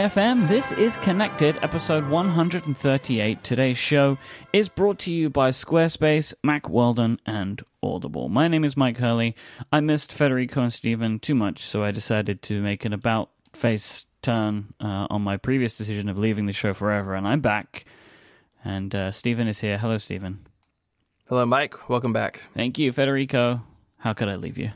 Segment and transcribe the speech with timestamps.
[0.00, 0.48] FM.
[0.48, 3.44] This is Connected, episode 138.
[3.44, 4.16] Today's show
[4.50, 8.30] is brought to you by Squarespace, Mack Weldon, and Audible.
[8.30, 9.36] My name is Myke Hurley.
[9.70, 14.06] I missed Federico and Stephen too much, so I decided to make an about face
[14.22, 17.84] turn uh, on my previous decision of leaving the show forever, and I'm back.
[18.64, 19.76] And uh, Stephen is here.
[19.76, 20.46] Hello, Stephen.
[21.28, 21.90] Hello, Myke.
[21.90, 22.40] Welcome back.
[22.54, 23.60] Thank you, Federico.
[23.98, 24.70] How could I leave you?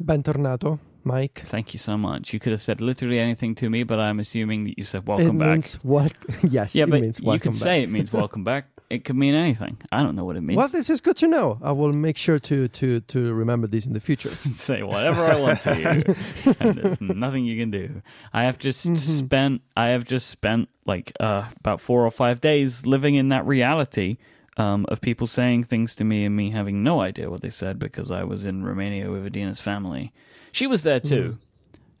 [0.00, 0.78] Bentornato,
[1.08, 1.38] Myke.
[1.46, 2.32] Thank you so much.
[2.32, 5.36] You could have said literally anything to me, but I'm assuming that you said welcome
[5.36, 5.48] it back.
[5.52, 6.08] means wel-
[6.48, 7.66] yes, yeah, it but means you could back.
[7.68, 8.66] say it means welcome back.
[8.90, 9.76] It could mean anything.
[9.92, 10.56] I don't know what it means.
[10.56, 11.58] Well, this is good to know.
[11.62, 14.30] I will make sure to to to remember this in the future.
[14.68, 18.00] say whatever I want to you, and there's nothing you can do.
[18.32, 18.96] I have just Mhm.
[18.96, 19.60] spent.
[19.76, 24.16] I have just spent like uh, about four or five days living in that reality
[24.58, 27.78] um, of people saying things to me and me having no idea what they said
[27.78, 30.12] because I was in Romania with Adina's family.
[30.52, 31.38] She was there too.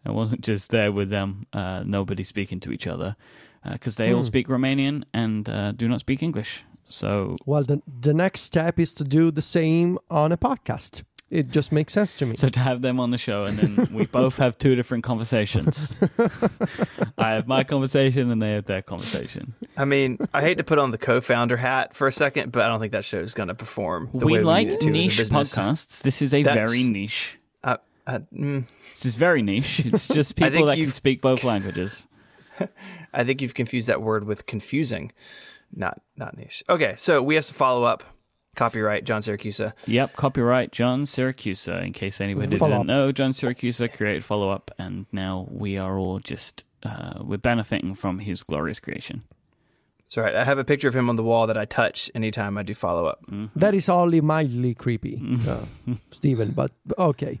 [0.04, 1.46] I wasn't just there with them.
[1.52, 3.16] Uh, nobody speaking to each other
[3.72, 4.26] because they all Hmm.
[4.26, 6.64] speak Romanian and uh, do not speak English.
[6.88, 11.02] So Well, the the next step is to do the same on a podcast.
[11.30, 12.36] It just makes sense to me.
[12.36, 15.94] So to have them on the show, and then we both have two different conversations.
[17.18, 19.52] I have my conversation, and they have their conversation.
[19.76, 22.68] I mean, I hate to put on the co-founder hat for a second, but I
[22.68, 24.08] don't think that show is going to perform.
[24.14, 24.88] The we way like we need it to
[25.20, 26.00] as a niche podcasts.
[26.02, 27.36] This is a That's- very niche.
[27.62, 29.80] Uh, uh, mm, This is very niche.
[29.84, 32.06] It's just people that can speak both languages.
[33.12, 35.12] I think you've confused that word with confusing,
[35.74, 36.64] not not niche.
[36.68, 38.02] Okay, so we have to follow up.
[38.56, 39.72] Copyright John Syracusa.
[39.86, 41.84] Yep, copyright John Syracusa.
[41.84, 42.86] In case anybody Follow didn't up.
[42.86, 47.94] know, John Syracusa created follow up, and now we are all just uh, we're benefiting
[47.94, 49.22] from his glorious creation.
[50.00, 50.34] That's right.
[50.34, 52.74] I have a picture of him on the wall that I touch anytime I do
[52.74, 53.24] follow up.
[53.54, 55.46] that is only mildly creepy, Mm.
[55.46, 56.52] uh, Stephen.
[56.52, 57.40] But okay.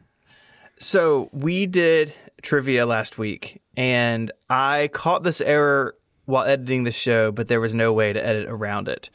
[0.78, 7.32] So we did trivia last week, and I caught this error while editing the show,
[7.32, 9.10] but there was no way to edit around it.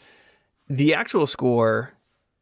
[0.70, 1.94] The actual score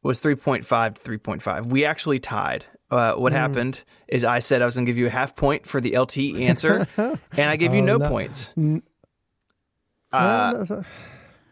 [0.04, 1.66] was 3.5 to 3.5.
[1.68, 2.66] We actually tied.
[2.90, 5.66] Uh, what happened is I said I was going to give you a half point
[5.66, 8.10] for the LT answer, and I gave you Oh, no, no.
[8.10, 8.52] points.
[8.58, 8.84] N-
[10.12, 10.84] Uh, so-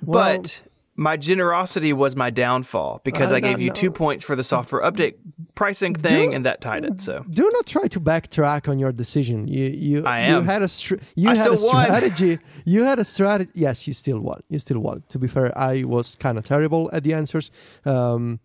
[0.02, 0.62] well, but
[1.08, 3.82] my generosity was my downfall because Uh, I gave you no.
[3.82, 5.16] two points for the software update
[5.56, 7.00] pricing thing, Do- and that tied it.
[7.08, 9.38] So do not try to backtrack on your decision.
[9.56, 10.32] You you I am.
[10.34, 11.86] you had a str- you I had a still won.
[11.86, 12.34] strategy.
[12.74, 13.52] you had a strategy.
[13.66, 14.40] Yes, you still won.
[14.52, 14.98] You still won.
[15.12, 17.52] To be fair, I was kind of terrible at the answers.
[17.86, 18.40] Um,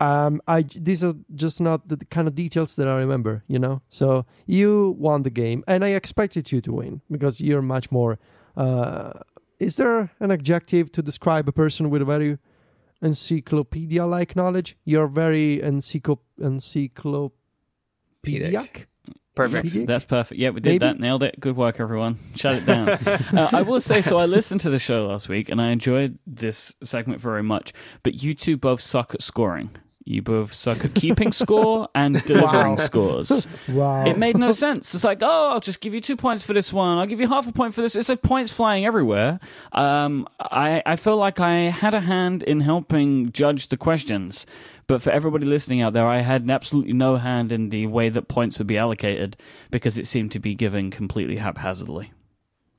[0.00, 3.42] um, I these are just not the kind of details that I remember.
[3.48, 7.62] You know, so you won the game, and I expected you to win because you're
[7.76, 8.18] much more.
[8.56, 9.12] Uh,
[9.58, 12.38] is there an adjective to describe a person with a very
[13.02, 14.76] encyclopedia-like knowledge?
[14.84, 18.88] You're very encyclo- encyclopedic.
[19.34, 19.68] perfect.
[19.68, 19.86] Pedic?
[19.86, 20.38] That's perfect.
[20.38, 20.78] Yeah, we did Maybe?
[20.78, 21.00] that.
[21.00, 21.40] Nailed it.
[21.40, 22.18] Good work, everyone.
[22.34, 22.88] Shut it down.
[23.38, 26.18] uh, I will say, so I listened to the show last week and I enjoyed
[26.26, 27.72] this segment very much,
[28.02, 29.70] but you two both suck at scoring.
[30.08, 32.84] You both suck at keeping score and delivering Wow.
[32.84, 33.48] scores.
[33.68, 34.04] Wow.
[34.06, 34.94] It made no sense.
[34.94, 36.96] It's like, oh, I'll just give you two points for this one.
[36.98, 37.96] I'll give you half a point for this.
[37.96, 39.40] It's like points flying everywhere.
[39.72, 44.46] Um, I, I feel like I had a hand in helping judge the questions,
[44.86, 48.28] but for everybody listening out there, I had absolutely no hand in the way that
[48.28, 49.36] points would be allocated
[49.72, 52.12] because it seemed to be given completely haphazardly.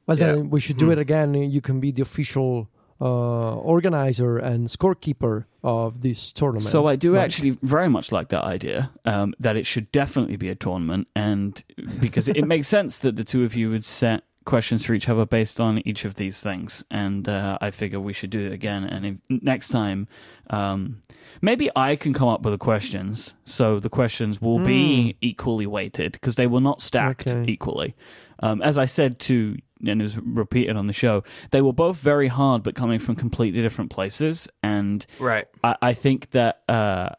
[0.05, 0.27] Well, Yeah.
[0.31, 1.33] then we should do it again.
[1.33, 6.63] You can be the official uh, organizer and scorekeeper of this tournament.
[6.63, 10.49] So I do actually very much like that idea um, that it should definitely be
[10.49, 11.63] a tournament, and
[11.99, 15.25] because it makes sense that the two of you would set questions for each other
[15.25, 18.85] based on each of these things, and uh, I figure we should do it again.
[18.85, 20.07] And if, next time,
[20.49, 21.01] um,
[21.41, 26.13] maybe I can come up with the questions, so the questions will be equally weighted
[26.13, 27.51] because they were not stacked Okay.
[27.51, 27.93] equally.
[28.39, 31.97] Um, as I said to and it was repeated on the show, they were both
[31.97, 35.45] very hard, but coming from completely different places, and Right.
[35.63, 37.09] I, I think that uh,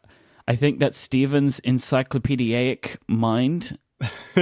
[0.46, 3.78] I think that Stephen's encyclopedic mind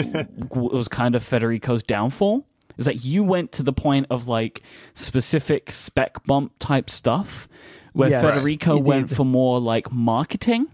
[0.51, 2.47] was kind of Federico's downfall.
[2.79, 4.63] Is that you went to the point of like
[4.95, 7.49] specific spec bump type stuff,
[7.95, 9.17] where Yes, Federico went did.
[9.17, 10.67] for more like marketing,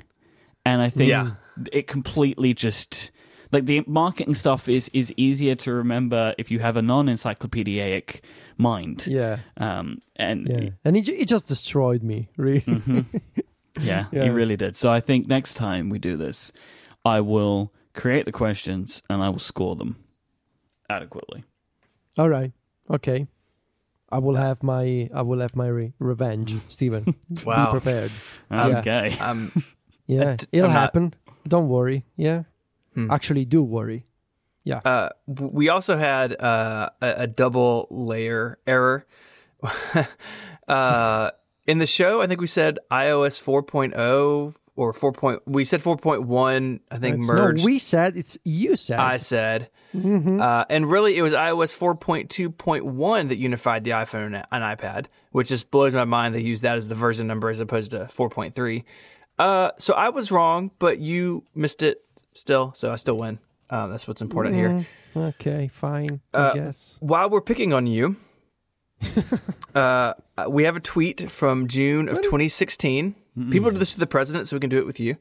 [0.66, 1.34] and I think Yeah.
[1.72, 3.11] it completely just
[3.52, 8.22] like the marketing stuff is is easier to remember if you have a non encyclopedic
[8.58, 9.06] mind.
[9.06, 10.70] Yeah, Um, and yeah.
[10.84, 12.64] And he, ju- he just destroyed me, really.
[13.80, 14.24] Yeah, Yeah.
[14.24, 14.76] he really did.
[14.76, 16.52] So I think next time we do this,
[17.04, 19.96] I will create the questions and I will score them
[20.88, 21.44] adequately.
[22.18, 22.52] All right.
[22.90, 23.26] Okay.
[24.10, 27.14] I will have my I will have my re- revenge, Stephen.
[27.44, 27.72] Wow.
[27.72, 28.10] Be prepared.
[28.50, 28.78] Um, Yeah.
[28.80, 29.18] Okay.
[29.18, 29.64] Um,
[30.06, 31.14] Yeah, d- it'll I'm not- happen.
[31.48, 32.04] Don't worry.
[32.16, 32.42] Yeah.
[32.94, 33.10] Hmm.
[33.10, 34.06] Actually, do worry.
[34.64, 34.80] Yeah.
[34.84, 39.06] Uh, we also had uh, a, a double layer error.
[40.68, 41.30] uh,
[41.66, 45.12] in the show, I think we said iOS 4.0 or 4.
[45.12, 47.60] Point, we said 4.1, I think It's- merged.
[47.60, 48.98] No, we said it's you said.
[48.98, 49.68] I said.
[49.94, 50.40] Mm-hmm.
[50.40, 55.48] Uh, and really, it was iOS 4.2.1 that unified the iPhone and, and iPad, which
[55.48, 58.84] just blows my mind they use that as the version number as opposed to 4.3.
[59.38, 62.02] Uh, so I was wrong, but you missed it
[62.34, 63.38] still, so I still win.
[63.70, 64.86] Uh, that's what's important here.
[65.16, 66.20] okay, fine.
[66.34, 66.98] Uh, I guess.
[67.00, 68.16] While we're picking on you,
[69.74, 70.14] uh,
[70.48, 73.14] we have a tweet from June of 2016.
[73.50, 75.16] People do this to the president, so we can do it with you.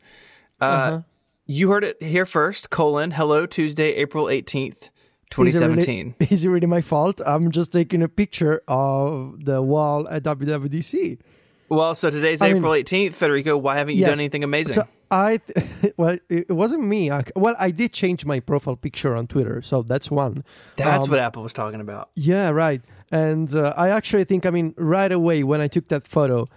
[0.59, 1.01] Uh, Uh-huh.
[1.47, 2.69] You heard it here first.
[2.69, 3.11] Colon.
[3.11, 4.91] Hello, Tuesday, April 18th, Is it
[5.31, 6.15] 2017.
[6.19, 7.19] Really, is it really my fault?
[7.25, 11.19] I'm just taking a picture of the wall at WWDC.
[11.67, 13.57] Well, so today's I mean- April 18th, Federico.
[13.57, 14.11] Why haven't you Yes.
[14.11, 14.73] done anything amazing?
[14.73, 17.11] So I, th- well, it wasn't me.
[17.11, 20.43] I, well, I did change my profile picture on Twitter, so that's one.
[20.77, 22.09] That's um, what Apple was talking about.
[22.15, 22.81] Yeah, right.
[23.11, 26.47] And uh, I actually think, I mean, right away when I took that photo,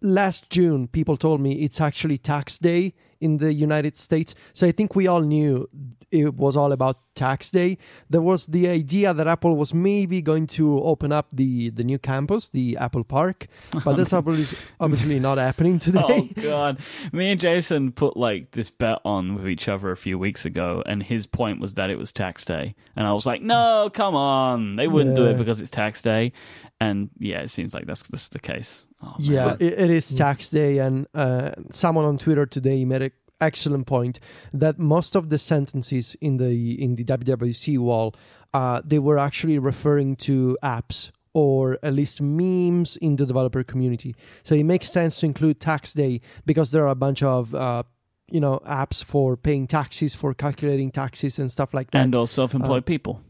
[0.00, 4.34] last June, people told me it's actually tax day in the United States.
[4.52, 5.68] So I think we all knew
[6.10, 7.78] it was all about tax day.
[8.10, 11.98] There was the idea that Apple was maybe going to open up the, the new
[11.98, 13.46] campus, the Apple Park,
[13.84, 16.30] but that's obviously, obviously not happening today.
[16.36, 16.78] Oh god.
[17.12, 20.82] Me and Jason put like this bet on with each other a few weeks ago
[20.86, 22.74] and his point was that it was tax day.
[22.96, 24.76] And I was like, "No, come on.
[24.76, 26.32] They wouldn't do it because it's tax day."
[26.80, 28.86] And yeah, it seems like that's that's the case.
[29.02, 29.14] Oh.
[29.18, 33.10] Yeah, it, it is tax day, and uh, someone on Twitter today made an
[33.42, 34.18] excellent point
[34.52, 36.52] that most of the sentences in the
[36.84, 38.14] in the WWC wall,
[38.54, 44.14] uh, they were actually referring to apps or at least memes in the developer community.
[44.42, 47.82] So it makes sense to include tax day because there are a bunch of uh,
[48.30, 52.02] you know apps for paying taxes, for calculating taxes, and stuff like that.
[52.04, 53.22] And all self-employed people.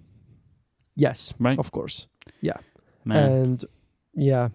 [0.97, 1.59] yes, Right.
[1.59, 2.07] of course.
[2.41, 2.59] Yeah.
[3.05, 3.33] Man.
[3.33, 3.65] And
[4.15, 4.49] yeah,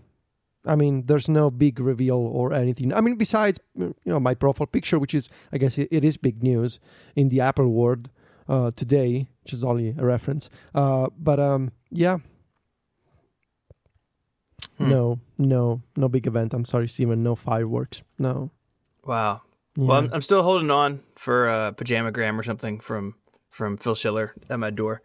[0.68, 2.94] I mean, there's no big reveal or anything.
[2.94, 6.44] I mean, besides you know my profile picture, which is I guess it, is big
[6.44, 6.80] news
[7.16, 8.10] in the Apple world
[8.48, 10.50] uh, today, which is only a reference.
[10.76, 12.18] Uh, but um, yeah.
[14.78, 14.90] Hmm.
[14.90, 16.54] No, no, no big event.
[16.54, 17.24] I'm sorry, Stephen.
[17.24, 18.04] No fireworks.
[18.20, 18.52] No.
[19.04, 19.42] Wow.
[19.76, 19.86] Yeah.
[19.88, 23.16] Well, I'm, I'm still holding on for a pajamagram or something from
[23.50, 25.02] from Phil Schiller at my door.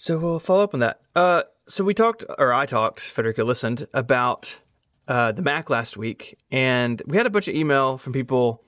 [0.00, 1.02] So we'll follow up on that.
[1.14, 4.58] Uh, so we talked, or I talked, Federico listened about
[5.06, 8.64] uh, the Mac last week, and we had a bunch of email from people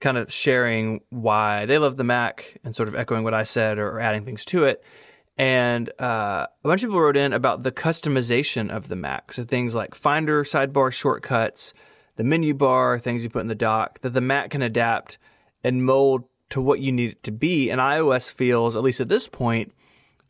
[0.00, 3.76] kind of sharing why they love the Mac and sort of echoing what I said
[3.76, 4.82] or, adding things to it.
[5.36, 9.34] And uh, a bunch of people wrote in about the customization of the Mac.
[9.34, 11.74] So things like Finder, sidebar shortcuts,
[12.16, 15.18] the menu bar, things you put in the dock, that the Mac can adapt
[15.62, 17.68] and mold to what you need it to be.
[17.68, 19.74] And iOS feels, at least at this point,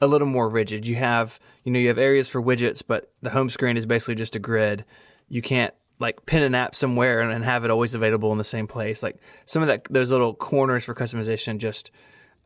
[0.00, 0.86] a little more rigid.
[0.86, 4.14] You have, you know, you have areas for widgets, but the home screen is basically
[4.14, 4.84] just a grid.
[5.28, 8.66] You can't like pin an app somewhere and, have it always available in the same
[8.66, 9.02] place.
[9.02, 11.90] Like some of that, those little corners for customization just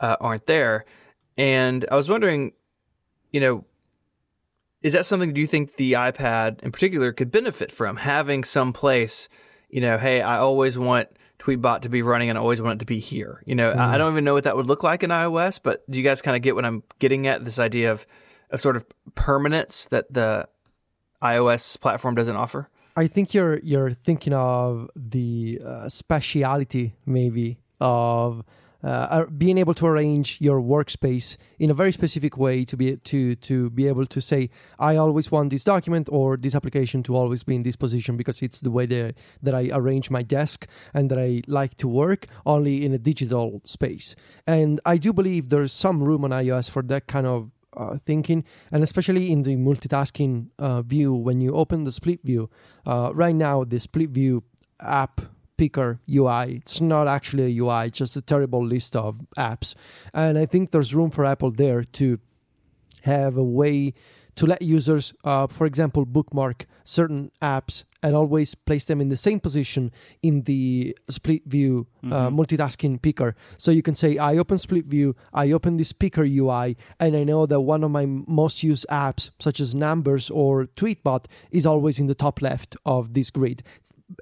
[0.00, 0.84] uh, aren't there.
[1.36, 2.52] And I was wondering,
[3.32, 3.64] you know,
[4.82, 8.72] is that something do you think the iPad in particular could benefit from having some
[8.72, 9.28] place,
[9.70, 11.08] you know, hey, I always want
[11.44, 13.42] Tweetbot to be running and I always want it to be here.
[13.44, 15.88] You know, I I don't even know what that would look like in iOS, but
[15.90, 17.44] do you guys kind of get what I'm getting at?
[17.44, 18.06] This idea of
[18.50, 20.48] a sort of permanence that the
[21.22, 22.70] iOS platform doesn't offer?
[22.96, 28.44] I think you're you're thinking of the uh, speciality maybe of
[28.84, 33.34] uh, being able to arrange your workspace in a very specific way to be to
[33.36, 37.42] to be able to say I always want this document or this application to always
[37.42, 41.10] be in this position because it's the way that that I arrange my desk and
[41.10, 44.14] that I like to work only in a digital space.
[44.46, 48.44] And I do believe there's some room on iOS for that kind of uh, thinking,
[48.70, 52.50] and especially in the multitasking uh, view, when you open the split view,
[52.86, 54.44] uh, right now the split view
[54.80, 55.20] app
[55.56, 59.74] picker UI, it's not actually a UI, just a terrible list of apps.
[60.12, 62.18] And I think there's room for Apple there to
[63.02, 63.94] have a way
[64.36, 69.16] to let users, uh, for example, bookmark certain apps and always place them in the
[69.16, 69.90] same position
[70.22, 73.34] in the split view uh, multitasking picker.
[73.56, 77.24] So you can say, I open split view, I open this picker UI, and I
[77.24, 81.98] know that one of my most used apps, such as Numbers or Tweetbot, is always
[81.98, 83.62] in the top left of this grid.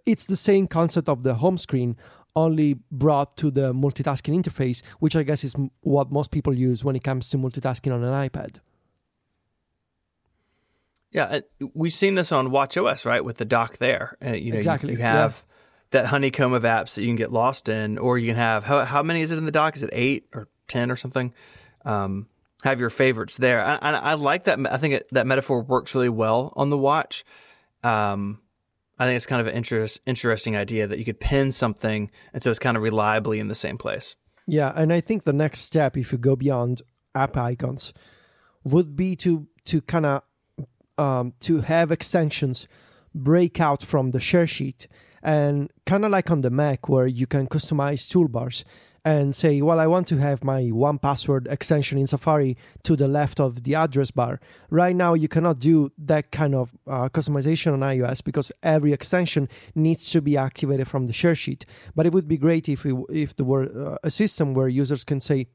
[0.06, 1.96] It's the same concept of the home screen.
[2.34, 6.82] Only brought to the multitasking interface, which I guess is m- what most people use
[6.82, 8.60] when it comes to multitasking on an iPad.
[11.12, 14.16] Yeah, uh, we've seen this on WatchOS, right, with the dock there.
[14.24, 15.12] Uh, you know, Exactly, You, yeah.
[15.12, 15.44] have
[15.90, 18.84] that honeycomb of apps that you can get lost in, or you can have how
[18.84, 19.76] how many is it in the dock?
[19.76, 21.32] Is it eight or ten or something.
[21.84, 22.26] Um,
[22.62, 23.64] have your favorites there.
[23.64, 24.58] I, I, I like that.
[24.70, 27.24] I think it, that metaphor works really well on the watch.
[27.82, 28.40] Um,
[28.98, 32.42] I think it's kind of an interest, interesting idea that you could pin something, and
[32.42, 34.14] so it's kind of reliably in the same place.
[34.46, 36.82] Yeah, and I think the next step, if you go beyond
[37.14, 37.92] app icons,
[38.64, 40.22] would be to to kind of
[40.98, 42.68] um, to have extensions
[43.14, 44.88] break out from the share sheet
[45.22, 48.64] and kind of like on the Mac where you can customize toolbars
[49.04, 53.40] and say, well, I want to have my 1Password extension in Safari to the left
[53.40, 54.40] of the address bar.
[54.70, 59.48] Right now, you cannot do that kind of uh, customization on iOS because every extension
[59.74, 61.66] needs to be activated from the share sheet.
[61.96, 65.04] But it would be great if we, if there were uh, a system where users
[65.04, 65.48] can say,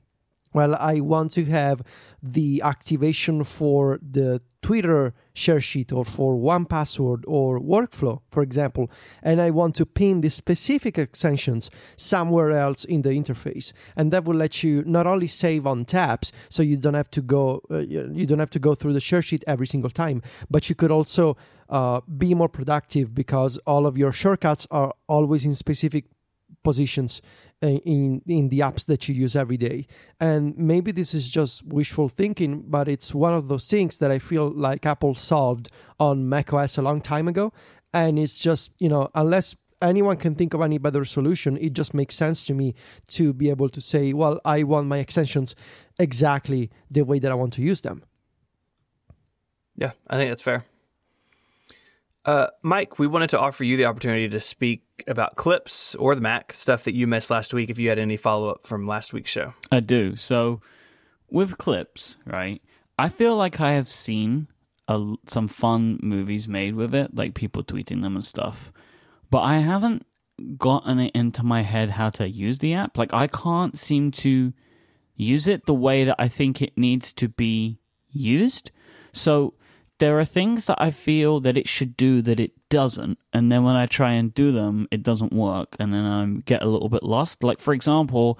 [0.53, 1.81] well, I want to have
[2.21, 8.91] the activation for the Twitter share sheet or for 1Password or workflow, for example,
[9.23, 13.71] and I want to pin the specific extensions somewhere else in the interface.
[13.95, 17.21] And that will let you not only save on tabs, so you don't have to
[17.21, 20.69] go uh, you don't have to go through the share sheet every single time, but
[20.69, 21.37] you could also
[21.69, 26.05] uh, be more productive because all of your shortcuts are always in specific
[26.67, 27.21] positions
[27.63, 29.77] uh, in in the apps that you use every day.
[30.19, 34.19] And maybe this is just wishful thinking but it's one of those things that i
[34.29, 35.65] feel like apple solved
[36.07, 37.45] on macOS a long time ago.
[37.93, 39.47] And it's just you know unless
[39.81, 42.67] anyone can think of any better solution it just makes sense to me
[43.17, 45.49] to be able to say well i want my extensions
[46.07, 46.61] exactly
[46.95, 47.97] the way that i want to use them.
[49.83, 50.61] Yeah i think that's fair
[52.27, 56.21] uh, Myke, we wanted to offer you the opportunity to speak about clips or the
[56.21, 57.69] Mac stuff that you missed last week.
[57.69, 60.17] If you had any follow up from last week's show, I do.
[60.17, 60.61] So
[61.29, 62.61] with clips, right?
[62.99, 64.47] I feel like I have seen
[64.89, 68.73] a, some fun movies made with it, like people tweeting them and stuff,
[69.31, 70.05] but I haven't
[70.57, 72.97] gotten it into my head how to use the app.
[72.97, 74.53] Like I can't seem to
[75.15, 77.79] use it the way that I think it needs to be
[78.09, 78.71] used.
[79.13, 79.53] So
[79.99, 83.63] there are things that I feel that it should do that it doesn't, and then
[83.63, 86.89] when I try and do them, it doesn't work, and then I get a little
[86.89, 87.43] bit lost.
[87.43, 88.39] Like for example,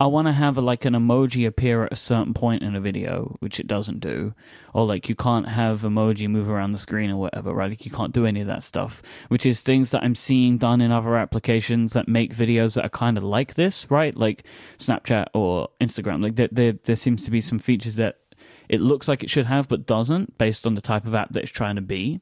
[0.00, 2.80] I want to have a, like an emoji appear at a certain point in a
[2.80, 4.32] video, which it doesn't do,
[4.72, 7.70] or like you can't have emoji move around the screen or whatever, right?
[7.70, 10.80] Like you can't do any of that stuff, which is things that I'm seeing done
[10.80, 14.16] in other applications that make videos that are kind of like this, right?
[14.16, 14.44] Like
[14.78, 16.22] Snapchat or Instagram.
[16.22, 18.18] Like there, there, there seems to be some features that
[18.68, 21.42] it looks like it should have but doesn't based on the type of app that
[21.42, 22.20] it's trying to be.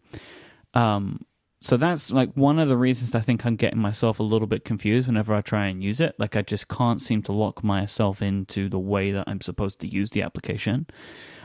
[0.74, 1.24] Um,
[1.60, 4.64] so that's like one of the reasons I think I'm getting myself a little bit
[4.64, 6.14] confused whenever I try and use it.
[6.18, 9.88] Like I just can't seem to lock myself into the way that I'm supposed to
[9.88, 10.86] use the application.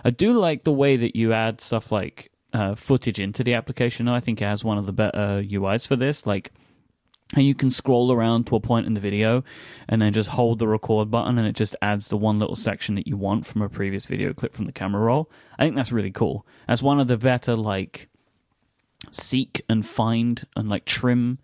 [0.03, 4.08] I do like the way that you add stuff like uh, footage into the application.
[4.10, 6.25] I think it has one of the better UIs for this.
[6.25, 6.51] Like
[7.35, 9.43] and you can scroll around to a point in the video
[9.88, 12.95] and then just hold the record button and it just adds the one little section
[12.95, 15.29] that you want from a previous video clip from the camera roll.
[15.57, 16.45] I think that's really cool.
[16.67, 18.09] That's one of the better like
[19.11, 21.39] seek and find and like trim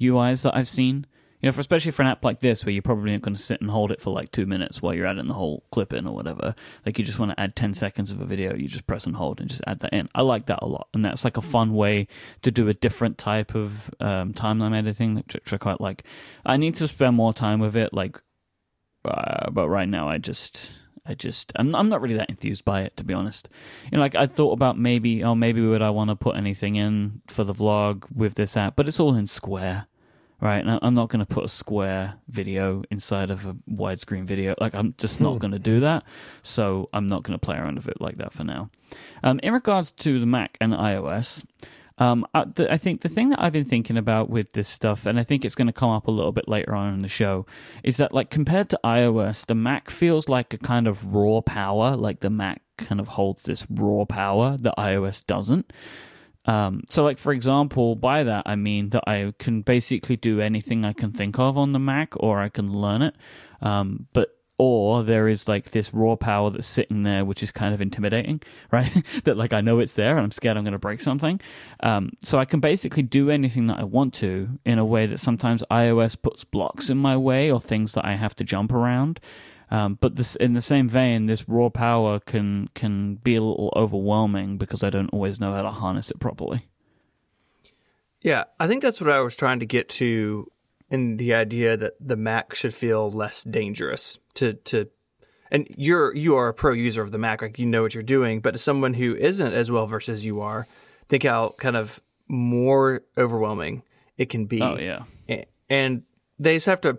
[0.00, 1.06] UIs that I've seen
[1.40, 3.40] you know, for especially for an app like this where you're probably not going to
[3.40, 6.06] sit and hold it for like two minutes while you're adding the whole clip in
[6.06, 6.54] or whatever.
[6.84, 9.14] Like you just want to add 10 seconds of a video, you just press and
[9.14, 10.08] hold and just add that in.
[10.14, 10.88] I like that a lot.
[10.92, 12.08] And that's like a fun way
[12.42, 16.04] to do a different type of um, timeline editing, which, which I quite like.
[16.44, 18.20] I need to spend more time with it, like,
[19.04, 20.78] uh, but right now I just.
[21.10, 23.48] I just I'm I'm not really that enthused by it to be honest.
[23.90, 26.76] You know, like I thought about maybe oh maybe would I want to put anything
[26.76, 29.86] in for the vlog with this app, but it's all in Square
[30.40, 30.64] right?
[30.64, 34.54] And I'm not going to put a square video inside of a widescreen video.
[34.60, 35.38] Like, I'm just not hmm.
[35.38, 36.04] going to do that.
[36.42, 38.70] So I'm not going to play around with it like that for now.
[39.22, 41.44] Um, in regards to the Mac and iOS,
[41.98, 45.18] um, I, I, think the thing that I've been thinking about with this stuff, and
[45.18, 47.44] I think it's going to come up a little bit later on in the show,
[47.82, 51.96] is that like compared to iOS, the Mac feels like a kind of raw power.
[51.96, 55.72] Like the Mac kind of holds this raw power that iOS doesn't.
[56.48, 60.84] Um, so, like for example, by that I mean that I can basically do anything
[60.84, 63.14] I can think of on the Mac, or I can learn it.
[63.60, 67.74] Um, but or there is like this raw power that's sitting there, which is kind
[67.74, 68.40] of intimidating,
[68.72, 68.90] right?
[69.24, 71.38] that like I know it's there, and I'm scared I'm going to break something.
[71.80, 75.20] Um, so I can basically do anything that I want to in a way that
[75.20, 79.20] sometimes iOS puts blocks in my way or things that I have to jump around.
[79.70, 83.72] Um, but this, in the same vein, this raw power can can be a little
[83.76, 86.66] overwhelming because I don't always know how to harness it properly.
[88.22, 90.50] Yeah, I think that's what I was trying to get to
[90.90, 94.88] in the idea that the Mac should feel less dangerous to to
[95.50, 98.02] and you're you are a pro user of the Mac, like you know what you're
[98.02, 100.66] doing, but as someone who isn't as well versed as you are,
[101.08, 103.82] think how kind of more overwhelming
[104.16, 104.62] it can be.
[104.62, 105.02] Oh yeah.
[105.70, 106.04] And
[106.38, 106.98] they just have to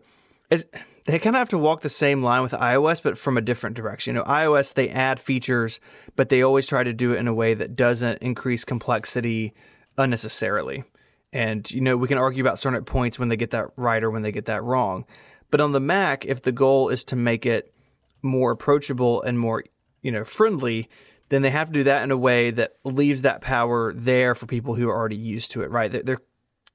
[0.52, 0.66] as
[1.10, 3.75] they kind of have to walk the same line with iOS, but from a different
[3.75, 4.16] direction.
[4.16, 5.80] You know, iOS they add features,
[6.16, 9.54] but they always try to do it in a way that doesn't increase complexity
[9.98, 10.84] unnecessarily.
[11.32, 14.12] And you know, we can argue about certain points when they get that right or
[14.12, 15.06] when they get that wrong.
[15.51, 17.74] But on the Mac, if the goal is to make it
[18.22, 19.63] more approachable and more,
[20.01, 20.89] you know, friendly,
[21.30, 24.46] then they have to do that in a way that leaves that power there for
[24.46, 25.92] people who are already used to it, right?
[25.92, 26.20] They're,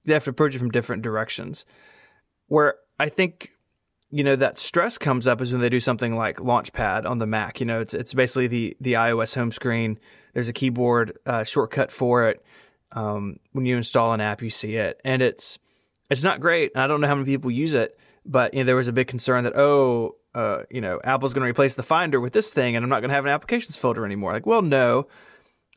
[0.05, 1.65] they have to approach it from different directions.
[2.47, 3.54] Where I think,
[4.15, 7.27] you know, that stress comes up is when they do something like Launchpad on the
[7.27, 7.59] Mac.
[7.59, 9.99] You know, it's it's basically the the iOS home screen.
[10.35, 12.45] There's a keyboard uh, shortcut for it.
[12.93, 15.59] Um, when you install an app, you see it, and it's
[16.11, 16.71] it's not great.
[16.77, 19.09] I don't know how many people use it, but you know, there was a big
[19.09, 22.77] concern that oh, uh, you know, Apple's going to replace the Finder with this thing,
[22.77, 24.33] and I'm not going to have an applications folder anymore.
[24.33, 25.09] Like, well, no.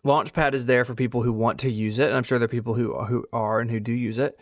[0.05, 2.49] Launchpad is there for people who want to use it, and I'm sure there are
[2.49, 4.39] people who who are and who do use it.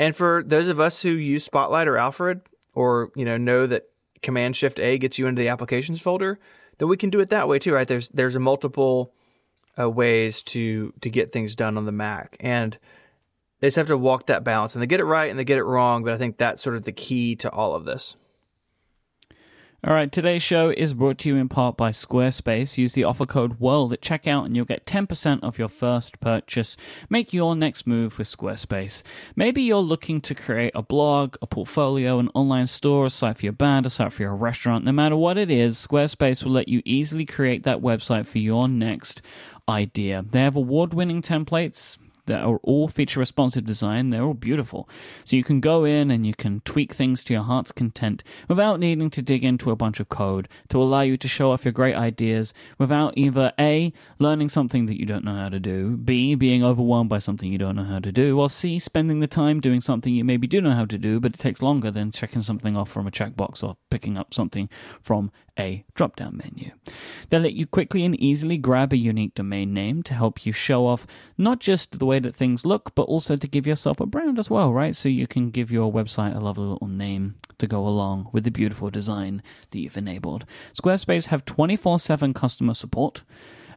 [0.00, 2.40] And for those of us who use Spotlight or Alfred,
[2.76, 3.88] or you know know that
[4.22, 6.38] Command Shift A gets you into the applications folder,
[6.78, 7.88] then we can do it that way too, right?
[7.88, 9.12] There's there's a multiple
[9.76, 12.78] uh, ways to to get things done on the Mac, and
[13.60, 15.58] they just have to walk that balance, and they get it right and they get
[15.58, 16.04] it wrong.
[16.04, 18.14] But I think that's sort of the key to all of this.
[19.86, 22.76] All right, today's show is brought to you in part by Squarespace.
[22.76, 26.76] Use the offer code WORLD at checkout and you'll get 10% off your first purchase.
[27.08, 29.04] Make your next move with Squarespace.
[29.36, 33.46] Maybe you're looking to create a blog, a portfolio, an online store, a site for
[33.46, 34.84] your band, a site for your restaurant.
[34.84, 38.66] No matter what it is, Squarespace will let you easily create that website for your
[38.66, 39.22] next
[39.68, 40.24] idea.
[40.28, 41.96] They have award winning templates
[42.26, 44.10] that are all feature responsive design.
[44.10, 44.88] They're all beautiful.
[45.24, 48.78] So you can go in and you can tweak things to your heart's content without
[48.78, 51.72] needing to dig into a bunch of code to allow you to show off your
[51.72, 56.34] great ideas without either A, learning something that you don't know how to do, B,
[56.34, 59.60] being overwhelmed by something you don't know how to do, or C, spending the time
[59.60, 62.42] doing something you maybe do know how to do, but it takes longer than checking
[62.42, 64.68] something off from a checkbox or picking up something
[65.00, 66.72] from a drop down menu.
[67.30, 70.86] They let you quickly and easily grab a unique domain name to help you show
[70.86, 71.06] off
[71.38, 74.50] not just the way that things look, but also to give yourself a brand as
[74.50, 74.94] well, right?
[74.94, 78.50] So you can give your website a lovely little name to go along with the
[78.50, 80.44] beautiful design that you've enabled.
[80.74, 83.22] Squarespace have 24 7 customer support.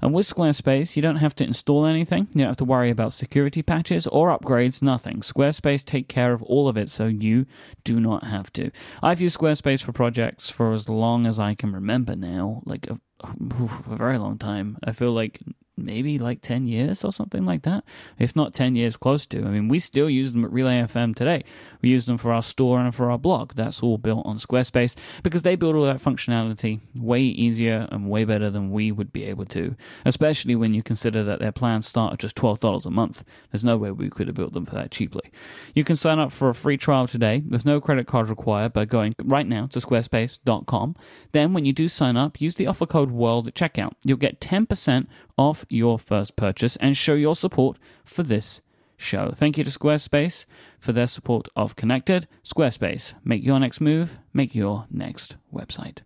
[0.01, 2.27] And with Squarespace, you don't have to install anything.
[2.33, 5.21] You don't have to worry about security patches or upgrades, nothing.
[5.21, 7.45] Squarespace take care of all of it, so you
[7.83, 8.71] do not have to.
[9.03, 12.99] I've used Squarespace for projects for as long as I can remember now, like a,
[13.23, 14.77] a very long time.
[14.83, 15.39] I feel like
[15.83, 17.83] maybe like 10 years or something like that.
[18.17, 19.39] If not 10 years close to.
[19.39, 21.43] I mean, we still use them at Relay FM today.
[21.81, 23.53] We use them for our store and for our blog.
[23.55, 28.25] That's all built on Squarespace because they build all that functionality way easier and way
[28.25, 32.13] better than we would be able to, especially when you consider that their plans start
[32.13, 33.23] at just $12 a month.
[33.51, 35.31] There's no way we could have built them for that cheaply.
[35.73, 38.85] You can sign up for a free trial today with no credit card required by
[38.85, 40.95] going right now to squarespace.com.
[41.31, 43.93] Then when you do sign up, use the offer code WORLD at checkout.
[44.03, 45.07] You'll get 10%
[45.39, 48.61] off your first purchase and show your support for this
[48.97, 49.31] show.
[49.33, 50.45] Thank you to Squarespace
[50.79, 52.27] for their support of Connected.
[52.43, 55.99] Squarespace, make your next move, make your next website.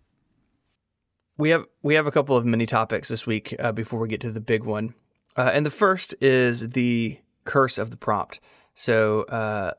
[1.36, 4.20] We have we have a couple of mini topics this week uh, before we get
[4.20, 4.94] to the big one,
[5.36, 8.38] uh, and the first is the curse of the prompt.
[8.76, 9.72] So, uh,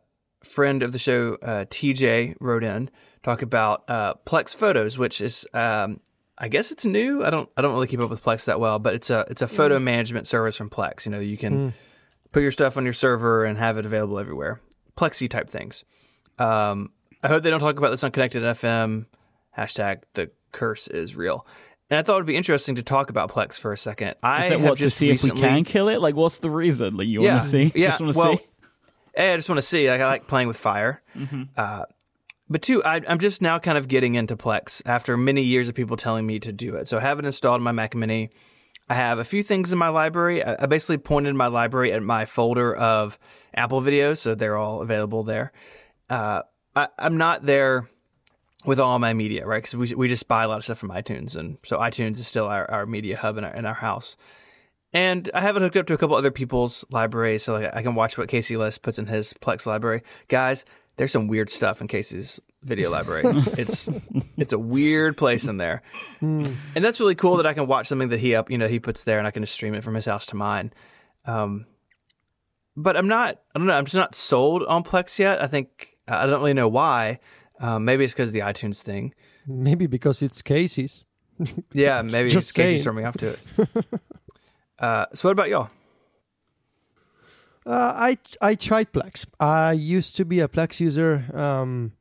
[0.44, 2.90] friend of the show uh, TJ wrote in
[3.24, 6.02] talk about uh, Plex Photos, which is um,
[6.38, 7.24] I guess it's new.
[7.24, 9.42] I don't I don't really keep up with Plex that well, but it's a it's
[9.42, 11.06] a photo management service from Plex.
[11.06, 11.74] You know, you can Mm.
[12.32, 14.60] put your stuff on your server and have it available everywhere.
[14.98, 15.86] Plexi type things.
[16.38, 16.92] Um,
[17.24, 19.06] I hope they don't talk about this on Connected FM.
[19.58, 21.48] Hashtag the curse is real.
[21.90, 24.16] And I thought it would be interesting to talk about Plex for a second.
[24.24, 26.02] I Is that what to see if we can kill it?
[26.02, 26.98] Like, what's the reason?
[26.98, 27.72] Like, you Yeah, want to see?
[27.76, 28.44] yeah, Just want to well, see?
[29.18, 29.90] A, I just want to see.
[29.90, 31.02] Like, I like playing with fire.
[31.56, 31.86] Uh,
[32.50, 35.76] but two, I, I'm just now kind of getting into Plex after many years of
[35.76, 36.88] people telling me to do it.
[36.88, 38.30] So I have it installed my Mac Mini.
[38.88, 40.44] I have a few things in my library.
[40.44, 43.18] I, I basically pointed my library at my folder of
[43.56, 45.52] Apple videos, so they're all available there.
[46.10, 46.44] Uh,
[46.76, 47.90] I, I'm not there
[48.64, 49.64] with all my media, right?
[49.64, 52.28] Because we, we just buy a lot of stuff from iTunes, and so iTunes is
[52.28, 54.18] still our, our media hub in our, in our house.
[54.94, 57.82] And I have it hooked up to a couple other people's libraries, so like I
[57.82, 60.04] can watch what Casey Liss puts in his Plex library.
[60.28, 60.64] Guys,
[60.98, 63.24] there's some weird stuff in Casey's video library.
[63.58, 63.90] it's
[64.38, 65.82] it's a weird place in there,
[66.22, 68.80] and that's really cool that I can watch something that he up, you know, he
[68.80, 70.74] puts there, and I can just stream it from his house to mine.
[71.26, 71.66] Um,
[72.78, 75.42] but I'm not, I don't know, I'm just not sold on Plex yet.
[75.42, 77.20] I think I don't really know why.
[77.60, 79.14] Um, maybe it's because of the iTunes thing.
[79.48, 81.06] Maybe because it's Casey's.
[81.74, 83.40] Yeah, maybe Just it's Casey's throwing me off to it.
[84.80, 85.70] uh, so what about y'all?
[87.66, 89.26] Uh, I I tried Plex.
[89.40, 91.26] I used to be a Plex user.
[91.34, 91.94] Um,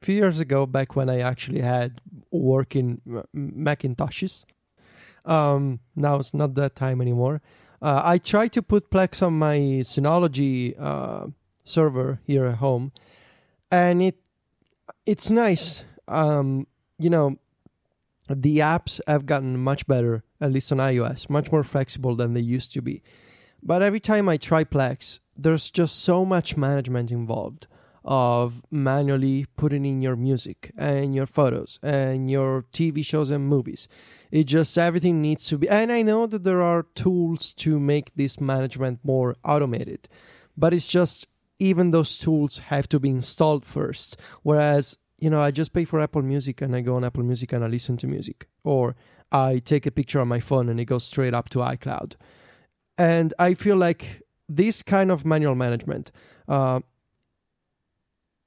[0.00, 3.00] few years ago, back when I actually had working
[3.34, 4.44] Macintoshes.
[5.24, 7.42] Um, now it's not that time anymore.
[7.82, 11.26] Uh, I tried to put Plex on my Synology uh,
[11.64, 12.92] server here at home,
[13.70, 14.16] and it
[15.04, 15.84] it's nice.
[16.08, 16.66] Um,
[16.98, 17.38] you know,
[18.30, 22.40] the apps have gotten much better, at least on iOS, much more flexible than they
[22.40, 23.02] used to be.
[23.62, 27.66] But every time I try Plex, there's just so much management involved
[28.04, 33.88] of manually putting in your music and your photos and your TV shows and movies.
[34.30, 35.68] It just everything needs to be.
[35.68, 40.08] And I know that there are tools to make this management more automated,
[40.56, 41.26] but it's just
[41.58, 44.16] even those tools have to be installed first.
[44.42, 47.52] Whereas, you know, I just pay for Apple Music and I go on Apple Music
[47.52, 48.46] and I listen to music.
[48.62, 48.94] Or
[49.32, 52.14] I take a picture on my phone and it goes straight up to iCloud.
[52.98, 56.12] And I feel like this kind of manual management,
[56.48, 56.80] uh,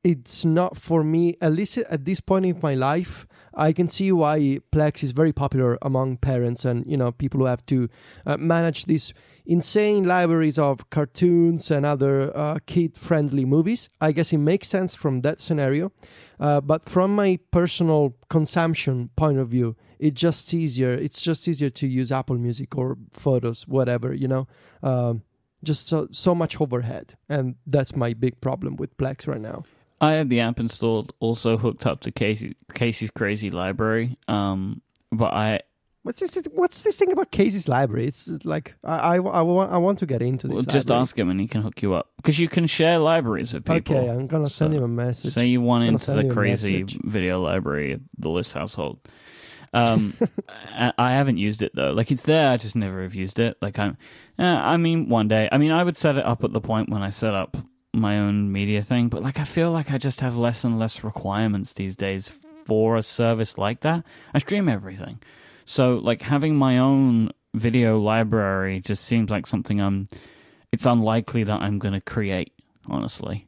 [0.03, 3.27] it's not for me, at least at this point in my life.
[3.59, 7.45] I can see why Plex is very popular among parents and you know people who
[7.45, 7.89] have to
[8.25, 9.13] uh, manage these
[9.45, 13.89] insane libraries of cartoons and other uh, kid-friendly movies.
[13.99, 15.91] I guess it makes sense from that scenario,
[16.39, 20.93] uh, but from my personal consumption point of view, it's just easier.
[20.93, 24.47] It's just easier to use Apple Music or Photos, whatever you know.
[24.81, 25.23] Um,
[25.61, 29.63] just so so much overhead, and that's my big problem with Plex right now.
[30.01, 34.15] I have the app installed, also hooked up to Casey Casey's Crazy Library.
[34.27, 34.81] Um,
[35.11, 35.61] but I
[36.03, 36.43] What's this?
[36.53, 38.07] What's this thing about Casey's library?
[38.07, 40.55] It's like I, I, I, want, I want to get into this.
[40.55, 41.01] Well, just library.
[41.01, 43.97] ask him and he can hook you up because you can share libraries with people.
[43.97, 45.33] Okay, I'm gonna send So- him a message.
[45.33, 48.99] Say you want into the crazy video library of the Liss household.
[49.73, 50.15] Um,
[50.49, 51.91] I, I haven't used it though.
[51.91, 53.57] Like it's there, I just never have used it.
[53.61, 53.97] Like I'm,
[54.39, 55.49] uh, I mean, one day.
[55.51, 57.57] I mean, I would set it up at the point when I set up
[57.93, 61.03] my own media thing, but like I feel like I just have less and less
[61.03, 62.29] requirements these days
[62.65, 64.03] for a service like that.
[64.33, 65.19] I stream everything,
[65.65, 70.07] so like having my own video library just seems like something I'm.
[70.71, 72.53] It's unlikely that I'm going to create,
[72.87, 73.47] honestly.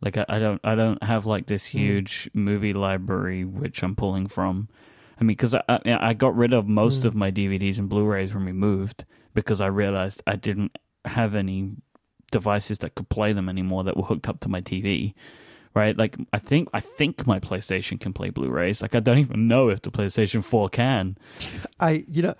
[0.00, 4.26] Like I, I don't I don't have like this huge movie library which I'm pulling
[4.28, 4.68] from.
[5.20, 7.04] I mean, because I, I I got rid of most Mm.
[7.06, 11.72] of my DVDs and Blu-rays when we moved because I realized I didn't have any
[12.30, 15.14] devices that could play them anymore that were hooked up to my TV.
[15.74, 15.96] Right?
[15.96, 18.82] Like I think I think my PlayStation can play Blu-rays.
[18.82, 21.16] Like I don't even know if the PlayStation 4 can.
[21.80, 22.34] I, you know,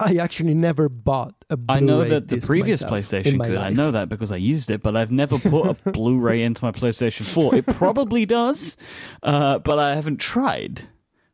[0.00, 1.56] I actually never bought a.
[1.56, 3.56] Blu-ray I know that the previous PlayStation could.
[3.56, 6.72] I know that because I used it, but I've never put a Blu-ray into my
[6.72, 7.56] PlayStation 4.
[7.56, 8.76] It probably does,
[9.22, 10.88] uh, but I haven't tried.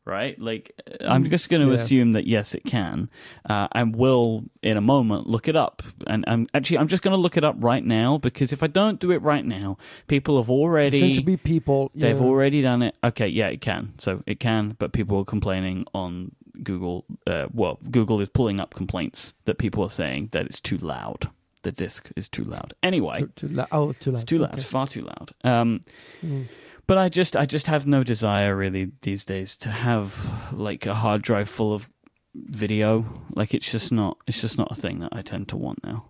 [0.07, 0.39] Right?
[0.39, 1.83] Like, I'm just going to Mm, yeah.
[1.83, 3.09] assume that yes, it can,
[3.49, 5.83] uh, and will in a moment look it up.
[6.07, 8.67] And I'm actually, I'm just going to look it up right now because if I
[8.67, 11.01] don't do it right now, people have already.
[11.01, 11.91] going to be people.
[11.95, 12.95] you They've already done it.
[13.03, 13.95] Okay, yeah, it can.
[13.97, 17.07] So it can, but people are complaining on Google.
[17.27, 21.31] Uh, well, Google is pulling up complaints that people are saying that it's too loud.
[21.63, 22.75] The disc is too loud.
[22.83, 23.69] Anyway, Too, too loud.
[23.73, 24.17] Oh, too loud.
[24.17, 24.51] it's too loud.
[24.51, 24.57] Okay.
[24.59, 25.31] It's far too loud.
[25.45, 25.81] Um,
[26.23, 26.45] Mm.
[26.87, 30.95] But I just, I just have no desire really these days to have like a
[30.95, 31.89] hard drive full of
[32.35, 33.05] video.
[33.35, 36.07] Like it's just not, it's just not a thing that I tend to want now.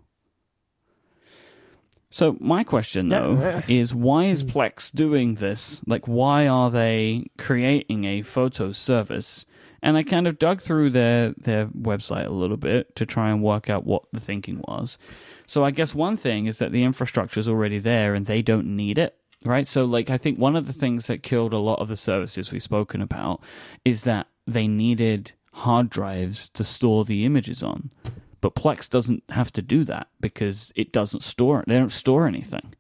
[2.15, 3.63] So my question though yeah.
[3.67, 4.53] is why is Mm.
[4.53, 5.83] Plex doing this?
[5.85, 9.45] Like why are they creating a photo service?
[9.83, 13.43] And I kind of dug through their their website a little bit to try and
[13.43, 14.97] work out what the thinking was.
[15.49, 18.77] So I guess one thing is that the infrastructure is already there and they don't
[18.77, 19.67] need it, right?
[19.67, 22.51] So like I think one of the things that killed a lot of the services
[22.51, 23.43] we've spoken about
[23.85, 27.91] is that they needed hard drives to store the images on.
[28.41, 32.75] But Plex doesn't have to do that because it doesn't store they don't store anything.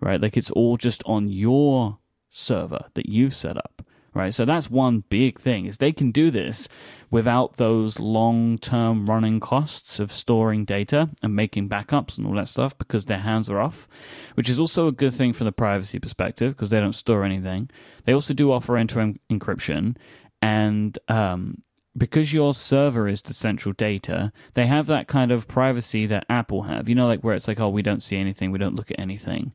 [0.00, 0.20] Right?
[0.20, 1.98] Like it's all just on your
[2.30, 3.82] server that you've set up.
[4.14, 4.32] Right?
[4.32, 6.68] So that's one big thing is they can do this
[7.10, 12.78] without those long-term running costs of storing data and making backups and all that stuff
[12.78, 13.88] because their hands are off,
[14.34, 17.68] which is also a good thing from the privacy perspective because they don't store anything.
[18.04, 19.96] They also do offer end-to-end encryption
[20.40, 21.62] and um,
[21.96, 26.62] because your server is the central data, they have that kind of privacy that Apple
[26.62, 26.88] have.
[26.88, 28.98] You know, like where it's like, oh, we don't see anything, we don't look at
[28.98, 29.52] anything.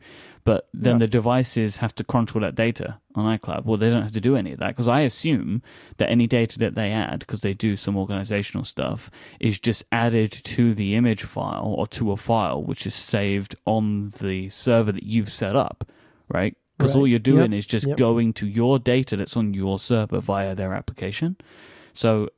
[0.50, 1.00] But then Yeah.
[1.06, 3.66] the devices have to control that data on iCloud.
[3.66, 5.62] Well, they don't have to do any of that because I assume
[5.98, 10.32] that any data that they add, because they do some organizational stuff, is just added
[10.32, 15.04] to the image file or to a file which is saved on the server that
[15.04, 15.88] you've set up,
[16.30, 16.58] right?
[16.78, 17.60] Because all you're doing Yep.
[17.60, 17.98] is just Yep.
[17.98, 21.36] going to your data that's on your server via their application.
[21.94, 22.30] So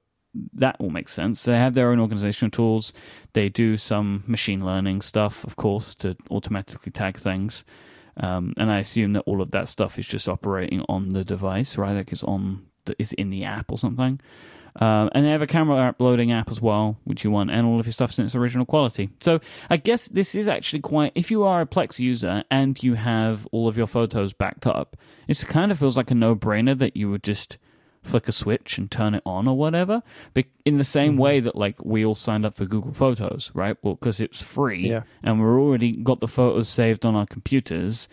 [0.54, 1.44] that all makes sense.
[1.46, 2.92] They have their own organizational tools.
[3.34, 7.64] They do some machine learning stuff, of course, to automatically tag things.
[8.18, 11.78] Um, and I assume that all of that stuff is just operating on the device,
[11.78, 11.94] right?
[11.94, 14.20] Like it's on, the, it's in the app or something.
[14.76, 17.80] Um, and they have a camera uploading app as well, which you want, and all
[17.80, 19.10] of your stuff's in its original quality.
[19.20, 21.12] So I guess this is actually quite.
[21.14, 24.96] If you are a Plex user and you have all of your photos backed up,
[25.28, 27.58] it kind of feels like a no-brainer that you would just
[28.04, 30.02] flick a switch and turn it on or whatever.
[30.34, 31.22] But in the same Mm-hmm.
[31.22, 33.78] way that like we all signed up for Google Photos, right?
[33.84, 35.00] Well, because it's free Yeah.
[35.24, 38.08] and we're already got the photos saved on our computers.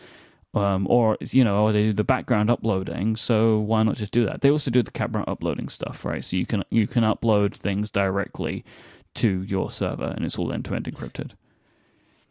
[0.54, 3.16] Um, or you know, or they do the background uploading.
[3.16, 4.40] So why not just do that?
[4.40, 6.24] They also do the camera uploading stuff, right?
[6.24, 8.64] So you can you can upload things directly
[9.16, 11.32] to your server, and it's all end to end encrypted.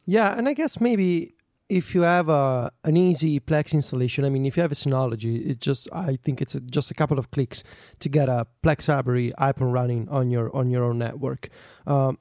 [0.05, 1.35] Yeah, and I guess maybe
[1.69, 5.49] if you have a an easy Plex installation, I mean, if you have a Synology,
[5.49, 7.63] it just I think it's a, just a couple of clicks
[7.99, 11.49] to get a Plex library up and running on your on your own network.
[11.85, 12.19] Um,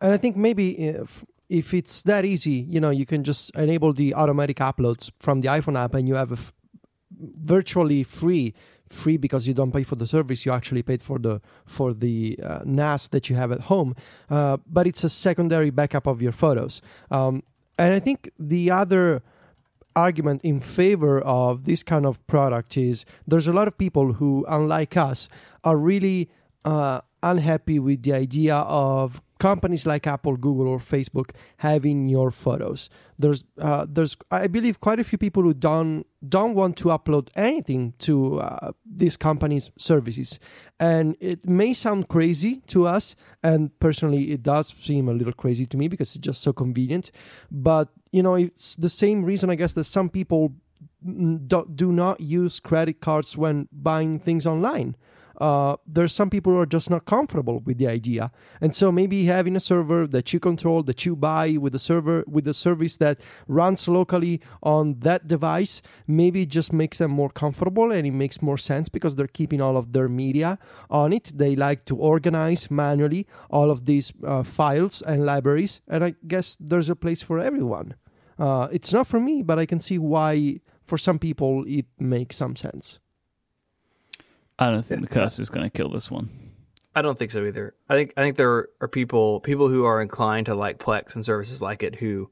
[0.00, 3.92] and I think maybe if if it's that easy, you know, you can just enable
[3.92, 6.52] the automatic uploads from the iPhone app, and you have a f-
[7.10, 8.54] virtually free
[8.88, 12.38] free because you don't pay for the service you actually paid for the for the
[12.42, 13.96] uh, NAS that you have at home
[14.28, 17.42] uh, but it's a secondary backup of your photos um,
[17.78, 19.22] and I think the other
[19.96, 24.44] argument in favor of this kind of product is there's a lot of people who
[24.48, 25.28] unlike us
[25.62, 26.28] are really
[26.64, 31.28] uh, unhappy with the idea of companies like Apple, Google, or Facebook
[31.58, 32.88] having your photos.
[33.18, 37.28] There's, uh, there's, I believe, quite a few people who don't don't want to upload
[37.36, 40.38] anything to uh, these companies' services,
[40.80, 45.66] and it may sound crazy to us, and personally, it does seem a little crazy
[45.66, 47.10] to me because it's just so convenient.
[47.50, 50.54] But you know, it's the same reason, I guess, that some people
[51.04, 54.96] do, do not use credit cards when buying things online
[55.38, 58.30] uh, there's some people who are just not comfortable with the idea.
[58.60, 62.24] And so maybe having a server that you control that you buy with a server
[62.26, 67.90] with a service that runs locally on that device maybe just makes them more comfortable
[67.90, 70.58] and it makes more sense because they're keeping all of their media
[70.90, 71.32] on it.
[71.34, 75.80] They like to organize manually all of these uh, files and libraries.
[75.88, 77.94] And i guess there's a place for everyone.
[78.38, 82.34] Uh, it's not for me but i can see why for some people it makes
[82.34, 82.98] some sense
[84.58, 86.30] I don't think the curse is going to kill this one.
[86.94, 87.74] I don't think so either.
[87.88, 91.24] I think I think there are people people who are inclined to like Plex and
[91.24, 92.30] services like it who,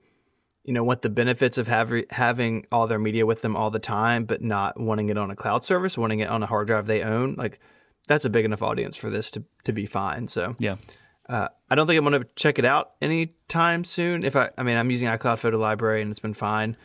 [0.63, 3.81] you know, want the benefits of having having all their media with them all the
[3.81, 6.87] time, but not wanting it on a cloud service, wanting it on a hard drive
[6.87, 7.35] they own.
[7.35, 7.59] Like
[8.07, 10.29] that's a big enough audience for this to to be fine.
[10.29, 10.77] So Yeah.
[11.29, 14.25] uh, I don't think I'm going to check it out anytime soon.
[14.25, 16.77] If I, I mean, I'm using iCloud Photo Library and it's been fine.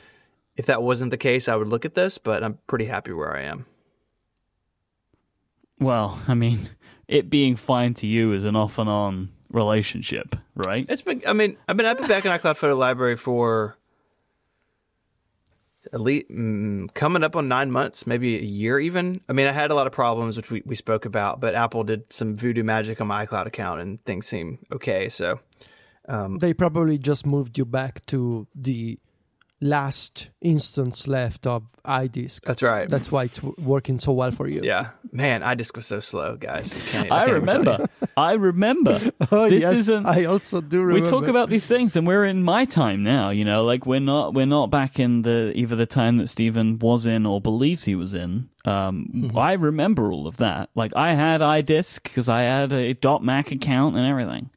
[0.55, 3.35] If that wasn't the case, I would look at this, but I'm pretty happy where
[3.37, 3.67] I am.
[5.79, 6.59] Well, I mean,
[7.07, 10.85] it being fine to you is an off and on relationship, right?
[10.89, 11.21] It's been.
[11.27, 11.85] I mean, I've been.
[11.85, 13.77] I've been back in iCloud Photo Library for
[15.93, 19.21] at least mm, coming up on nine months, maybe a year even.
[19.29, 21.83] I mean, I had a lot of problems which we, we spoke about, but Apple
[21.83, 25.09] did some voodoo magic on my iCloud account, and things seem okay.
[25.09, 25.39] So
[26.39, 28.99] they probably just moved you back to the
[29.59, 32.41] last instance left of iDisk.
[32.45, 32.87] that's right.
[32.89, 34.61] That's why it's w- working so well for you.
[34.63, 36.75] yeah, man, iDisk was so slow, guys.
[36.75, 37.59] You can't- I can't even tell you.
[37.63, 37.85] remember.
[38.15, 39.11] I remember.
[39.31, 41.03] Oh This yes, isn't- I also do remember.
[41.05, 43.29] We talk about these things, and we're in my time now.
[43.31, 46.77] You know, like we're not we're not back in the either the time that Stephen
[46.79, 48.49] was in or believes he was in.
[48.65, 49.37] Um, Mm-hmm.
[49.37, 50.69] I remember all of that.
[50.75, 54.49] Like I had iDisk because I had a dot Mac account and everything.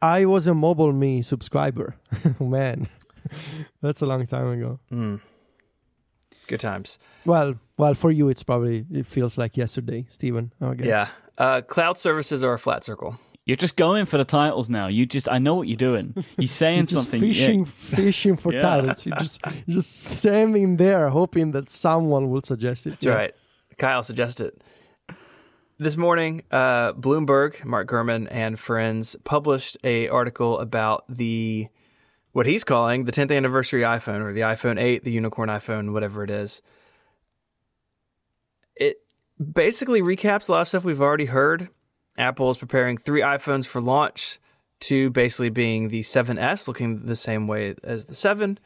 [0.00, 1.96] I was a MobileMe subscriber.
[2.40, 2.88] Man,
[3.82, 4.80] that's a long time ago.
[4.90, 5.20] Mm.
[6.46, 6.98] Good times.
[7.24, 10.52] Well, well, for you, it's probably it feels like yesterday, Stephen.
[10.60, 10.86] I guess.
[10.86, 11.08] Yeah.
[11.38, 13.18] Uh, cloud services are a flat circle.
[13.44, 14.86] You're just going for the titles now.
[14.86, 16.14] You just I know what you're doing.
[16.38, 17.24] You're saying You're just something.
[17.28, 17.32] yeah.
[17.34, 17.64] fishing,
[17.96, 18.60] fishing for Yeah.
[18.60, 19.04] titles.
[19.06, 22.90] You're just, you're just standing there hoping that someone will suggest it.
[22.90, 23.34] That's right.
[23.78, 24.52] Kyle suggested.
[25.78, 31.66] This morning, uh, Bloomberg, Mark Gurman, and friends published a article about the
[32.32, 36.24] what he's calling the 10th anniversary iPhone or the iPhone 8, the unicorn iPhone, whatever
[36.24, 36.62] it is.
[38.74, 38.96] It
[39.52, 41.68] basically recaps a lot of stuff we've already heard.
[42.16, 44.38] Apple is preparing three iPhones for launch,
[44.80, 48.58] two basically being the 7S, looking the same way as the 7,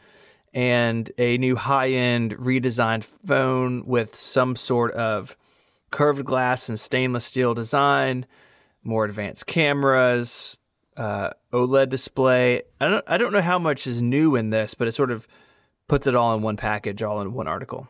[0.54, 5.36] and a new high end redesigned phone with some sort of
[5.90, 8.26] curved glass and stainless steel design,
[8.82, 10.56] more advanced cameras,
[10.96, 12.62] uh, OLED display.
[12.80, 15.26] I don't I don't know how much is new in this, but it sort of
[15.88, 17.88] puts it all in one package, all in one article.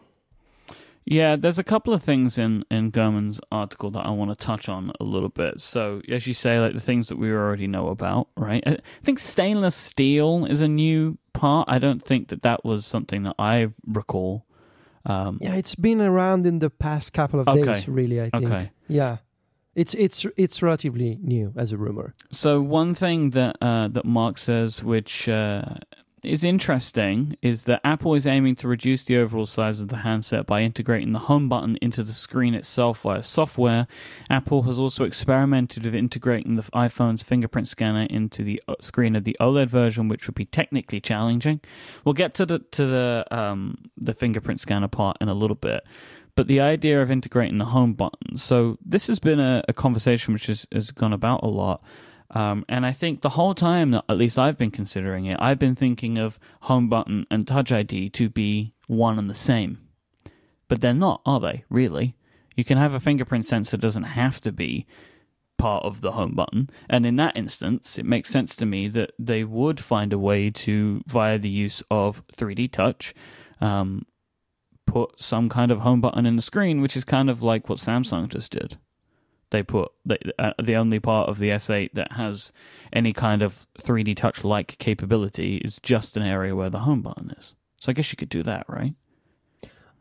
[1.09, 4.69] Yeah, there's a couple of things in in Gurman's article that I want to touch
[4.69, 5.61] on a little bit.
[5.61, 8.62] So, as you say, like the things that we already know about, right?
[8.66, 11.69] I think stainless steel is a new part.
[11.71, 14.47] I don't think that that was something that I recall.
[15.05, 17.62] Um, Yeah, it's been around in the past couple of Okay.
[17.62, 18.21] days, really.
[18.21, 18.45] I think.
[18.47, 18.71] Okay.
[18.88, 19.19] Yeah,
[19.77, 22.15] it's it's it's relatively new as a rumor.
[22.31, 25.75] So one thing that uh, that Mark says, which uh,
[26.23, 30.47] is interesting, is that Apple is aiming to reduce the overall size of the handset
[30.47, 33.87] by integrating the home button into the screen itself via software.
[34.31, 39.25] Apple has also experimented with integrating the iPhone's fingerprint scanner into the uh, screen of
[39.25, 41.61] the OLED version, which would be technically challenging.
[42.03, 45.85] We'll get to the to the um, the fingerprint scanner part in a little bit
[46.37, 48.37] but the idea of integrating the home button.
[48.37, 51.83] So this has been a, a conversation which has, has gone about a lot.
[52.31, 55.75] Um, and I think the whole time at least I've been considering it, I've been
[55.75, 59.79] thinking of home button and touch ID to be one and the same.
[60.68, 62.16] But they're not, are they, really?
[62.55, 64.87] You can have a fingerprint sensor doesn't have to be
[65.57, 66.68] part of the home button.
[66.88, 70.51] And in that instance, it makes sense to me that they would find a way
[70.51, 73.14] to, via the use of 3D touch,
[73.61, 74.05] um,
[74.87, 77.79] put some kind of home button in the screen, which is kind of like what
[77.79, 78.79] Samsung just did.
[79.51, 82.53] They put the, uh, the only part of the S8 that has
[82.92, 87.31] any kind of 3D touch like capability is just an area where the home button
[87.38, 87.55] is.
[87.81, 88.94] So I guess you could do that, right?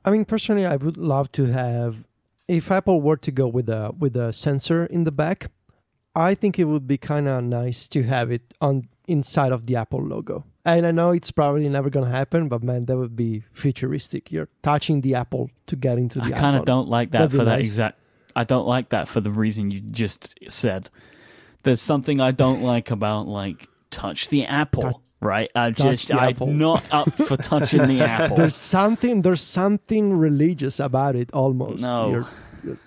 [0.03, 2.05] I mean, personally, I would love to have
[2.47, 5.51] if Apple were to go with a with a sensor in the back.
[6.15, 9.75] I think it would be kind of nice to have it on inside of the
[9.75, 10.45] Apple logo.
[10.65, 14.31] And I know it's probably never going to happen, but man, that would be futuristic.
[14.31, 17.37] You're touching the Apple to get into the I kind of don't like that That'd
[17.37, 17.65] for that nice.
[17.67, 17.99] exact.
[18.35, 20.89] I don't like that for the reason you just said.
[21.63, 25.51] There's something I don't like about like touch the apple, Touch- right?
[25.55, 26.47] I just I'm apple.
[26.47, 28.35] not up for touching the apple.
[28.37, 31.83] There's something there's something religious about it almost.
[31.83, 32.09] No.
[32.11, 32.27] You're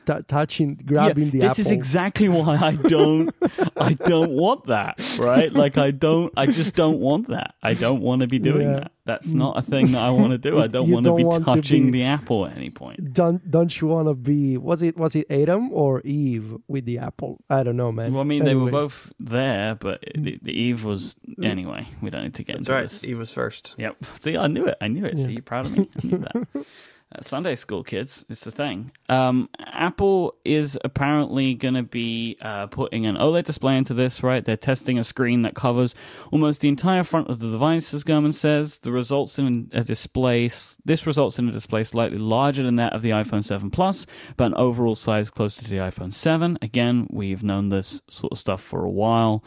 [0.06, 1.60] t- touching, grabbing Yeah, the this apple.
[1.60, 3.34] is exactly why I don't
[3.76, 5.52] I don't want that, right?
[5.52, 7.54] Like I don't I just don't want that.
[7.62, 8.80] I don't want to be doing Yeah.
[8.80, 8.92] that.
[9.04, 10.60] That's not a thing that I want to do.
[10.60, 13.14] I don't want to don't be want to touching be- the apple at any point.
[13.14, 16.98] don't don't you want to be was it was it Adam or Eve with the
[16.98, 17.38] apple?
[17.48, 18.12] I don't know, man.
[18.12, 21.44] Well, I mean, they were both there, but the, the Eve was mm.
[21.44, 21.86] anyway.
[22.02, 22.82] We don't need to get That's into right.
[22.82, 23.00] this.
[23.02, 23.74] He was first.
[23.78, 23.96] Yep.
[24.18, 24.76] See, I knew it.
[24.80, 25.16] I knew it.
[25.16, 25.26] Yeah.
[25.26, 25.88] See, you proud of me?
[26.02, 26.66] I knew that.
[27.10, 28.92] Uh, Sunday school kids, it's the thing.
[29.08, 34.44] Um, Apple is apparently going to be uh, putting an OLED display into this, right?
[34.44, 35.94] They're testing a screen that covers
[36.30, 38.78] almost the entire front of the device, as Gurman says.
[38.80, 40.50] The results in a display.
[40.84, 44.48] This results in a display slightly larger than that of the iPhone 7 Plus, but
[44.48, 46.58] an overall size closer to the iPhone 7.
[46.60, 49.42] Again, we've known this sort of stuff for a while.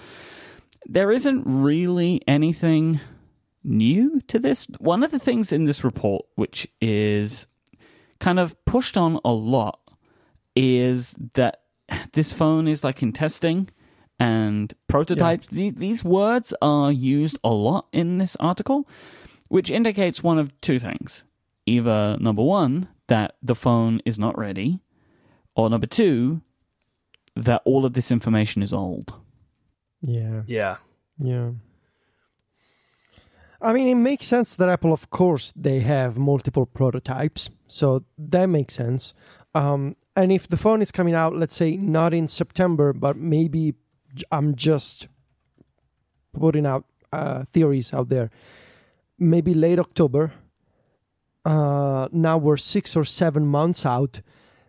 [0.88, 3.02] There isn't really anything
[3.64, 4.66] new to this.
[4.80, 7.46] One of the things in this report, which is
[8.22, 9.80] kind of pushed on a lot,
[10.56, 11.62] is that
[12.14, 13.68] this phone is like in testing
[14.20, 15.48] and prototypes.
[15.48, 18.88] The- These words are used a lot in this article,
[19.50, 21.24] which indicates one of two things.
[21.66, 24.80] Either number one, that the phone is not ready,
[25.56, 26.42] or number two,
[27.36, 29.20] that all of this information is old.
[30.02, 30.78] Yeah, Yeah.
[31.18, 31.52] yeah.
[33.62, 38.48] I mean, it makes sense that Apple, of course, they have multiple prototypes, so that
[38.48, 39.14] makes sense.
[39.54, 43.76] Um, and if the phone is coming out, let's say not in September, but maybe
[44.32, 45.08] I'm just
[46.34, 48.32] putting out uh, theories out there,
[49.20, 50.34] maybe late October.
[51.46, 54.22] Uh, now we're six or seven months out.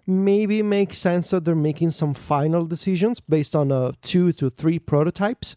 [0.07, 4.51] Maybe it makes sense that they're making some final decisions based on uh, two to
[4.51, 5.57] three prototypes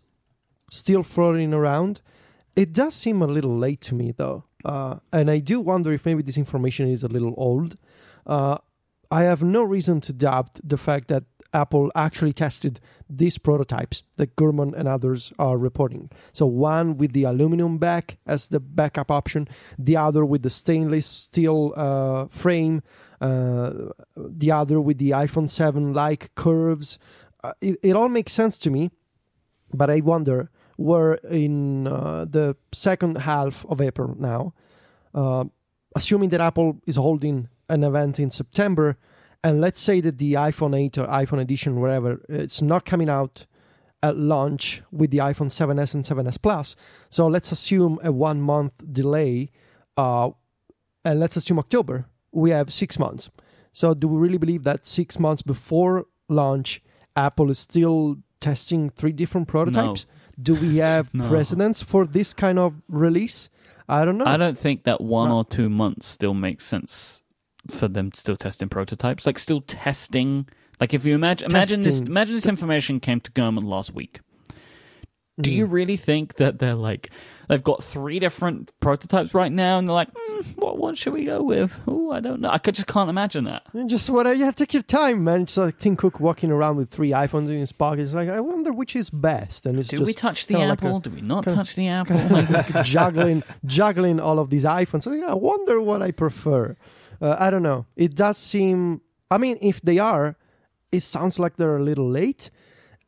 [0.69, 2.01] still floating around.
[2.55, 4.45] It does seem a little late to me, though.
[4.63, 7.75] Uh, and I do wonder if maybe this information is a little old.
[8.25, 8.57] Uh,
[9.11, 14.35] I have no reason to doubt the fact that Apple actually tested these prototypes that
[14.35, 16.09] Gurman and others are reporting.
[16.33, 19.47] So, one with the aluminum back as the backup option,
[19.79, 22.83] the other with the stainless steel uh, frame,
[23.21, 23.71] uh,
[24.17, 26.99] the other with the iPhone 7 like curves.
[27.43, 28.91] Uh, it, it all makes sense to me,
[29.73, 34.53] but I wonder we're in uh, the second half of April now.
[35.13, 35.45] Uh,
[35.95, 38.97] assuming that Apple is holding an event in September,
[39.43, 43.45] and let's say that the iPhone 8 or iPhone edition, wherever, it's not coming out
[44.03, 46.75] at launch with the iPhone 7s and 7s Plus.
[47.09, 49.51] So let's assume a one month delay,
[49.97, 50.31] uh,
[51.03, 52.07] and let's assume October.
[52.31, 53.29] We have six months.
[53.71, 56.81] So do we really believe that six months before launch,
[57.15, 60.05] Apple is still testing three different prototypes?
[60.41, 61.27] Do we have No.
[61.27, 63.49] precedents for this kind of release?
[63.87, 64.25] I don't know.
[64.25, 65.37] I don't think that one No.
[65.37, 67.21] or two months still makes sense
[67.69, 70.47] for them still testing prototypes, like still testing.
[70.79, 74.19] Like if you imagine imagine this imagine this information came to Gurman last week.
[75.39, 75.55] Do Mm.
[75.55, 77.09] you really think that they're like
[77.49, 81.23] they've got three different prototypes right now, and they're like, mm, what one should we
[81.25, 81.79] go with?
[81.87, 82.49] Oh, I don't know.
[82.49, 83.63] I could just can't imagine that.
[83.73, 85.41] And Just what you have to take your time, man.
[85.41, 88.01] It's like Tim Cook walking around with three iPhones in his pocket.
[88.01, 90.69] It's like I wonder which is best, and it's Do just we touch the kinda
[90.69, 90.99] like a- apple?
[91.01, 92.15] Do we not kinda- touch the apple?
[92.49, 95.05] like juggling juggling all of these iPhones.
[95.07, 96.75] Like, I wonder what I prefer.
[97.21, 97.85] Uh, I don't know.
[97.95, 99.01] It does seem.
[99.31, 100.37] I mean, if they are,
[100.91, 102.49] it sounds like they're a little late.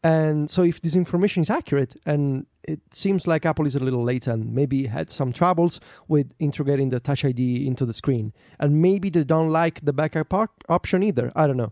[0.03, 4.03] And so, if this information is accurate, and it seems like Apple is a little
[4.03, 8.81] late and maybe had some troubles with integrating the Touch ID into the screen, and
[8.81, 11.31] maybe they don't like the backup op- option either.
[11.35, 11.71] I don't know.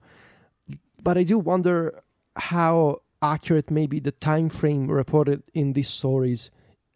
[1.04, 2.02] But I do wonder
[2.38, 6.50] how accurate maybe the time frame reported in these stories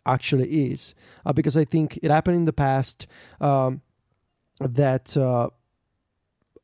[0.05, 0.95] actually is
[1.25, 3.05] uh, because I think it happened in the past
[3.41, 3.81] um,
[4.59, 5.49] that uh,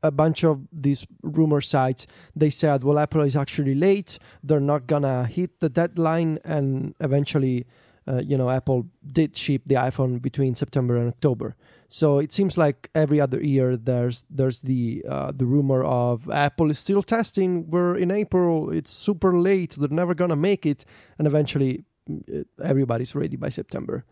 [0.06, 2.08] a bunch of these rumor sites.
[2.36, 4.20] They said well Apple is actually late.
[4.44, 6.40] They're not gonna hit the deadline.
[6.44, 7.66] And eventually
[8.08, 11.56] uh, you know Apple did ship the iPhone between September and October.
[11.88, 16.70] So it seems like every other year there's there's the uh, the rumor of Apple
[16.72, 17.70] is still testing.
[17.70, 18.72] We're in April.
[18.72, 19.72] It's super late.
[19.80, 20.86] They're never gonna make it.
[21.18, 24.06] And eventually mm, everybody's ready by September.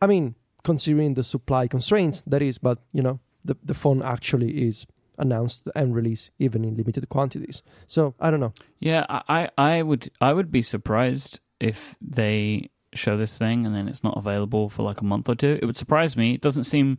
[0.00, 4.66] I mean, considering the supply constraints, that is, but you know, the, the phone actually
[4.66, 4.86] is
[5.18, 7.62] announced and released even in limited quantities.
[7.86, 8.52] So I don't know.
[8.78, 13.86] Yeah, I, I would I would be surprised if they show this thing and then
[13.88, 15.58] it's not available for like a month or two.
[15.60, 16.34] It would surprise me.
[16.34, 16.96] It doesn't seem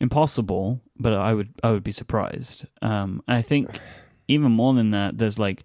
[0.00, 2.66] impossible, but I would I would be surprised.
[2.82, 3.80] Um, I think
[4.28, 5.64] even more than that, there's like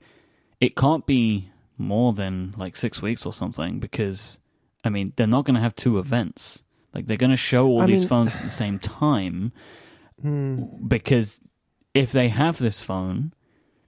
[0.62, 4.40] it can't be more than like six weeks or something because
[4.84, 6.64] I mean they're not going to have two events.
[6.94, 9.52] Like they're going to show all I these mean- phones at the same time
[10.22, 10.64] Hmm.
[10.86, 11.40] because
[11.94, 13.34] if they have this phone,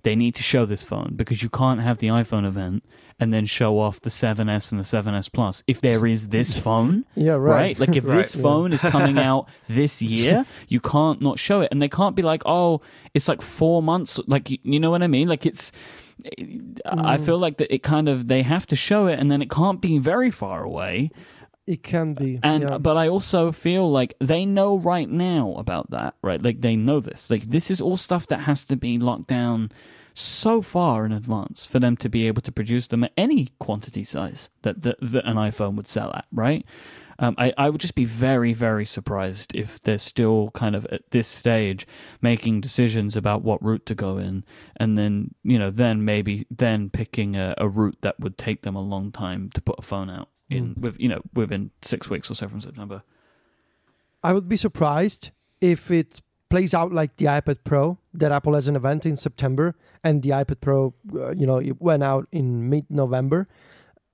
[0.03, 2.83] they need to show this phone because you can't have the iPhone event
[3.19, 7.05] and then show off the 7S and the 7S Plus if there is this phone,
[7.15, 7.39] Yeah, right?
[7.39, 7.79] right.
[7.79, 8.41] Like if this Right.
[8.41, 12.23] phone is coming out this year, you can't not show it, and they can't be
[12.23, 12.81] like, oh,
[13.13, 14.19] it's like four months.
[14.25, 15.27] Like you, you know what I mean?
[15.27, 15.71] Like it's.
[16.85, 17.25] I Mm.
[17.25, 19.81] feel like that it kind of they have to show it, and then it can't
[19.81, 21.09] be very far away.
[21.71, 22.37] It can be.
[22.43, 22.77] And yeah.
[22.79, 26.41] but I also feel like they know right now about that, right?
[26.41, 27.29] Like they know this.
[27.29, 29.71] Like this is all stuff that has to be locked down
[30.13, 34.03] so far in advance for them to be able to produce them at any quantity
[34.03, 36.65] size that that, that an iPhone would sell at, right?
[37.19, 41.09] Um, I, I would just be very, very surprised if they're still kind of at
[41.11, 41.87] this stage
[42.21, 44.43] making decisions about what route to go in,
[44.75, 48.75] and then you know, then maybe then picking a, a route that would take them
[48.75, 52.29] a long time to put a phone out in with you know within six weeks
[52.29, 53.03] or so from September.
[54.23, 58.67] I would be surprised if it plays out like the iPad Pro that Apple has
[58.67, 59.73] an event in September
[60.03, 63.47] and the iPad Pro, uh, you know, it went out in mid-November.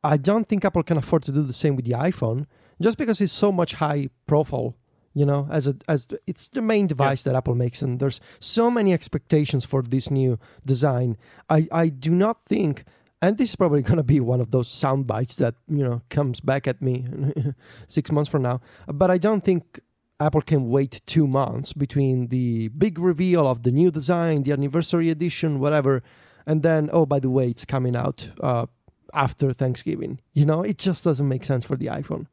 [0.04, 2.46] I don't think Apple can afford to do the same with the iPhone
[2.80, 4.76] just because it's so much high profile.
[5.14, 8.70] You know, as a as it's the main device that Apple makes, and there's so
[8.70, 11.18] many expectations for this new design.
[11.50, 12.84] I I do not think,
[13.22, 16.01] and this is probably going to be one of those sound bites that you know
[16.09, 17.05] comes back at me
[17.88, 18.61] six months from now.
[18.88, 19.80] But I don't think
[20.20, 25.09] Apple can wait two months between the big reveal of the new design, the anniversary
[25.09, 26.03] edition, whatever,
[26.45, 28.65] and then oh by the way, it's coming out uh,
[29.13, 30.20] after Thanksgiving.
[30.34, 32.28] You know, it just doesn't make sense for the iPhone.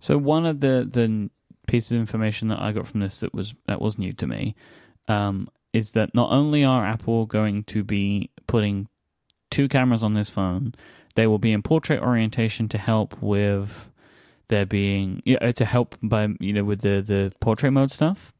[0.00, 1.30] So one of the the
[1.66, 4.54] pieces of information that I got from this that was that was new to me
[5.08, 8.88] um, is that not only are Apple going to be putting
[9.54, 10.74] two cameras on this phone,
[11.14, 13.88] they will be in portrait orientation to help with
[14.48, 18.32] there being yeah to help by you know with the the portrait mode stuff.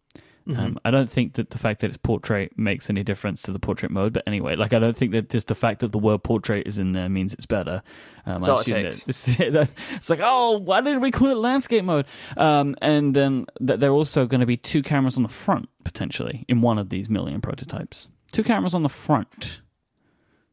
[0.48, 0.60] Mm-hmm.
[0.60, 3.60] Um, I don't think that the fact that it's portrait makes any difference to the
[3.60, 6.22] portrait mode, but anyway, like I don't think that just the fact that the word
[6.22, 7.82] portrait is in there means it's better.
[8.26, 9.04] Um, That's I all it takes.
[9.06, 12.04] that It's, it's like, oh, why didn't we call it landscape mode?
[12.36, 15.70] Um, and then that there are also going to be two cameras on the front
[15.82, 18.10] potentially in one of these million prototypes.
[18.30, 19.62] Two cameras on the front.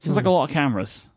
[0.02, 1.10] Seems like a lot of cameras.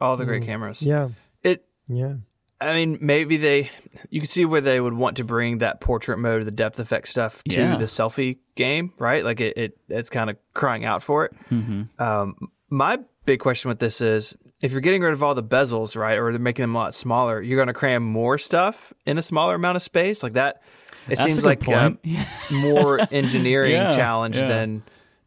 [0.00, 0.46] All the great Mm.
[0.46, 0.82] cameras.
[0.82, 1.08] Yeah,
[1.42, 1.64] It.
[1.88, 2.14] yeah.
[2.60, 3.70] I mean, maybe they.
[4.10, 7.08] You can see where they would want to bring that portrait mode, the depth effect
[7.08, 7.76] stuff, to Yeah.
[7.76, 9.24] the selfie game, right?
[9.24, 9.56] Like it.
[9.56, 11.32] it it's kind of crying out for it.
[11.48, 12.36] hmm Um,
[12.70, 16.18] my big question with this is if you're getting rid of all the bezels, right,
[16.18, 19.22] or they're making them a lot smaller, you're going to cram more stuff in a
[19.22, 20.62] smaller amount of space like that.
[21.08, 21.90] It That's seems a like uh,
[22.52, 24.46] more engineering Yeah, challenge yeah.
[24.46, 24.82] than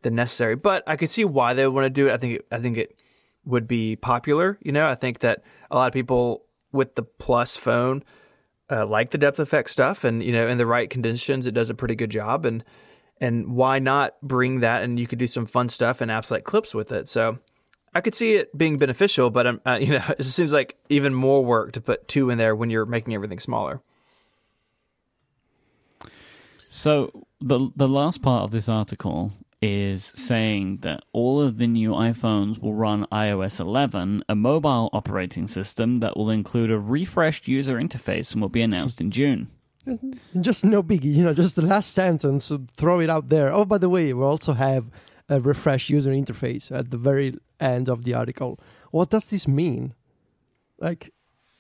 [0.06, 0.56] than necessary.
[0.56, 2.14] But I could see why they would want to do it.
[2.14, 2.98] I think it, I think it
[3.44, 4.58] would be popular.
[4.62, 8.04] You know, I think that a lot of people with the Plus phone
[8.70, 11.70] uh, like the depth effect stuff, and you know, in the right conditions, it does
[11.70, 12.46] a pretty good job.
[12.46, 12.64] And
[13.20, 16.44] And why not bring that and you could do some fun stuff in apps like
[16.44, 17.08] Clips with it.
[17.10, 17.40] So
[17.94, 21.14] I could see it being beneficial, but um, uh, you know, it seems like even
[21.14, 23.82] more work to put two in there when you're making everything smaller.
[26.68, 29.32] So the the last part of this article
[29.62, 35.48] is saying that all of the new iPhones will run iOS 11, a mobile operating
[35.48, 39.50] system that will include a refreshed user interface and will be announced in June.
[40.42, 43.54] Just no biggie, you know, just the last sentence, uh, throw it out there.
[43.54, 44.90] Oh, by the way, we also have
[45.30, 48.60] a refreshed user interface at the very end of the article.
[48.92, 49.94] What does this mean?
[50.80, 51.14] Like,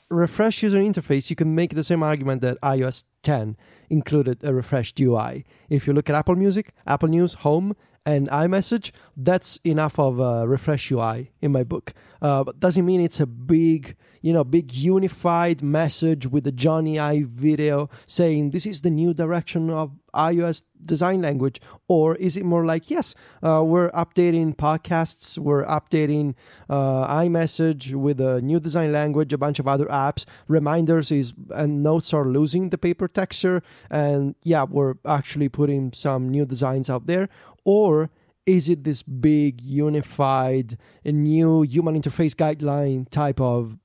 [0.10, 3.58] refresh user interface, you can make the same argument that iOS 10
[3.90, 5.46] included a refreshed UI.
[5.70, 7.76] If you look at Apple Music, Apple News, Home,
[8.06, 11.93] and iMessage, that's enough of a refresh UI in my book.
[12.22, 16.99] Uh, but doesn't mean it's a big, you know, big unified message with the Jony
[16.99, 22.45] Ive video saying this is the new direction of iOS design language, or is it
[22.45, 26.36] more like yes, uh, we're updating podcasts, we're updating
[26.70, 31.84] uh, iMessage with a new design language, a bunch of other apps, reminders is and
[31.84, 37.08] notes are losing the paper texture, and yeah, we're actually putting some new designs out
[37.08, 37.28] there,
[37.66, 38.09] or
[38.45, 43.78] is it this big unified new human interface guideline type of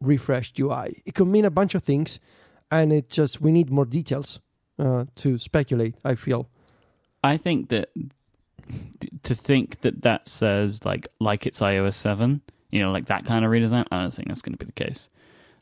[0.00, 1.02] refreshed UI?
[1.04, 2.20] It could mean a bunch of things,
[2.70, 4.40] and it just we need more details
[4.78, 5.96] uh, to speculate.
[6.04, 6.48] I feel.
[7.22, 7.90] I think that
[9.24, 13.44] to think that that says like like it's iOS seven, you know, like that kind
[13.44, 13.84] of redesign.
[13.90, 15.10] I don't think that's going to be the case.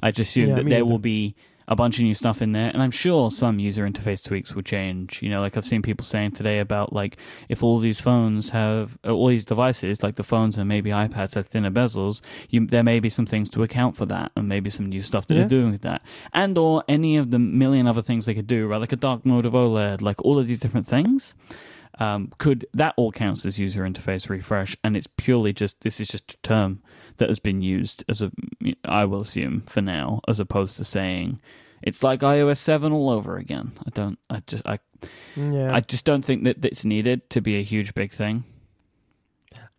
[0.03, 1.35] I just assume Yeah, that there will be
[1.69, 4.63] a bunch of new stuff in there, and I'm sure some user interface tweaks will
[4.63, 5.23] change.
[5.23, 7.17] You know, like I've seen people saying today about like
[7.49, 11.35] if all these phones have uh, all these devices, like the phones and maybe iPads
[11.35, 14.71] have thinner bezels, you, there may be some things to account for that, and maybe
[14.71, 15.41] some new stuff that Yeah.
[15.41, 16.03] they're doing with that,
[16.33, 18.81] and or any of the million other things they could do, right?
[18.81, 21.35] Like a dark mode of OLED, like all of these different things
[21.99, 26.09] um, could that all counts as user interface refresh and it's purely just this is
[26.09, 26.83] just a term
[27.17, 28.31] that has been used as a
[28.85, 31.41] i will assume for now as opposed to saying
[31.83, 34.79] it's like ios 7 all over again i don't i just i,
[35.37, 35.75] Yeah.
[35.75, 38.45] I just don't think that it's needed to be a huge big thing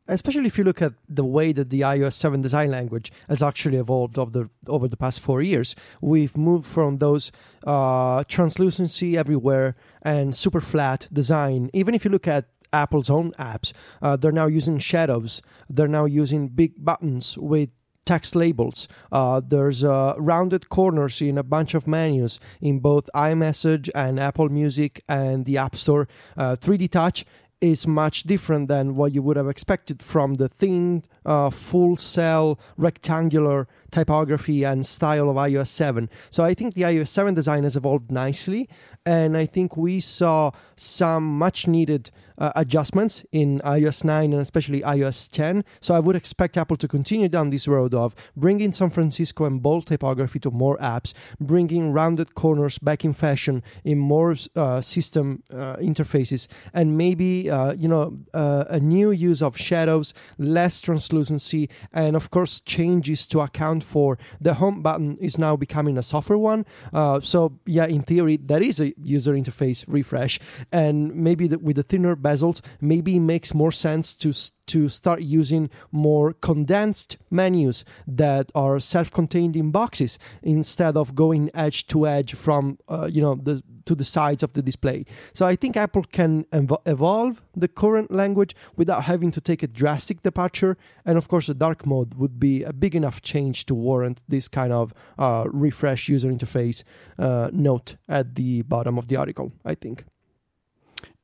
[0.10, 3.78] especially if you look at the way that the iOS 7 design language has actually
[3.78, 5.76] evolved over the over the past four years.
[6.02, 7.32] We've moved from those
[7.66, 11.70] uh, translucency everywhere and super flat design.
[11.74, 15.42] Even if you look at Apple's own apps, uh, they're now using shadows.
[15.70, 17.72] They're now using big buttons with
[18.06, 18.88] text labels.
[19.12, 24.50] Uh, there's uh, rounded corners in a bunch of menus in both iMessage and Apple
[24.50, 26.08] Music and the App Store.
[26.38, 27.26] Uh, 3D Touch
[27.60, 32.60] is much different than what you would have expected from the thin, uh, full cell,
[32.78, 36.10] rectangular typography and style of iOS 7.
[36.30, 38.70] So I think the iOS 7 design has evolved nicely,
[39.08, 44.82] and I think we saw some much needed uh, adjustments in iOS 9 and especially
[44.82, 45.64] iOS 10.
[45.80, 49.62] So I would expect Apple to continue down this road of bringing San Francisco and
[49.62, 55.44] bold typography to more apps, bringing rounded corners back in fashion in more uh, system
[55.52, 61.70] uh, interfaces, and maybe uh, you know uh, a new use of shadows, less translucency,
[61.92, 66.38] and of course changes to account for the home button is now becoming a software
[66.38, 66.66] one.
[66.94, 70.40] Uh, so yeah, in theory, that is a user interface refresh,
[70.72, 74.34] and maybe the, with the thinner bezels, maybe it makes more sense to
[74.68, 81.88] to start using more condensed menus that are self-contained in boxes instead of going edge
[81.88, 85.06] to edge from uh, you know the to the sides of the display.
[85.34, 89.68] So I think Apple can evo- evolve the current language without having to take a
[89.68, 90.78] drastic departure.
[91.06, 94.48] And of course, the dark mode would be a big enough change to warrant this
[94.48, 96.84] kind of uh, refresh user interface
[97.18, 99.52] uh, note at the bottom of the article.
[99.66, 100.04] I think.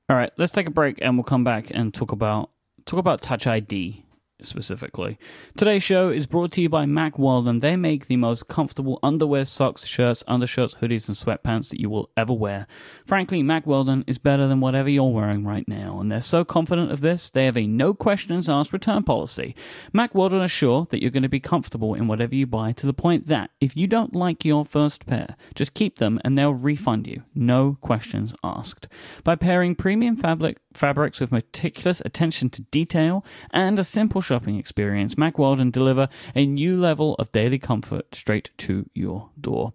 [0.10, 2.50] all right let's take a break and we'll come back and talk about
[2.86, 4.03] talk about touch id
[4.46, 5.18] specifically.
[5.58, 7.60] Today's show is brought to you by Mack Weldon.
[7.60, 12.10] They make the most comfortable underwear, socks, shirts, undershirts, hoodies, and sweatpants that you will
[12.16, 12.68] ever wear.
[13.06, 16.92] Frankly, Mack Weldon is better than whatever you're wearing right now, and they're so confident
[16.92, 19.56] of this, they have a no questions asked return policy.
[19.92, 22.86] Mack Weldon are sure that you're going to be comfortable in whatever you buy to
[22.86, 26.54] the point that if you don't like your first pair, just keep them and they'll
[26.54, 27.24] refund you.
[27.36, 28.88] No questions asked.
[29.24, 35.18] By pairing premium fabric fabrics with meticulous attention to detail and a simple shopping experience,
[35.18, 39.74] Mack Weldon deliver a new level of daily comfort straight to your door.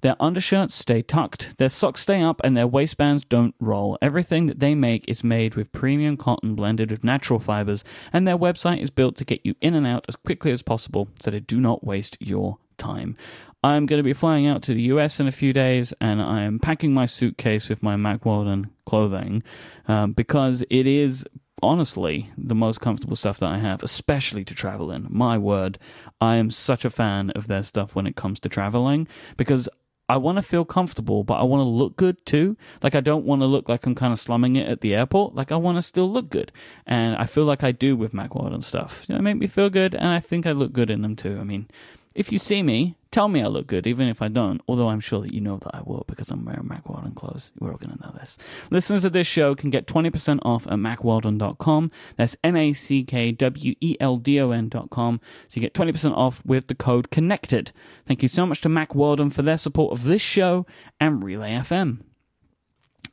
[0.00, 3.98] Their undershirts stay tucked, their socks stay up, and their waistbands don't roll.
[4.00, 8.38] Everything that they make is made with premium cotton blended with natural fibers, and their
[8.38, 11.40] website is built to get you in and out as quickly as possible so they
[11.40, 13.16] do not waste your time.
[13.62, 16.42] I'm going to be flying out to the US in a few days, and I
[16.42, 19.42] am packing my suitcase with my Mack Weldon clothing
[19.86, 21.26] um, because it is
[21.62, 25.06] honestly the most comfortable stuff that I have, especially to travel in.
[25.10, 25.78] My word,
[26.22, 29.06] I am such a fan of their stuff when it comes to traveling
[29.36, 29.68] because
[30.08, 32.56] I want to feel comfortable, but I want to look good too.
[32.82, 35.34] Like I don't want to look like I'm kind of slumming it at the airport.
[35.34, 36.50] Like I want to still look good,
[36.86, 39.04] and I feel like I do with Mack Weldon stuff.
[39.06, 41.38] You know, make me feel good, and I think I look good in them too.
[41.38, 41.68] I mean,
[42.20, 44.60] if you see me, tell me I look good, even if I don't.
[44.68, 47.50] Although I'm sure that you know that I will because I'm wearing Mack Weldon clothes.
[47.58, 48.36] We're all going to know this.
[48.70, 51.90] Listeners of this show can get 20% off at mackweldon.com.
[52.16, 55.18] That's M A C K W E L D O N.com.
[55.48, 57.72] So you get 20% off with the code CONNECTED.
[58.04, 60.66] Thank you so much to Mack Weldon for their support of this show
[61.00, 62.00] and Relay FM.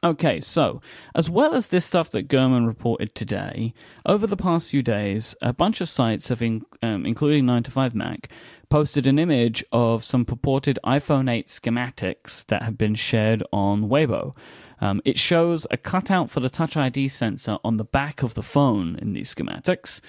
[0.03, 0.79] Okay, so
[1.15, 3.73] as well as this stuff that Gurman reported today,
[4.05, 7.71] over the past few days, a bunch of sites have, in, um, including 9 to
[7.71, 8.29] 5 Mac,
[8.69, 14.35] posted an image of some purported iPhone 8 schematics that have been shared on Weibo.
[14.79, 18.43] Um, it shows a cutout for the Touch ID sensor on the back of the
[18.43, 20.01] phone in these schematics.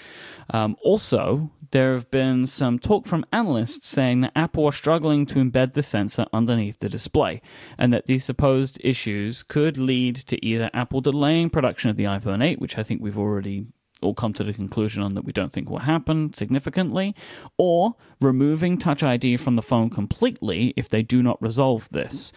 [0.50, 5.36] Um, also, there have been some talk from analysts saying that Apple are struggling to
[5.36, 7.40] embed the sensor underneath the display,
[7.78, 12.44] and that these supposed issues could lead to either Apple delaying production of the iPhone
[12.44, 13.66] 8, which I think we've already
[14.01, 17.14] all come to the conclusion on that we don't think will happen significantly,
[17.57, 22.32] or removing Touch ID from the phone completely if they do not resolve this.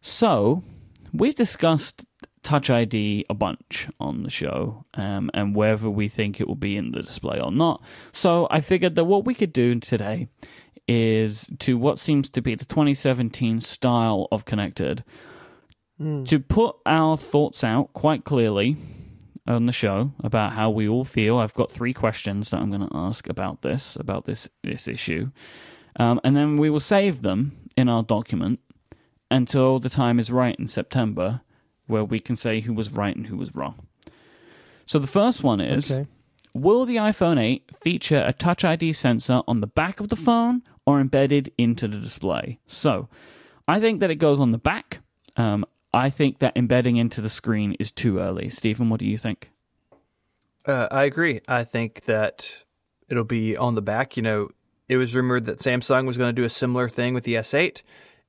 [0.00, 0.62] So,
[1.12, 2.04] we've discussed
[2.42, 6.76] Touch ID a bunch on the show, um, and whether we think it will be
[6.76, 7.82] in the display or not.
[8.12, 10.28] So I figured that what we could do today
[10.86, 15.04] is to what seems to be the 2017 style of Connected,
[15.98, 16.22] Hmm.
[16.24, 18.76] to put our thoughts out quite clearly
[19.54, 21.38] on the show about how we all feel.
[21.38, 25.30] I've got three questions that I'm going to ask about this, about this this issue,
[25.96, 28.60] um, and then we will save them in our document
[29.30, 31.40] until the time is right in September,
[31.86, 33.86] where we can say who was right and who was wrong.
[34.86, 36.06] So the first one is: Okay.
[36.54, 40.62] Will the iPhone 8 feature a Touch ID sensor on the back of the phone
[40.86, 42.58] or embedded into the display?
[42.66, 43.08] So,
[43.68, 45.00] I think that it goes on the back.
[45.36, 48.50] Um, I think that embedding into the screen is too early.
[48.50, 49.50] Stephen, what do you think?
[50.66, 51.40] Uh, I agree.
[51.48, 52.64] I think that
[53.08, 54.16] it'll be on the back.
[54.16, 54.48] You know,
[54.88, 57.82] it was rumored that Samsung was going to do a similar thing with the S8.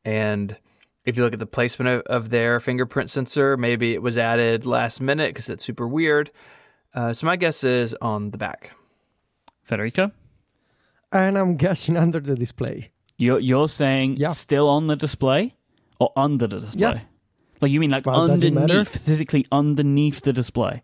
[0.05, 0.55] And
[1.03, 4.65] if you look at the placement of, of their fingerprint sensor, maybe it was added
[4.65, 6.31] last minute because it's super weird.
[6.93, 8.71] Uh, so my guess is on the back.
[9.63, 10.11] Federico?
[11.11, 12.89] And I'm guessing under the display.
[13.17, 14.29] You're, you're saying Yeah.
[14.29, 15.55] still on the display
[15.99, 16.79] or under the display?
[16.79, 16.99] Yeah.
[17.61, 18.63] Like you mean like Well, does it matter?
[18.63, 20.81] underneath, physically underneath the display?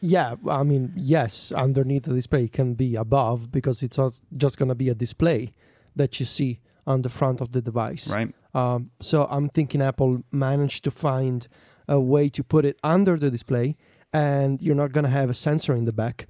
[0.00, 3.98] Yeah, I mean, yes, underneath the display can be above because it's
[4.36, 5.50] just going to be a display
[5.96, 8.10] that you see on the front of the device.
[8.10, 8.32] Right.
[8.54, 11.48] Um, so I'm thinking Apple managed to find
[11.88, 13.76] a way to put it under the display,
[14.12, 16.28] and you're not going to have a sensor in the back.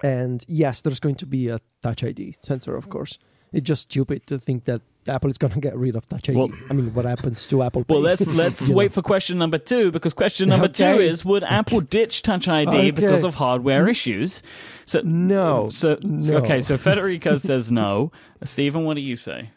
[0.00, 3.18] And yes, there's going to be a Touch ID sensor, of course.
[3.52, 6.36] It's just stupid to think that Apple is going to get rid of Touch ID.
[6.38, 7.84] Well- I mean, what happens to Apple?
[7.88, 8.04] Well, Pay?
[8.04, 8.94] let's let's wait know.
[8.94, 13.24] for question number two because question number two is: Would Apple ditch Touch ID because
[13.24, 14.42] of hardware issues?
[14.84, 18.12] So No, So, so- okay, so Federico says no.
[18.44, 19.50] Stephen, what do you say?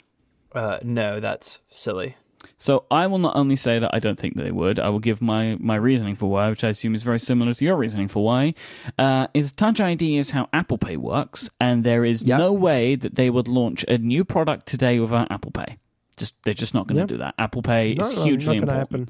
[0.53, 2.15] Uh, no, that's silly.
[2.61, 4.77] So I will not only say that I don't think that they would.
[4.79, 7.65] I will give my my reasoning for why, which I assume is very similar to
[7.65, 8.53] your reasoning for why.
[8.99, 12.37] Uh, is Touch ID is how Apple Pay works, and there is Yep.
[12.37, 15.77] no way that they would launch a new product today without Apple Pay.
[16.17, 17.07] Just they're just not going to Yep.
[17.09, 17.33] do that.
[17.39, 19.09] Apple Pay No, is hugely not important.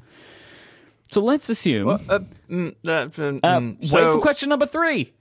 [1.10, 1.88] So let's assume.
[1.88, 5.12] Well, uh, mm, uh, mm, Uh, mm, wait for question number three.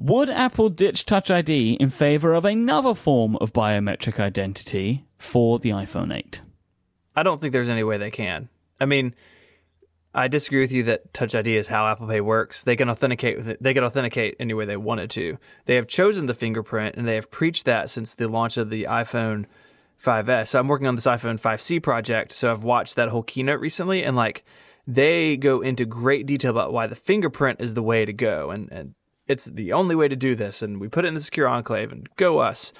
[0.00, 5.70] Would Apple ditch Touch ID in favor of another form of biometric identity for the
[5.70, 6.40] iPhone 8?
[7.16, 8.48] I don't think there's any way they can.
[8.78, 9.14] I mean,
[10.14, 12.64] I disagree with you that Touch ID is how Apple Pay works.
[12.64, 13.60] They can authenticate.
[13.60, 15.38] They can authenticate any way they wanted to.
[15.64, 18.84] They have chosen the fingerprint and they have preached that since the launch of the
[18.84, 19.46] iPhone
[20.02, 20.48] 5S.
[20.48, 24.04] So I'm working on this iPhone 5C project, so I've watched that whole keynote recently
[24.04, 24.44] and like
[24.86, 28.70] they go into great detail about why the fingerprint is the way to go and
[28.70, 28.94] and
[29.26, 31.92] it's the only way to do this and we put it in the secure enclave
[31.92, 32.72] and go us.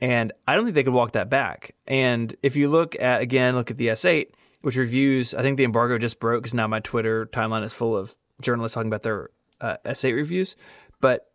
[0.00, 1.74] And I don't think they could walk that back.
[1.86, 4.28] And if you look at again, look at the S8,
[4.62, 7.96] which reviews, I think the embargo just broke because now my Twitter timeline is full
[7.96, 9.30] of journalists talking about their
[9.60, 10.56] uh, S8 reviews.
[11.00, 11.30] But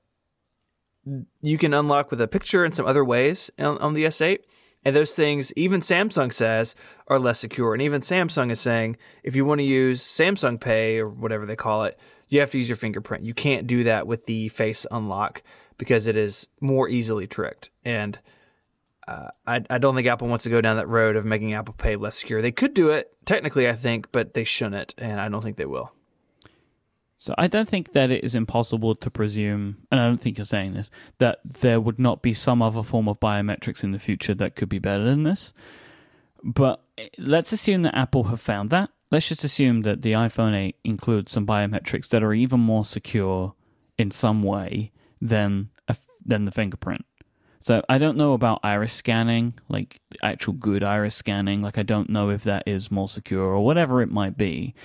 [1.41, 4.39] you can unlock with a picture and some other ways on, on the S8.
[4.85, 6.75] And those things, even Samsung says,
[7.07, 7.73] are less secure.
[7.73, 11.55] And even Samsung is saying if you want to use Samsung Pay or whatever they
[11.55, 11.97] call it,
[12.27, 13.23] you have to use your fingerprint.
[13.23, 15.41] You can't do that with the face unlock
[15.77, 17.69] because it is more easily tricked.
[17.85, 18.19] And
[19.07, 21.73] uh, I, I don't think Apple wants to go down that road of making Apple
[21.77, 22.41] Pay less secure.
[22.41, 25.65] They could do it technically, I think, but they shouldn't, and I don't think they
[25.65, 25.91] will.
[27.17, 30.45] So I don't think that it is impossible to presume, and I don't think you're
[30.45, 34.33] saying this, that there would not be some other form of biometrics in the future
[34.35, 35.53] that could be better than this.
[36.43, 36.83] But
[37.17, 38.89] let's assume that Apple have found that.
[39.09, 43.53] Let's just assume that the iPhone 8 includes some biometrics that are even more secure
[43.97, 44.91] in some way
[45.21, 45.95] than a,
[46.25, 47.05] than the fingerprint.
[47.63, 51.61] So I don't know about iris scanning, like actual good iris scanning.
[51.61, 54.75] Like I don't know if that is more secure or whatever it might be.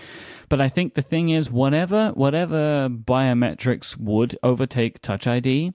[0.49, 5.73] But I think the thing is, whatever whatever biometrics would overtake Touch ID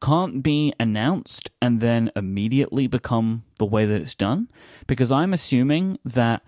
[0.00, 4.48] can't be announced and then immediately become the way that it's done.
[4.86, 6.42] Because I'm assuming that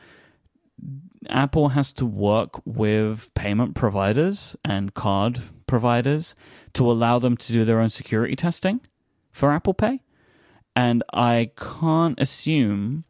[1.28, 6.34] Apple has to work with payment providers and card providers
[6.72, 8.80] to allow them to do their own security testing
[9.32, 10.02] for Apple Pay.
[10.76, 13.04] And I can't assume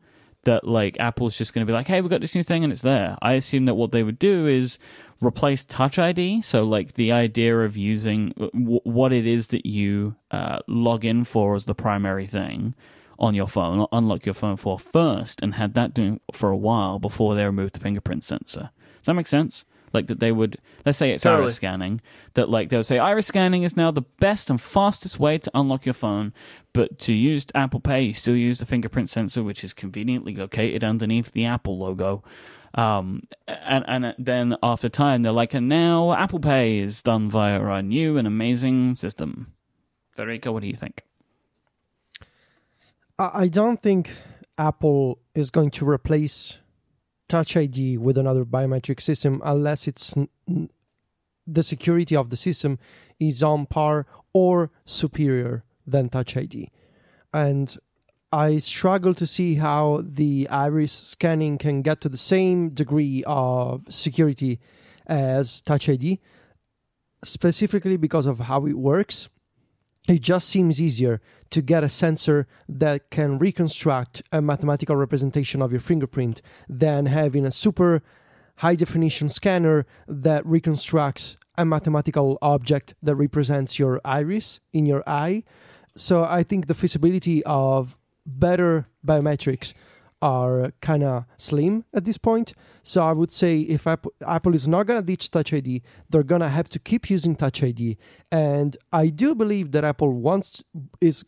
[0.45, 2.73] that like Apple's just going to be like, "Hey, we've got this new thing and
[2.73, 4.79] it's there." I assume that what they would do is
[5.23, 6.41] replace Touch ID.
[6.43, 11.25] So like the idea of using w- what it is that you uh, log in
[11.25, 12.75] for as the primary thing
[13.18, 16.57] on your phone, or unlock your phone for first, and had that doing for a
[16.57, 18.71] while before they removed the fingerprint sensor.
[18.97, 19.66] Does that make sense?
[19.93, 21.43] Like that they would, let's say it's Totally.
[21.43, 22.01] iris scanning,
[22.34, 25.51] that like they would say iris scanning is now the best and fastest way to
[25.53, 26.32] unlock your phone,
[26.72, 30.84] but to use Apple Pay, you still use the fingerprint sensor, which is conveniently located
[30.84, 32.22] underneath the Apple logo.
[32.74, 37.59] Um, and and then after time, they're like, and now Apple Pay is done via
[37.59, 39.53] our new and amazing system.
[40.12, 41.03] Federico, what do you think?
[43.18, 44.11] I I don't think
[44.57, 46.60] Apple is going to replace
[47.31, 50.68] Touch ID with another biometric system unless it's n-
[51.47, 52.76] the security of the system
[53.20, 56.70] is on par or superior than Touch ID.
[57.33, 57.76] And
[58.33, 63.85] I struggle to see how the iris scanning can get to the same degree of
[63.89, 64.59] security
[65.07, 66.18] as Touch ID,
[67.22, 69.28] specifically because of how it works
[70.09, 71.20] it just seems easier
[71.51, 77.44] to get a sensor that can reconstruct a mathematical representation of your fingerprint than having
[77.44, 78.03] a super
[78.57, 85.42] high definition scanner that reconstructs a mathematical object that represents your iris in your eye.
[85.96, 89.74] So I think the feasibility of better biometrics
[90.23, 92.53] are kind of slim at this point.
[92.83, 96.23] So I would say if Apple, Apple is not going to ditch Touch ID, they're
[96.23, 97.97] going to have to keep using Touch ID.
[98.31, 100.62] And I do believe that Apple wants
[101.01, 101.25] is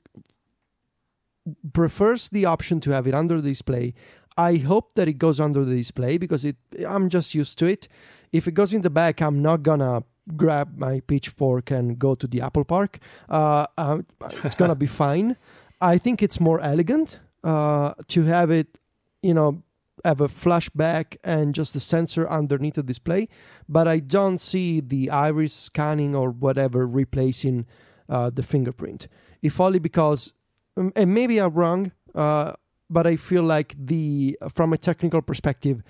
[1.72, 3.94] prefers the option to have it under the display.
[4.36, 7.88] I hope that it goes under the display because it I'm just used to it.
[8.32, 10.04] If it goes in the back, I'm not gonna
[10.36, 12.98] grab my pitchfork and go to the Apple Park.
[13.28, 13.98] Uh, uh,
[14.44, 15.36] it's gonna be fine.
[15.80, 18.78] I think it's more elegant uh, to have it,
[19.22, 19.62] you know,
[20.04, 23.28] have a flashback and just the sensor underneath the display.
[23.68, 27.66] But I don't see the iris scanning or whatever replacing
[28.08, 29.08] uh, the fingerprint.
[29.42, 30.34] If only because,
[30.76, 32.54] um, and maybe I'm wrong, uh,
[32.90, 35.82] but I feel like the from a technical perspective,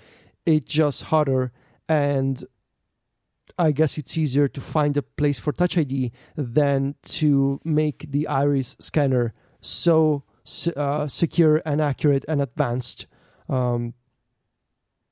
[0.45, 1.51] it's just harder
[1.89, 2.43] and
[3.57, 8.27] I guess it's easier to find a place for Touch ID than to make the
[8.27, 10.23] iris scanner so
[10.75, 13.05] uh, secure and accurate and advanced,
[13.49, 13.93] um,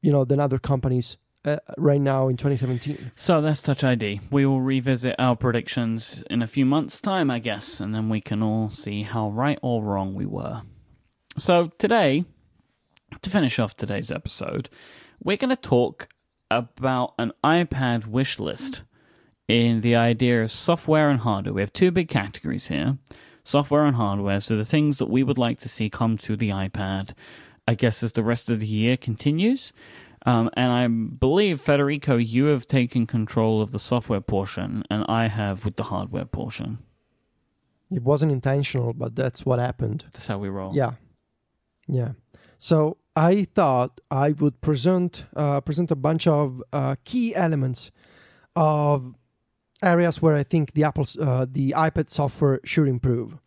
[0.01, 3.11] you know, than other companies uh, right now in 2017.
[3.15, 4.21] So that's Touch ID.
[4.29, 8.21] We will revisit our predictions in a few months' time, I guess, and then we
[8.21, 10.61] can all see how right or wrong we were.
[11.37, 12.25] So today,
[13.21, 14.69] to finish off today's episode,
[15.23, 16.09] we're going to talk
[16.49, 18.83] about an iPad wish list
[19.47, 21.53] in the idea of software and hardware.
[21.53, 22.97] We have two big categories here
[23.43, 24.39] software and hardware.
[24.39, 27.13] So the things that we would like to see come to the iPad,
[27.71, 29.71] I guess, as the rest of the year continues.
[30.25, 35.27] Um, and I believe, Federico, you have taken control of the software portion, and I
[35.27, 36.79] have with the hardware portion.
[37.89, 40.03] It wasn't intentional, but that's what happened.
[40.11, 40.75] That's how we roll.
[40.75, 40.91] Yeah,
[41.87, 42.11] yeah.
[42.57, 47.89] So I thought I would present uh, present a bunch of uh, key elements
[48.53, 49.15] of
[49.81, 53.37] areas where I think the Apple's uh, the iPad software should improve.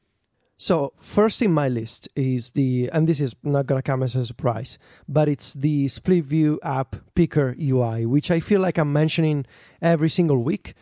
[0.64, 4.24] So first in my list is the and this is not gonna come as a
[4.24, 9.44] surprise, but it's the Split View app picker UI, which I feel like I'm mentioning
[9.82, 10.72] every single week.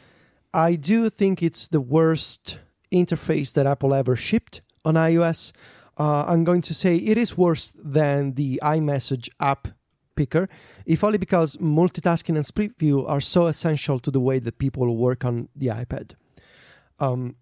[0.55, 2.61] I do think it's the worst
[2.93, 5.51] interface that Apple ever shipped on iOS.
[5.99, 9.67] Uh, I'm going to say it is worse than the iMessage app
[10.15, 10.47] picker,
[10.87, 14.97] if only because multitasking and split view are so essential to the way that people
[14.97, 16.15] work on the iPad.
[17.01, 17.35] Um,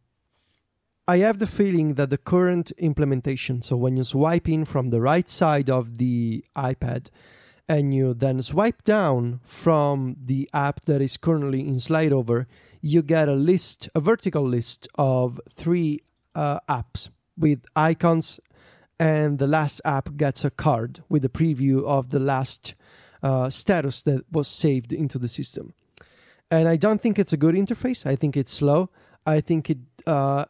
[1.10, 5.00] I have the feeling that the current implementation, so when you swipe in from the
[5.00, 7.10] right side of the iPad
[7.68, 12.46] and you then swipe down from the app that is currently in slide over,
[12.80, 16.00] you get a list, a vertical list of three
[16.36, 18.38] uh, apps with icons,
[19.00, 22.76] and the last app gets a card with a preview of the last
[23.20, 25.74] uh, status that was saved into the system.
[26.52, 28.06] And I don't think it's a good interface.
[28.06, 28.90] I think it's slow.
[29.26, 30.44] I think it uh,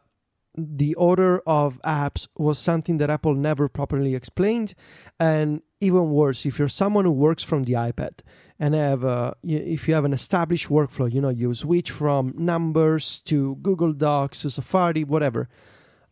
[0.55, 4.73] the order of apps was something that Apple never properly explained.
[5.19, 8.19] And even worse, if you're someone who works from the iPad
[8.59, 13.21] and have a, if you have an established workflow, you know, you switch from numbers
[13.21, 15.49] to Google Docs to Safari, whatever.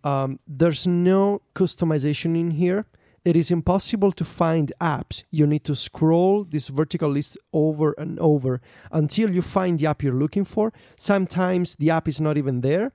[0.04, 2.86] Um, there's no customization in here.
[3.26, 5.26] It is impossible to find apps.
[5.30, 8.62] You need to scroll this vertical list over and over
[8.92, 10.72] until you find the app you're looking for.
[10.96, 12.92] Sometimes the app is not even there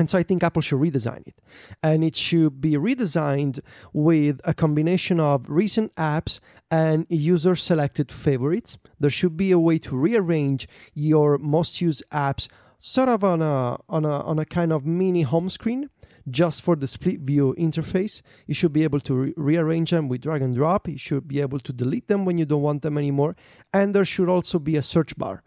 [0.00, 1.42] and so I think Apple should redesign it.
[1.82, 3.60] And it should be redesigned
[3.92, 6.40] with a combination of recent apps
[6.70, 8.78] and user selected favorites.
[8.98, 12.48] There should be a way to rearrange your most used apps
[12.78, 15.90] sort of on a on a on a kind of mini home screen
[16.30, 18.22] just for the split view interface.
[18.46, 20.88] You should be able to re- rearrange them with drag and drop.
[20.88, 23.36] You should be able to delete them when you don't want them anymore.
[23.74, 25.42] And there should also be a search bar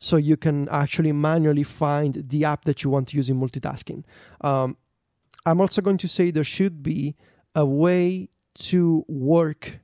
[0.00, 4.02] so you can actually manually find the app that you want to use in multitasking.
[4.40, 4.76] Um,
[5.44, 7.16] I'm also going to say there should be
[7.54, 9.80] a way to work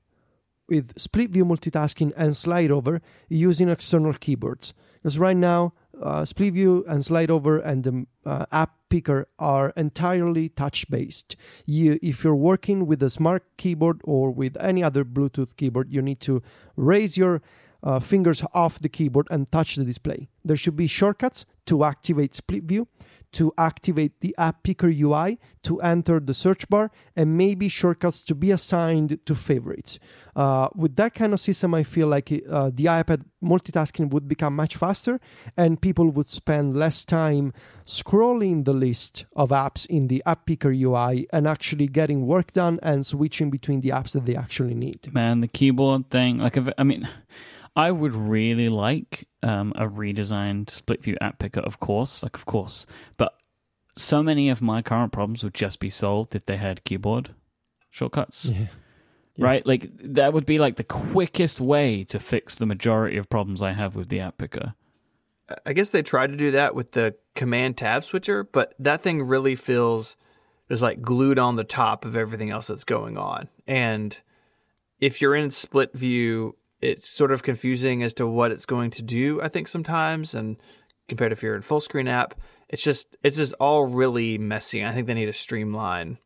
[0.68, 4.74] with split view multitasking and slide over using external keyboards.
[4.94, 9.72] Because right now, uh, split view and slide over and the uh, app picker are
[9.76, 11.36] entirely touch based.
[11.66, 16.02] You, if you're working with a smart keyboard or with any other Bluetooth keyboard, you
[16.02, 16.42] need to
[16.74, 17.42] raise your
[17.86, 20.28] uh, fingers off the keyboard and touch the display.
[20.44, 22.88] There should be shortcuts to activate split view,
[23.32, 28.34] to activate the app picker UI, to enter the search bar, and maybe shortcuts to
[28.34, 30.00] be assigned to favorites.
[30.34, 34.56] Uh, with that kind of system, I feel like uh, the iPad multitasking would become
[34.56, 35.20] much faster
[35.56, 37.52] and people would spend less time
[37.84, 42.80] scrolling the list of apps in the app picker UI and actually getting work done
[42.82, 45.12] and switching between the apps that they actually need.
[45.12, 47.08] Man, the keyboard thing, like, if, I mean,
[47.76, 52.46] I would really like um, a redesigned split view app picker, of course, like of
[52.46, 52.86] course,
[53.18, 53.34] but
[53.96, 57.34] so many of my current problems would just be solved if they had keyboard
[57.90, 58.46] shortcuts.
[58.46, 58.66] Yeah.
[59.36, 59.46] Yeah.
[59.46, 59.66] Right?
[59.66, 63.72] Like that would be like the quickest way to fix the majority of problems I
[63.72, 64.74] have with the app picker.
[65.64, 69.22] I guess they tried to do that with the command tab switcher, but that thing
[69.22, 70.16] really feels
[70.68, 73.48] just like glued on the top of everything else that's going on.
[73.66, 74.18] And
[75.00, 76.56] if you're in split view,
[76.86, 79.42] it's sort of confusing as to what it's going to do.
[79.42, 80.56] I think sometimes, and
[81.08, 82.34] compared to if you're in full screen app,
[82.68, 84.84] it's just it's just all really messy.
[84.84, 86.18] I think they need to streamline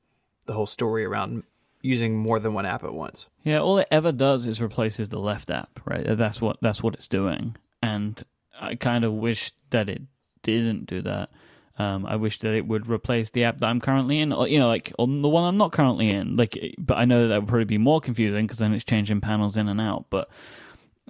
[0.46, 1.44] the whole story around
[1.82, 3.28] using more than one app at once.
[3.42, 6.04] Yeah, all it ever does is replaces the left app, right?
[6.06, 8.22] That's what that's what it's doing, and
[8.60, 10.02] I kind of wish that it
[10.42, 11.30] didn't do that.
[11.80, 14.58] Um, I wish that it would replace the app that I'm currently in, or, you
[14.58, 16.36] know, like on the one I'm not currently in.
[16.36, 19.56] Like, but I know that, would probably be more confusing because then it's changing panels
[19.56, 20.04] in and out.
[20.10, 20.28] But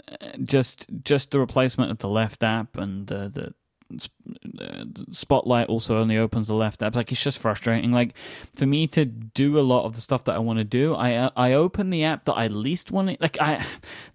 [0.09, 3.55] uh, just just the replacement of the left app and uh, the
[5.11, 6.95] Spotlight also only opens the left app.
[6.95, 7.93] Like it's just frustrating.
[7.93, 8.15] Like
[8.55, 11.31] for me to do a lot of the stuff that I want to do, I
[11.37, 13.09] I open the app that I least want.
[13.09, 13.65] To, like I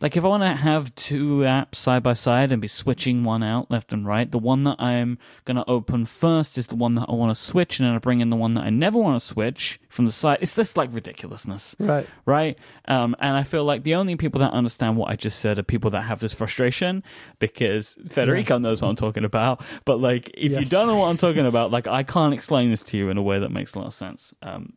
[0.01, 3.43] like if I want to have two apps side by side and be switching one
[3.43, 7.07] out left and right, the one that I'm gonna open first is the one that
[7.09, 9.19] I want to switch, and then I bring in the one that I never want
[9.19, 10.39] to switch from the side.
[10.41, 12.07] It's just like ridiculousness, right?
[12.25, 12.57] Right.
[12.87, 15.63] Um, and I feel like the only people that understand what I just said are
[15.63, 17.03] people that have this frustration
[17.39, 19.61] because Federico knows what I'm talking about.
[19.85, 20.61] But like, if yes.
[20.61, 23.17] you don't know what I'm talking about, like, I can't explain this to you in
[23.17, 24.33] a way that makes a lot of sense.
[24.41, 24.73] Um,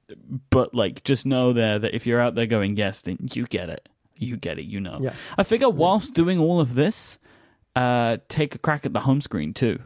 [0.51, 3.69] but like, just know there that if you're out there going yes, then you get
[3.69, 3.89] it.
[4.17, 4.65] You get it.
[4.65, 4.99] You know.
[5.01, 5.15] Yeah.
[5.37, 7.19] I figure whilst doing all of this,
[7.77, 9.81] uh, take a crack at the home screen too.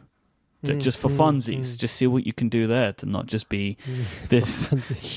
[0.63, 1.77] Mm, just for mm, funsies, mm.
[1.77, 4.05] just see what you can do there to not just be mm.
[4.29, 4.69] this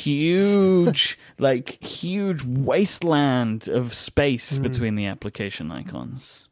[0.05, 4.63] huge, like huge wasteland of space mm.
[4.63, 6.46] between the application icons.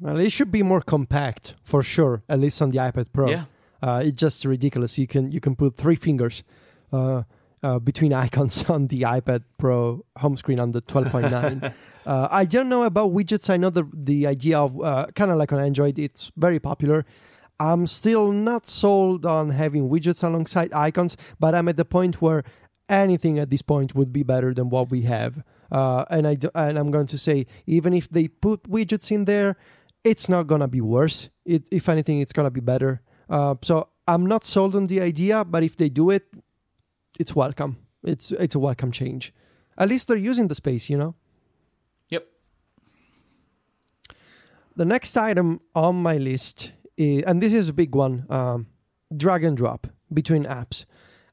[0.00, 3.30] Well, it should be more compact for sure, at least on the iPad Pro.
[3.30, 3.44] Yeah.
[3.82, 4.98] Uh, it's just ridiculous.
[4.98, 6.42] You can you can put three fingers
[6.92, 7.22] uh,
[7.62, 11.72] uh, between icons on the iPad Pro home screen on the 12.9.
[12.06, 13.50] Uh, I don't know about widgets.
[13.50, 17.04] I know the the idea of uh, kind of like on Android, it's very popular.
[17.58, 22.44] I'm still not sold on having widgets alongside icons, but I'm at the point where
[22.88, 25.42] anything at this point would be better than what we have.
[25.72, 29.24] Uh, and I do, and I'm going to say even if they put widgets in
[29.24, 29.56] there,
[30.06, 31.28] it's not gonna be worse.
[31.44, 33.02] It, if anything, it's gonna be better.
[33.28, 36.24] Uh, so I'm not sold on the idea, but if they do it,
[37.18, 37.78] it's welcome.
[38.04, 39.32] It's it's a welcome change.
[39.76, 41.14] At least they're using the space, you know.
[42.10, 42.24] Yep.
[44.76, 48.66] The next item on my list, is, and this is a big one, um,
[49.14, 50.86] drag and drop between apps.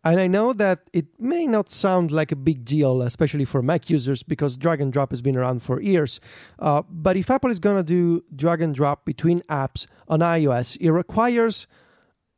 [0.03, 3.89] And I know that it may not sound like a big deal, especially for Mac
[3.89, 6.19] users, because drag and drop has been around for years.
[6.59, 10.77] Uh, but if Apple is going to do drag and drop between apps on iOS,
[10.81, 11.67] it requires,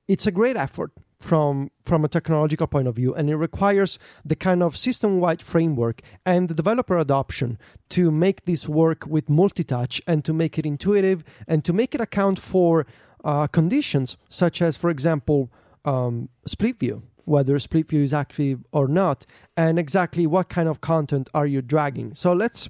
[0.07, 4.36] it's a great effort from from a technological point of view and it requires the
[4.36, 7.57] kind of system-wide framework and the developer adoption
[7.89, 12.01] to make this work with multi-touch and to make it intuitive and to make it
[12.01, 12.86] account for
[13.24, 15.49] uh, conditions such as for example
[15.86, 19.26] um, split view whether split view is active or not
[19.58, 22.70] and exactly what kind of content are you dragging so let's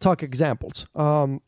[0.00, 1.40] talk examples um,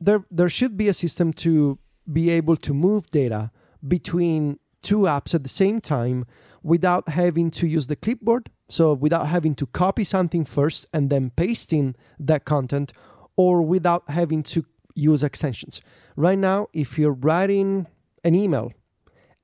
[0.00, 1.78] there there should be a system to
[2.10, 3.50] be able to move data
[3.86, 6.24] between two apps at the same time
[6.62, 8.50] without having to use the clipboard.
[8.68, 12.92] So, without having to copy something first and then pasting that content,
[13.36, 14.64] or without having to
[14.94, 15.80] use extensions.
[16.16, 17.86] Right now, if you're writing
[18.24, 18.72] an email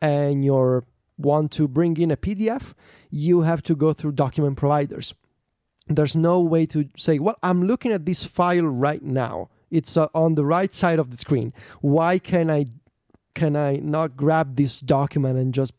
[0.00, 0.54] and you
[1.22, 2.74] want to bring in a PDF,
[3.10, 5.14] you have to go through document providers.
[5.88, 9.50] There's no way to say, well, I'm looking at this file right now.
[9.70, 11.52] It's uh, on the right side of the screen.
[11.80, 12.66] Why can I
[13.34, 15.72] can I not grab this document and just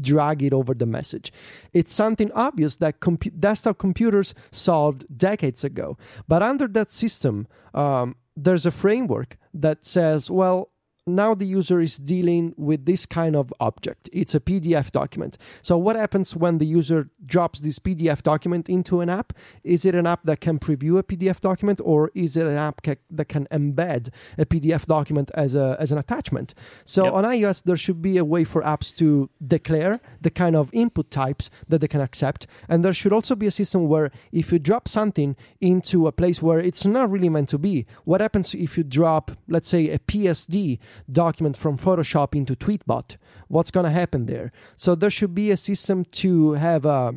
[0.00, 1.32] drag it over the message?
[1.72, 5.96] It's something obvious that compu- desktop computers solved decades ago.
[6.28, 10.71] But under that system, um, there's a framework that says, well,
[11.06, 14.08] now the user is dealing with this kind of object.
[14.12, 15.36] It's a PDF document.
[15.60, 19.32] So, what happens when the user drops this PDF document into an app?
[19.64, 22.82] Is it an app that can preview a PDF document, or is it an app
[22.82, 26.54] ca- that can embed a PDF document as, a, as an attachment?
[26.84, 27.14] So, yep.
[27.14, 31.10] on iOS, there should be a way for apps to declare the kind of input
[31.10, 32.46] types that they can accept.
[32.68, 36.40] And there should also be a system where if you drop something into a place
[36.40, 39.98] where it's not really meant to be, what happens if you drop, let's say, a
[39.98, 40.78] PSD?
[41.10, 43.16] Document from Photoshop into Tweetbot.
[43.48, 44.52] What's going to happen there?
[44.76, 47.12] So there should be a system to have a uh,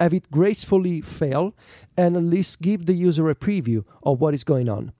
[0.00, 1.54] have it gracefully fail
[1.96, 4.92] and at least give the user a preview of what is going on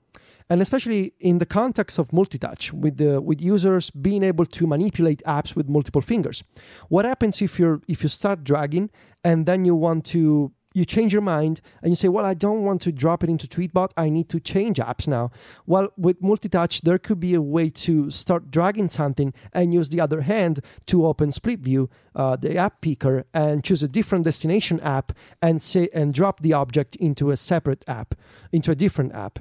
[0.48, 5.22] and especially in the context of multi-touch with the with users being able to manipulate
[5.26, 6.44] apps with multiple fingers
[6.88, 8.90] what happens if you're if you start dragging
[9.24, 12.64] and then you want to you change your mind and you say, well, I don't
[12.64, 13.92] want to drop it into Tweetbot.
[13.96, 15.30] I need to change apps now.
[15.66, 20.00] Well, with multi-touch, there could be a way to start dragging something and use the
[20.00, 24.80] other hand to open Split View, uh, the app picker, and choose a different destination
[24.80, 28.14] app and say and drop the object into a separate app,
[28.52, 29.40] into a different app.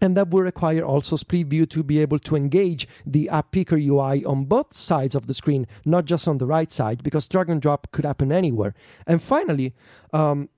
[0.00, 3.76] And that will require also Split View to be able to engage the app picker
[3.76, 7.48] UI on both sides of the screen, not just on the right side, because drag
[7.48, 8.74] and drop could happen anywhere.
[9.06, 9.72] And finally,
[10.12, 10.50] um,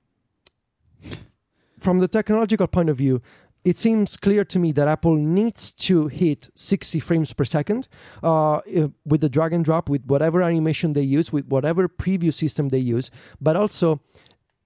[1.79, 3.23] from the technological point of view,
[3.65, 7.89] it seems clear to me that Apple needs to hit 60 frames per second
[8.23, 8.61] uh,
[9.05, 12.79] with the drag and drop, with whatever animation they use, with whatever preview system they
[12.79, 13.11] use.
[13.41, 14.01] But also,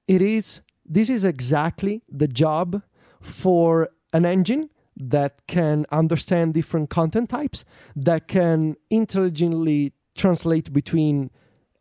[0.06, 2.82] it is this is exactly the job
[3.20, 7.64] for an engine that can understand different content types,
[7.96, 11.30] that can intelligently translate between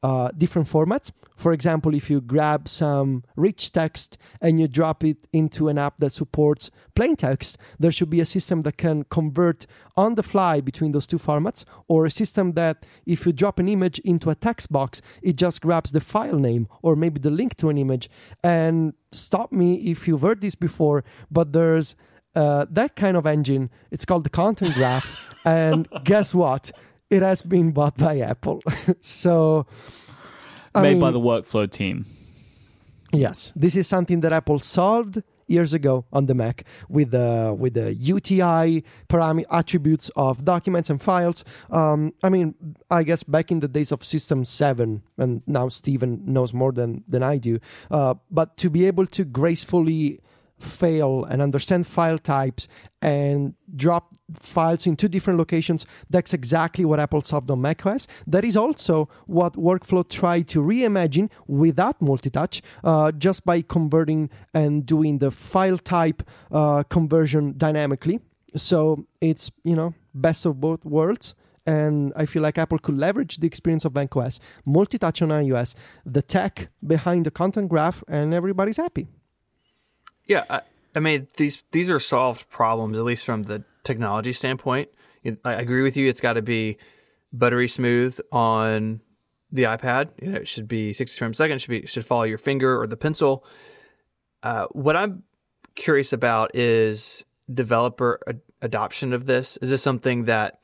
[0.01, 1.11] uh, different formats.
[1.41, 5.97] For example, if you grab some rich text and you drop it into an app
[5.97, 9.65] that supports plain text, there should be a system that can convert
[9.97, 13.67] on the fly between those two formats, or a system that if you drop an
[13.67, 17.55] image into a text box, it just grabs the file name or maybe the link
[17.55, 18.07] to an image.
[18.43, 21.95] And stop me if you've heard this before, but there's
[22.35, 23.71] uh, that kind of engine.
[23.89, 25.17] It's called the content graph.
[25.43, 26.71] and guess what?
[27.11, 28.63] it has been bought by Apple.
[29.01, 29.67] so
[30.73, 32.05] I made mean, by the workflow team.
[33.11, 37.73] Yes, this is something that Apple solved years ago on the Mac with the with
[37.73, 41.43] the UTI parameter attributes of documents and files.
[41.69, 42.55] Um, I mean,
[42.89, 47.03] I guess back in the days of System Seven, and now Stephen knows more than
[47.07, 47.59] than I do.
[47.91, 50.21] Uh, but to be able to gracefully
[50.63, 52.67] fail and understand file types
[53.01, 55.85] and drop files in two different locations.
[56.09, 58.07] That's exactly what Apple solved on macOS.
[58.27, 64.85] That is also what Workflow tried to reimagine without multi-touch, uh, just by converting and
[64.85, 68.19] doing the file type uh, conversion dynamically.
[68.55, 71.35] So it's you know best of both worlds.
[71.63, 76.23] And I feel like Apple could leverage the experience of macOS, multi-touch on iOS, the
[76.23, 79.07] tech behind the content graph, and everybody's happy.
[80.31, 80.61] Yeah, I,
[80.95, 84.87] I mean these these are solved problems at least from the technology standpoint.
[85.43, 86.07] I agree with you.
[86.07, 86.77] It's got to be
[87.33, 89.01] buttery smooth on
[89.51, 90.11] the iPad.
[90.21, 91.57] You know, it should be 60 frames a second.
[91.57, 93.43] It should be should follow your finger or the pencil.
[94.41, 95.23] Uh, what I'm
[95.75, 99.57] curious about is developer ad- adoption of this.
[99.57, 100.61] Is this something that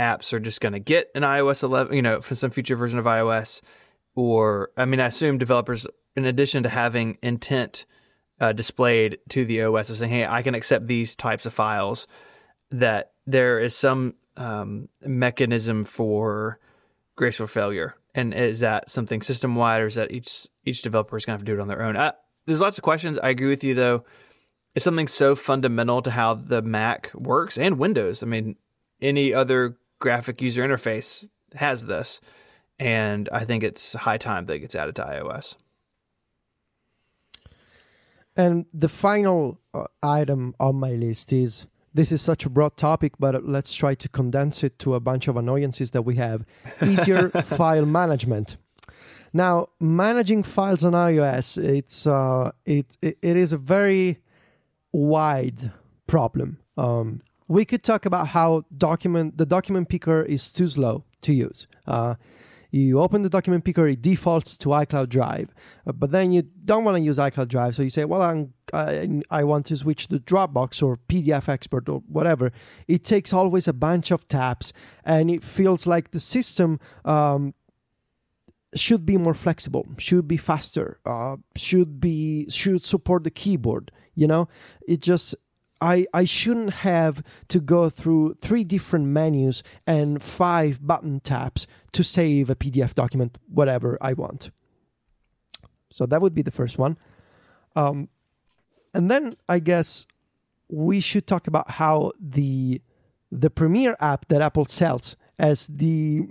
[0.00, 1.94] apps are just going to get in iOS 11?
[1.94, 3.62] You know, for some future version of iOS,
[4.16, 5.86] or I mean, I assume developers,
[6.16, 7.86] in addition to having intent
[8.40, 12.06] uh, displayed to the OS, of saying, "Hey, I can accept these types of files."
[12.70, 16.58] That there is some um, mechanism for
[17.16, 21.26] graceful failure, and is that something system wide, or is that each each developer is
[21.26, 21.96] going to have to do it on their own?
[21.96, 22.12] I,
[22.46, 23.18] there's lots of questions.
[23.18, 24.04] I agree with you though.
[24.74, 28.22] It's something so fundamental to how the Mac works and Windows.
[28.22, 28.56] I mean,
[29.02, 32.20] any other graphic user interface has this,
[32.78, 35.56] and I think it's high time that it gets added to iOS.
[38.40, 43.12] And the final uh, item on my list is this is such a broad topic,
[43.18, 46.46] but let's try to condense it to a bunch of annoyances that we have.
[46.82, 48.56] Easier file management.
[49.34, 54.18] Now, managing files on iOS, it's uh, it, it it is a very
[54.90, 55.72] wide
[56.06, 56.58] problem.
[56.78, 61.66] Um, we could talk about how document the document picker is too slow to use.
[61.86, 62.14] Uh,
[62.70, 65.52] you open the document picker, it defaults to iCloud Drive,
[65.86, 68.54] uh, but then you don't want to use iCloud Drive, so you say, "Well, I'm,
[68.72, 72.52] I, I want to switch to Dropbox or PDF Expert or whatever."
[72.86, 74.72] It takes always a bunch of taps,
[75.04, 77.54] and it feels like the system um,
[78.74, 83.90] should be more flexible, should be faster, uh, should be should support the keyboard.
[84.14, 84.48] You know,
[84.86, 85.34] it just
[85.80, 92.04] I, I shouldn't have to go through three different menus and five button taps to
[92.04, 94.50] save a PDF document, whatever I want.
[95.90, 96.98] So that would be the first one.
[97.74, 98.08] Um,
[98.92, 100.06] and then I guess
[100.68, 102.80] we should talk about how the
[103.32, 106.26] the Premiere app that Apple sells as the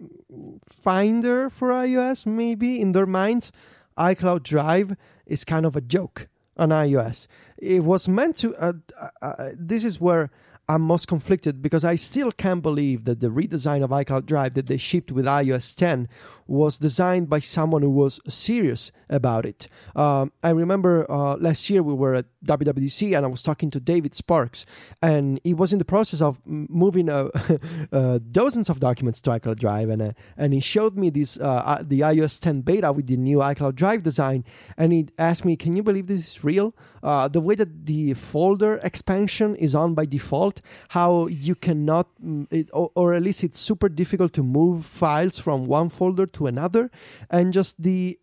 [0.68, 3.54] Finder for iOS, maybe in their minds,
[3.97, 4.95] iCloud Drive
[5.26, 6.28] is kind of a joke
[6.60, 7.28] on iOS.
[7.57, 8.55] It was meant to.
[8.55, 8.74] Uh,
[9.22, 10.30] uh, this is where
[10.70, 14.67] I'm most conflicted because I still can't believe that the redesign of iCloud Drive that
[14.67, 16.07] they shipped with iOS 10
[16.45, 19.67] was designed by someone who was serious about it.
[19.95, 23.80] Um, I remember uh, last year we were at WWDC and I was talking to
[23.80, 24.65] David Sparks,
[25.01, 27.30] and he was in the process of moving uh,
[27.91, 31.84] uh, dozens of documents to iCloud Drive, and uh, and he showed me this uh,
[31.86, 34.45] the iOS 10 beta with the new iCloud Drive design,
[34.78, 36.76] and he asked me, "Can you believe this is real?
[37.03, 40.59] Uh, the way that the folder expansion is on by default,
[40.89, 42.07] how you cannot,
[42.51, 46.47] it, or, or at least it's super difficult to move files from one folder to
[46.47, 46.91] another,
[47.30, 48.20] and just the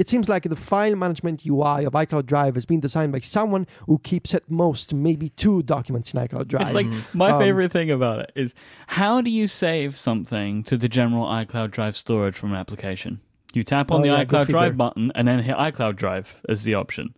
[0.00, 3.66] it seems like the file management UI of iCloud Drive has been designed by someone
[3.86, 6.62] who keeps at most maybe two documents in iCloud Drive.
[6.62, 8.54] It's like my um, favorite thing about it is
[8.86, 13.20] how do you save something to the general iCloud Drive storage from an application?
[13.52, 16.64] You tap on oh, the yeah, iCloud Drive button and then hit iCloud Drive as
[16.64, 17.14] the option.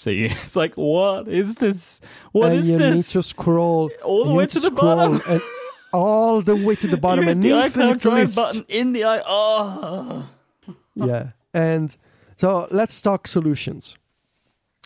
[0.00, 2.00] So you, it's like, what is this?
[2.32, 2.94] What and is you this?
[2.94, 5.20] need to scroll all the way to, to the bottom.
[5.28, 5.42] And
[5.92, 8.36] all the way to the bottom you and the iCloud Drive list.
[8.36, 9.18] button in the i.
[9.26, 10.26] Oh.
[10.66, 10.74] Ah.
[10.94, 11.94] yeah, and
[12.34, 13.98] so let's talk solutions.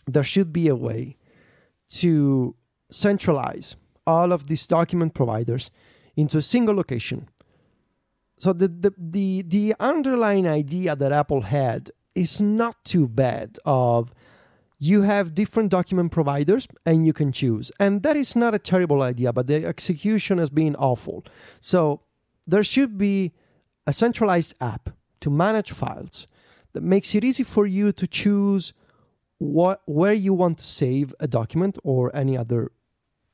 [0.08, 1.16] There should be a way
[2.00, 2.56] to
[2.90, 3.76] centralize
[4.08, 5.70] all of these document providers
[6.16, 7.28] into a single location.
[8.36, 14.12] So the, the, the, the underlying idea that Apple had is not too bad of
[14.78, 17.70] you have different document providers and you can choose.
[17.78, 21.24] And that is not a terrible idea, but the execution has been awful.
[21.60, 22.02] So
[22.46, 23.32] there should be
[23.86, 26.26] a centralized app to manage files
[26.72, 28.72] that makes it easy for you to choose
[29.38, 32.70] what where you want to save a document or any other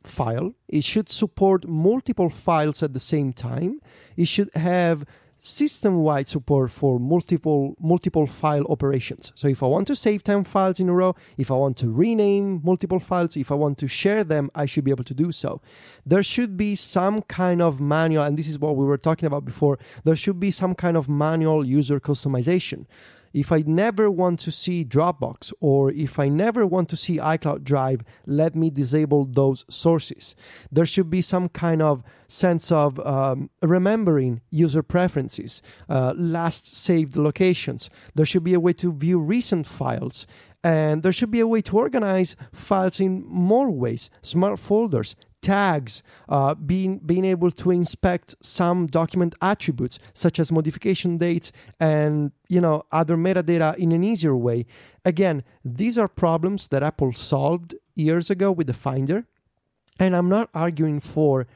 [0.02, 0.55] file.
[0.69, 3.81] It should support multiple files at the same time.
[4.16, 5.05] It should have
[5.40, 9.32] system-wide support for multiple multiple file operations.
[9.34, 11.90] So if I want to save 10 files in a row, if I want to
[11.90, 15.32] rename multiple files, if I want to share them, I should be able to do
[15.32, 15.62] so.
[16.04, 19.46] There should be some kind of manual and this is what we were talking about
[19.46, 19.78] before.
[20.04, 22.84] There should be some kind of manual user customization
[23.32, 27.62] if I never want to see Dropbox or if I never want to see iCloud
[27.62, 30.35] Drive, let me disable those sources.
[30.70, 37.16] There should be some kind of sense of um, remembering user preferences, uh, last saved
[37.16, 37.90] locations.
[38.15, 40.27] There should be a way to view recent files.
[40.62, 46.02] And there should be a way to organize files in more ways, smart folders, tags,
[46.28, 52.60] uh, being being able to inspect some document attributes such as modification dates and you
[52.60, 54.66] know other metadata in an easier way.
[55.04, 59.26] Again, these are problems that Apple solved years ago with the Finder,
[59.98, 61.46] and I'm not arguing for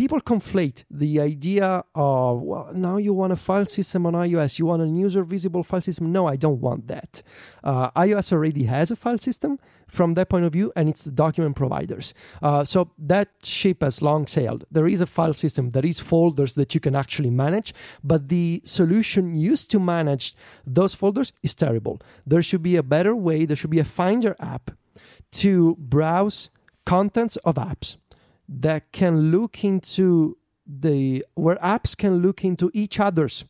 [0.00, 4.64] people conflate the idea of well now you want a file system on ios you
[4.64, 7.22] want a user visible file system no i don't want that
[7.64, 9.58] uh, ios already has a file system
[9.90, 12.14] from that point of view and it's the document providers.
[12.42, 14.64] Uh, so that ship has long sailed.
[14.70, 15.70] There is a file system.
[15.70, 20.34] There is folders that you can actually manage but the solution used to manage
[20.66, 22.00] those folders is terrible.
[22.26, 23.44] There should be a better way.
[23.44, 24.70] There should be a finder app
[25.32, 26.50] to browse
[26.84, 27.96] contents of apps
[28.48, 30.36] that can look into
[30.66, 33.44] the where apps can look into each other's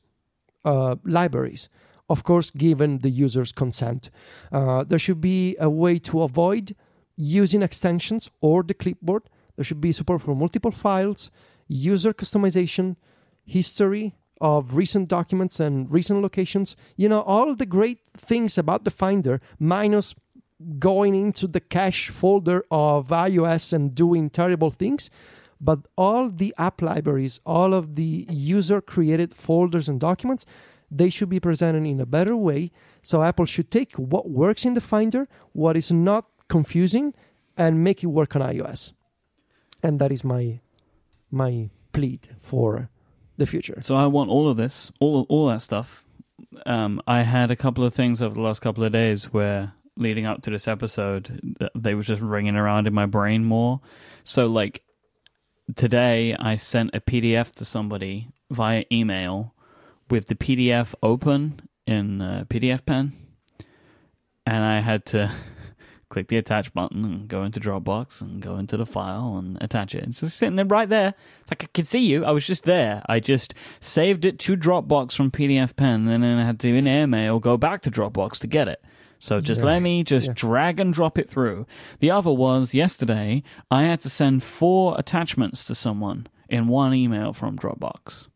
[0.64, 1.68] uh, libraries
[2.10, 4.10] of course given the user's consent
[4.52, 6.76] uh, there should be a way to avoid
[7.16, 9.22] using extensions or the clipboard
[9.56, 11.30] there should be support for multiple files
[11.68, 12.96] user customization
[13.44, 18.00] history of recent documents and recent locations you know all the great
[18.30, 20.14] things about the finder minus
[20.78, 25.10] going into the cache folder of iOS and doing terrible things.
[25.60, 30.46] But all the app libraries, all of the user created folders and documents,
[30.90, 32.72] they should be presented in a better way.
[33.02, 37.14] So Apple should take what works in the Finder, what is not confusing,
[37.56, 38.92] and make it work on iOS.
[39.82, 40.58] And that is my
[41.30, 42.90] my plead for
[43.36, 43.80] the future.
[43.82, 46.04] So I want all of this, all all that stuff.
[46.66, 50.26] Um, I had a couple of things over the last couple of days where leading
[50.26, 53.80] up to this episode, they were just ringing around in my brain more.
[54.24, 54.82] So, like,
[55.76, 59.54] today I sent a PDF to somebody via email
[60.10, 63.12] with the PDF open in uh, PDF Pen,
[64.46, 65.30] and I had to
[66.08, 69.94] click the attach button and go into Dropbox and go into the file and attach
[69.94, 70.04] it.
[70.04, 71.14] It's just sitting there right there.
[71.42, 72.24] It's like I could see you.
[72.24, 73.02] I was just there.
[73.08, 76.84] I just saved it to Dropbox from PDF Pen, and then I had to in
[76.86, 78.82] AirMail go back to Dropbox to get it.
[79.22, 79.66] So just Yeah.
[79.66, 80.32] let me just Yeah.
[80.34, 81.66] drag and drop it through.
[81.98, 87.32] The other was yesterday, I had to send four attachments to someone in one email
[87.34, 88.28] from Dropbox.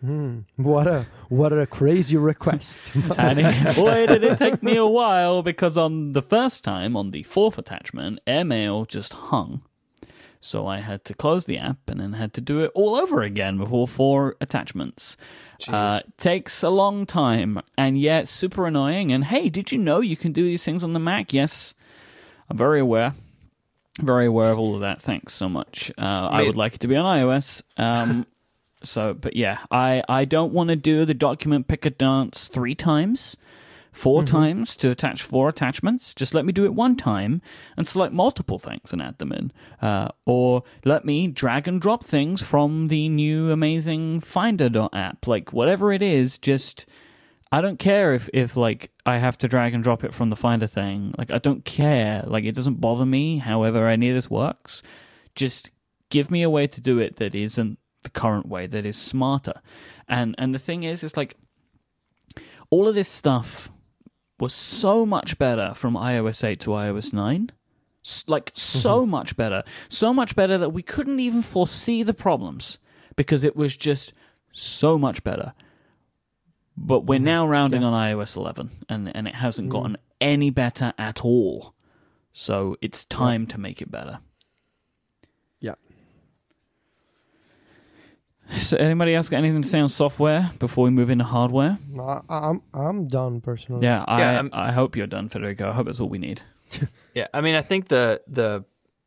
[0.00, 0.40] Hmm.
[0.56, 2.92] What a what a crazy request.
[3.18, 7.10] And it, boy, did it take me a while because on the first time, on
[7.10, 9.62] the fourth attachment, AirMail just hung.
[10.40, 13.22] So I had to close the app and then had to do it all over
[13.22, 15.16] again with all four attachments.
[15.66, 19.10] Uh, takes a long time and yet super annoying.
[19.10, 21.32] And hey, did you know you can do these things on the Mac?
[21.32, 21.74] Yes,
[22.48, 23.14] I'm very aware.
[24.00, 25.02] Very aware of all of that.
[25.02, 25.90] Thanks so much.
[25.98, 27.64] Uh, I would like it to be on iOS.
[27.76, 28.24] Um,
[28.82, 33.36] so, but yeah, I, I don't want to do the document picker dance three times,
[33.92, 36.14] 4 times to attach four attachments.
[36.14, 37.42] Just let me do it one time
[37.76, 39.52] and select multiple things and add them in.
[39.82, 45.26] Uh, or let me drag and drop things from the new amazing Finder app.
[45.26, 46.86] Like whatever it is, just
[47.50, 50.36] I don't care if, if like I have to drag and drop it from the
[50.36, 51.14] Finder thing.
[51.18, 52.22] Like I don't care.
[52.26, 53.38] Like it doesn't bother me.
[53.38, 54.82] However, any of this works.
[55.34, 55.70] Just
[56.10, 57.78] give me a way to do it that isn't
[58.08, 58.66] the current way.
[58.66, 59.54] That is smarter.
[60.08, 61.36] And and the thing is, it's like
[62.70, 63.70] all of this stuff
[64.40, 67.50] was so much better from iOS 8 to iOS 9.
[68.26, 69.10] Like so mm-hmm.
[69.10, 72.78] much better, so much better that we couldn't even foresee the problems
[73.16, 74.14] because it was just
[74.52, 75.52] so much better
[76.80, 77.24] but we're mm-hmm.
[77.24, 79.78] now rounding on iOS 11, and and it hasn't mm-hmm.
[79.78, 81.74] gotten any better at all.
[82.32, 84.20] So it's time to make it better.
[85.60, 85.74] yeah.
[88.56, 91.78] So anybody else got anything to say on software before we move into hardware?
[92.00, 93.84] I, I'm I'm done personally.
[93.84, 95.68] Yeah, I Yeah, I'm- I hope you're done, Federico.
[95.68, 96.42] I hope that's all we need.
[97.14, 98.64] Yeah, I mean, I think the the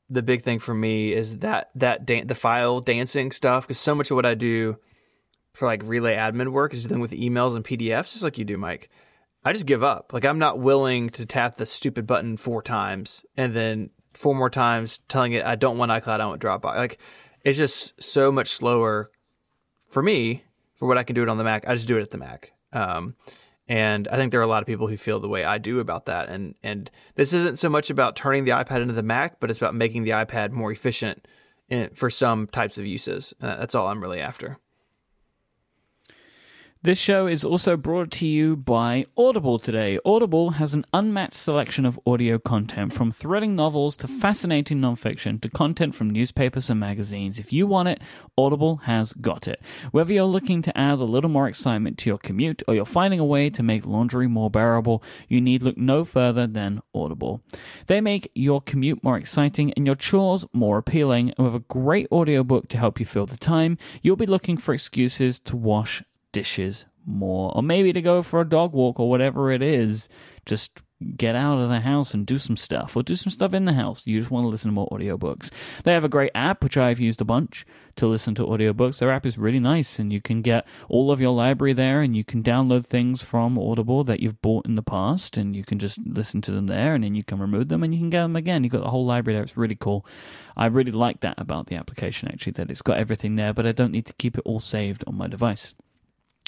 [0.09, 3.95] the big thing for me is that that dan- the file dancing stuff because so
[3.95, 4.77] much of what I do
[5.53, 8.57] for like relay admin work is dealing with emails and PDFs, just like you do,
[8.57, 8.87] Myke.
[9.45, 10.11] I just give up.
[10.13, 14.49] Like I'm not willing to tap the stupid button four times and then four more
[14.49, 16.75] times telling it I don't want iCloud, I want Dropbox.
[16.75, 16.97] Like
[17.45, 19.09] it's just so much slower
[19.91, 20.43] for me
[20.75, 21.67] for what I can do it on the Mac.
[21.67, 22.53] I just do it at the Mac.
[22.73, 23.15] Um,
[23.67, 25.79] and I think there are a lot of people who feel the way I do
[25.79, 26.29] about that.
[26.29, 29.59] And and this isn't so much about turning the iPad into the Mac, but it's
[29.59, 31.27] about making the iPad more efficient
[31.69, 33.33] in, for some types of uses.
[33.41, 34.57] Uh, that's all I'm really after.
[36.83, 39.99] This show is also brought to you by Audible today.
[40.03, 45.49] Audible has an unmatched selection of audio content from thrilling novels to fascinating nonfiction to
[45.49, 47.37] content from newspapers and magazines.
[47.37, 48.01] If you want it,
[48.35, 49.61] Audible has got it.
[49.91, 53.19] Whether you're looking to add a little more excitement to your commute or you're finding
[53.19, 57.43] a way to make laundry more bearable, you need look no further than Audible.
[57.85, 62.07] They make your commute more exciting and your chores more appealing, and with a great
[62.11, 66.01] audiobook to help you fill the time, you'll be looking for excuses to wash
[66.31, 70.09] dishes more, or maybe to go for a dog walk or whatever it is.
[70.45, 70.81] Just
[71.17, 73.73] get out of the house and do some stuff or do some stuff in the
[73.73, 74.05] house.
[74.05, 75.51] You just want to listen to more audiobooks.
[75.83, 78.99] They have a great app, which I've used a bunch to listen to audiobooks.
[78.99, 82.15] Their app is really nice and you can get all of your library there and
[82.15, 85.79] you can download things from Audible that you've bought in the past and you can
[85.79, 88.21] just listen to them there and then you can remove them and you can get
[88.21, 88.63] them again.
[88.63, 89.43] You've got the whole library there.
[89.43, 90.05] It's really cool.
[90.55, 93.71] I really like that about the application actually, that it's got everything there, but I
[93.71, 95.73] don't need to keep it all saved on my device.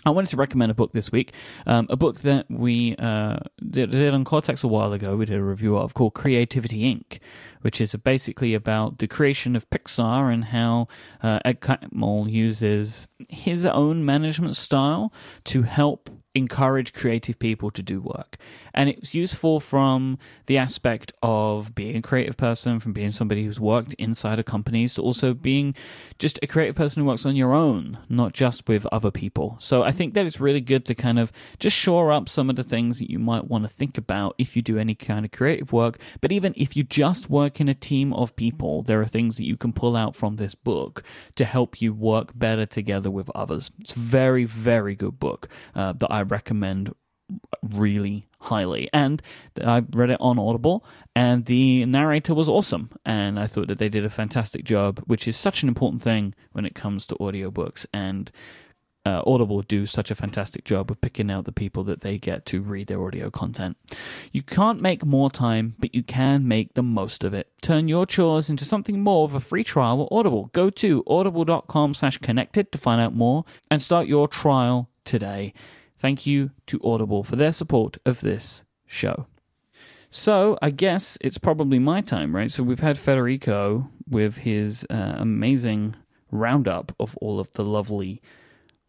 [0.06, 1.34] I wanted to recommend a book this week,
[1.66, 3.38] um, a book that we uh,
[3.70, 5.16] did, did, on Cortex a while ago.
[5.16, 7.20] We did a review of called Creativity Inc.,
[7.62, 10.90] which is basically about the creation of Pixar and how
[11.22, 15.14] uh, Ed Catmull uses his own management style
[15.46, 18.38] to help encourage creative people to do work.
[18.74, 20.18] And it's useful from
[20.48, 24.96] the aspect of being a creative person, from being somebody who's worked inside of companies,
[24.96, 25.76] to also being
[26.20, 29.56] just a creative person who works on your own, not just with other people.
[29.60, 32.56] So I think that it's really good to kind of just shore up some of
[32.56, 35.32] the things that you might want to think about if you do any kind of
[35.32, 36.00] creative work.
[36.22, 39.46] But even if you just work in a team of people, there are things that
[39.46, 41.04] you can pull out from this book
[41.36, 43.72] to help you work better together with others.
[43.80, 46.94] It's a very, very good book uh, that I recommend
[47.62, 48.90] really highly.
[48.94, 49.22] And
[49.64, 50.86] I read it on Audible,
[51.16, 52.90] and the narrator was awesome.
[53.06, 56.34] And I thought that they did a fantastic job, which is such an important thing
[56.52, 57.86] when it comes to audiobooks.
[57.94, 58.32] And
[59.06, 62.46] uh, Audible do such a fantastic job of picking out the people that they get
[62.48, 63.78] to read their audio content.
[64.32, 67.52] You can't make more time, but you can make the most of it.
[67.62, 70.50] Turn your chores into something more with a free trial with Audible.
[70.54, 75.54] Go to audible.com slash connected to find out more and start your trial today.
[76.04, 79.26] Thank you to Audible for their support of this show.
[80.10, 82.52] So I guess it's probably my time, right?
[82.52, 85.96] So we've had Federico with his uh, amazing
[86.30, 88.22] roundup of all of the lovely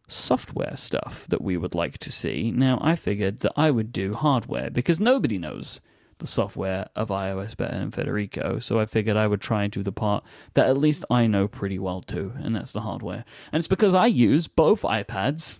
[0.09, 2.51] software stuff that we would like to see.
[2.51, 5.79] Now, I figured that I would do hardware because nobody knows
[6.17, 9.83] the software of iOS better than Federico, so I figured I would try and do
[9.83, 13.23] the part that at least I know pretty well too, and that's the hardware.
[13.53, 15.59] And it's because I use both iPads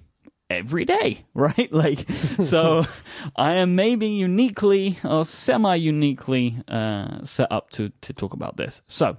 [0.49, 1.72] every day, right?
[1.72, 2.09] Like,
[2.39, 2.85] so
[3.35, 8.81] I am maybe uniquely or semi uniquely uh, set up to, to talk about this.
[8.88, 9.17] So,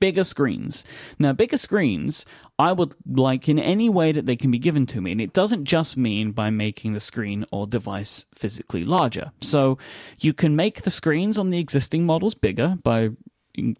[0.00, 0.84] bigger screens.
[1.18, 2.24] Now, bigger screens,
[2.58, 5.12] I would like in any way that they can be given to me.
[5.12, 9.32] And it doesn't just mean by making the screen or device physically larger.
[9.40, 9.78] So,
[10.18, 13.10] you can make the screens on the existing models bigger by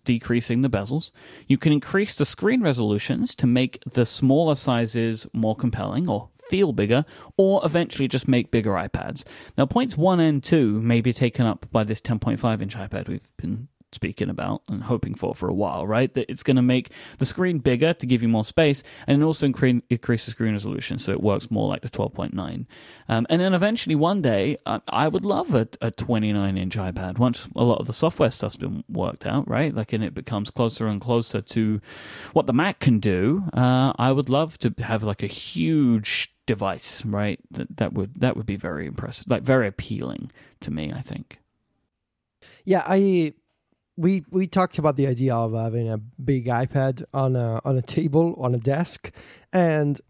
[0.05, 1.11] decreasing the bezels.
[1.47, 6.73] You can increase the screen resolutions to make the smaller sizes more compelling or feel
[6.73, 7.05] bigger,
[7.37, 9.25] or eventually just make bigger iPads.
[9.57, 13.29] Now, points one and two may be taken up by this 10.5 inch iPad we've
[13.37, 16.13] been speaking about and hoping for for a while, right?
[16.15, 19.47] That it's going to make the screen bigger to give you more space and also
[19.47, 22.67] increase, increase the screen resolution so it works more like the 12.9.
[23.09, 27.19] Um, and then eventually one day, I, I would love a, a 29 inch iPad
[27.19, 29.75] once a lot of the software stuff's been worked out, right?
[29.75, 31.81] Like, and it becomes closer and closer to
[32.33, 33.45] what the Mac can do.
[33.53, 37.39] Uh, I would love to have like a huge device, right?
[37.53, 40.93] That that would that would be very impressive, like very appealing to me.
[40.93, 41.39] I think.
[42.65, 43.35] Yeah, I
[43.97, 47.83] we we talked about the idea of having a big iPad on a on a
[47.83, 49.13] table on a desk,
[49.53, 50.01] and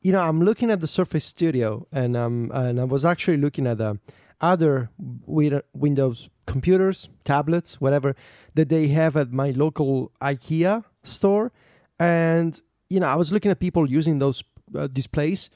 [0.00, 3.66] you know I'm looking at the Surface Studio, and um and I was actually looking
[3.66, 3.94] at the uh,
[4.40, 4.90] other
[5.26, 8.16] Windows computers, tablets, whatever
[8.54, 11.52] that they have at my local IKEA store,
[11.98, 14.42] and you know I was looking at people using those
[14.76, 15.50] uh, displays,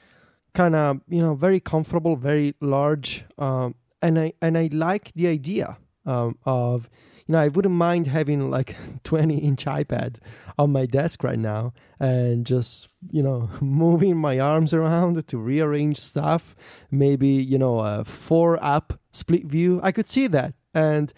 [0.53, 5.27] kind of you know very comfortable, very large, um, and I and I like the
[5.27, 6.89] idea um, of
[7.27, 10.17] you know I wouldn't mind having like 20 inch iPad
[10.57, 15.97] on my desk right now and just you know moving my arms around to rearrange
[15.97, 16.55] stuff.
[16.91, 19.79] Maybe you know a four app split view.
[19.83, 21.13] I could see that and.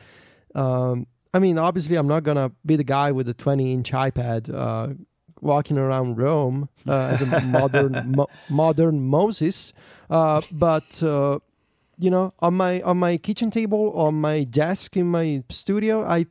[0.55, 4.51] Um, I mean, obviously, I'm not gonna be the guy with the 20 inch iPad
[4.51, 4.95] uh,
[5.41, 9.73] walking around Rome uh, as a modern mo- modern Moses.
[10.09, 11.39] Uh, but uh,
[11.97, 16.25] you know, on my on my kitchen table, on my desk in my studio, I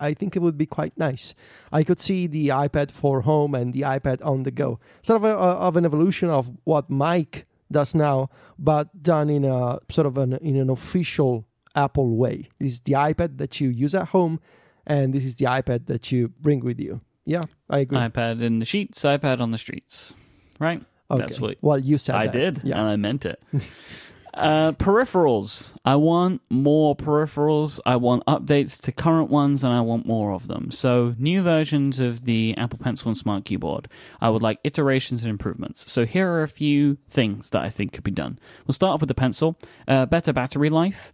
[0.00, 1.34] I think it would be quite nice.
[1.72, 5.24] I could see the iPad for home and the iPad on the go, sort of
[5.24, 10.16] a, of an evolution of what Myke does now, but done in a sort of
[10.18, 12.48] an in an official Apple way.
[12.58, 14.40] This is the iPad that you use at home,
[14.86, 17.00] and this is the iPad that you bring with you.
[17.28, 17.98] Yeah, I agree.
[17.98, 20.14] iPad in the sheets, iPad on the streets.
[20.58, 20.82] Right?
[21.10, 21.20] Okay.
[21.20, 22.14] That's what well you said.
[22.16, 22.32] I that.
[22.32, 22.80] did, Yeah.
[22.80, 23.42] and I meant it.
[24.34, 25.74] uh, peripherals.
[25.84, 27.80] I want more peripherals.
[27.84, 30.70] I want updates to current ones, and I want more of them.
[30.70, 33.88] So, new versions of the Apple Pencil and Smart Keyboard.
[34.20, 35.90] I would like iterations and improvements.
[35.90, 38.38] So, here are a few things that I think could be done.
[38.66, 39.58] We'll start off with the pencil.
[39.86, 41.12] Uh, better battery life.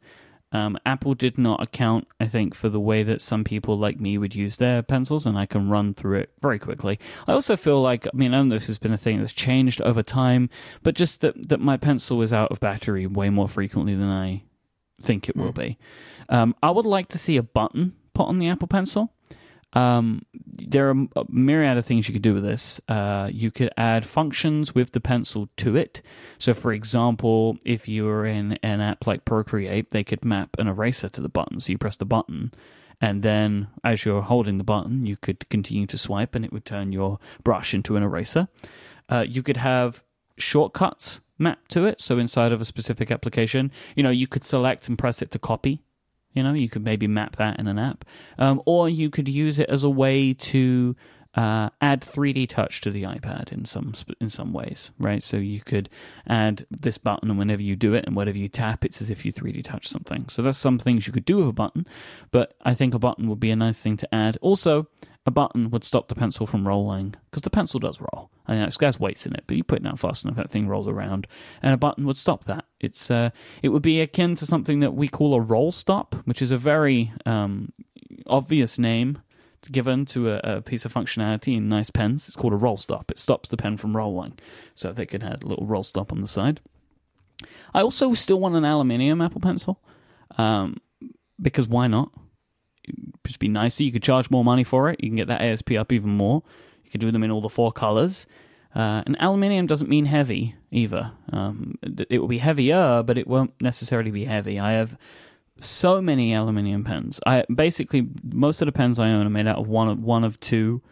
[0.54, 4.16] Um, Apple did not account, I think, for the way that some people like me
[4.16, 7.00] would use their pencils, and I can run through it very quickly.
[7.26, 9.18] I also feel like, I mean, I don't know if this has been a thing
[9.18, 10.48] that's changed over time,
[10.84, 14.44] but just that, that my pencil is out of battery way more frequently than I
[15.02, 15.76] think it will be.
[16.28, 19.12] Um, I would like to see a button put on the Apple Pencil.
[19.74, 22.80] Um, there are a myriad of things you could do with this.
[22.88, 26.00] Uh, you could add functions with the pencil to it.
[26.38, 30.68] So, for example, if you were in an app like Procreate, they could map an
[30.68, 31.60] eraser to the button.
[31.60, 32.52] So you press the button,
[33.00, 36.64] and then as you're holding the button, you could continue to swipe, and it would
[36.64, 38.48] turn your brush into an eraser.
[39.08, 40.02] Uh, you could have
[40.36, 42.00] shortcuts mapped to it.
[42.00, 45.38] So inside of a specific application, you know, you could select and press it to
[45.38, 45.82] copy
[46.34, 48.04] you know, you could maybe map that in an app,
[48.38, 50.94] um, or you could use it as a way to
[51.36, 55.22] uh, add 3D touch to the iPad in some in some ways, right?
[55.22, 55.88] So you could
[56.28, 59.24] add this button, and whenever you do it, and whatever you tap, it's as if
[59.24, 60.28] you 3D touch something.
[60.28, 61.86] So that's some things you could do with a button,
[62.30, 64.38] but I think a button would be a nice thing to add.
[64.40, 64.88] Also,
[65.26, 68.30] a button would stop the pencil from rolling because the pencil does roll.
[68.46, 70.50] I know it's got weights in it, but you put it down fast enough, that
[70.50, 71.26] thing rolls around,
[71.62, 72.66] and a button would stop that.
[72.78, 73.30] It's uh,
[73.62, 76.58] it would be akin to something that we call a roll stop, which is a
[76.58, 77.72] very um,
[78.26, 79.22] obvious name
[79.70, 82.28] given to a, a, piece of functionality in nice pens.
[82.28, 83.10] It's called a roll stop.
[83.10, 84.38] It stops the pen from rolling,
[84.74, 86.60] so they could add a little roll stop on the side.
[87.72, 89.80] I also still want an aluminium Apple Pencil,
[90.36, 90.76] um,
[91.40, 92.10] because why not?
[93.26, 93.82] Just be nicer.
[93.82, 95.02] You could charge more money for it.
[95.02, 96.42] You can get that ASP up even more.
[96.84, 98.26] You could do them in all the four colors.
[98.74, 101.12] Uh, and aluminium doesn't mean heavy either.
[101.32, 101.78] Um,
[102.10, 104.58] it will be heavier, but it won't necessarily be heavy.
[104.58, 104.98] I have
[105.60, 107.20] so many aluminium pens.
[107.24, 110.24] I basically most of the pens I own are made out of one of one
[110.24, 110.82] of two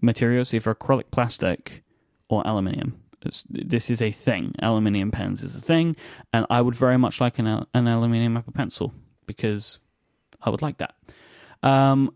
[0.00, 1.82] materials, either acrylic plastic
[2.28, 3.00] or aluminium.
[3.22, 4.54] It's, this is a thing.
[4.62, 5.96] Aluminium pens is a thing,
[6.32, 8.94] and I would very much like an an aluminium Apple Pencil
[9.26, 9.80] because
[10.42, 10.94] I would like that.
[11.62, 12.14] Um,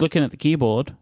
[0.00, 0.94] looking at the keyboard,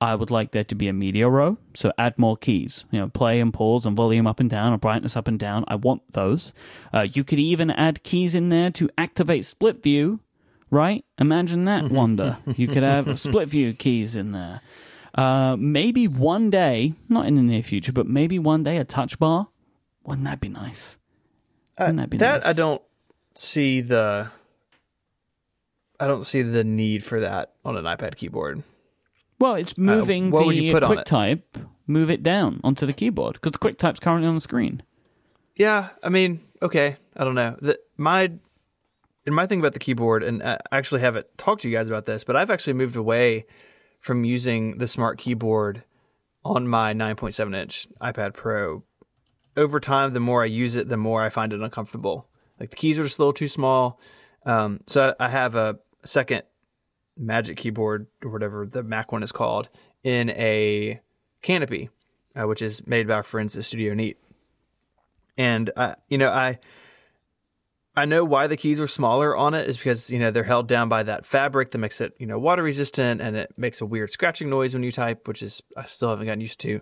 [0.00, 1.58] I would like there to be a media row.
[1.74, 2.84] So add more keys.
[2.90, 5.64] You know, play and pause and volume up and down and brightness up and down.
[5.68, 6.54] I want those.
[6.92, 10.20] Uh, you could even add keys in there to activate split view.
[10.70, 11.04] Right?
[11.18, 12.38] Imagine that wonder.
[12.56, 14.60] you could have split view keys in there.
[15.14, 19.18] Uh, maybe one day, not in the near future, but maybe one day a touch
[19.18, 19.48] bar.
[20.04, 20.96] Wouldn't that be nice?
[21.76, 22.46] Uh, Wouldn't that be that nice?
[22.46, 22.80] I don't
[23.34, 24.30] see the
[26.00, 28.62] I don't see the need for that on an iPad keyboard.
[29.38, 31.42] Well, it's uh, moving uh, the QuickType,
[31.86, 34.82] move it down onto the keyboard because the quick QuickType's currently on the screen.
[35.56, 37.56] Yeah, I mean, okay, I don't know.
[37.60, 38.32] The, my
[39.26, 42.06] and my thing about the keyboard, and I actually haven't talked to you guys about
[42.06, 43.46] this, but I've actually moved away
[43.98, 45.84] from using the smart keyboard
[46.42, 48.82] on my 9.7 inch iPad Pro.
[49.56, 52.28] Over time, the more I use it, the more I find it uncomfortable.
[52.58, 54.00] Like the keys are just a little too small.
[54.46, 56.42] Um, so I have a second
[57.16, 59.68] Magic Keyboard or whatever the Mac one is called
[60.02, 61.00] in a
[61.42, 61.90] canopy,
[62.34, 64.18] uh, which is made by our friends at Studio Neat.
[65.36, 66.58] And I, you know, I
[67.96, 70.68] I know why the keys are smaller on it is because you know they're held
[70.68, 73.86] down by that fabric that makes it you know water resistant and it makes a
[73.86, 76.80] weird scratching noise when you type, which is I still haven't gotten used to.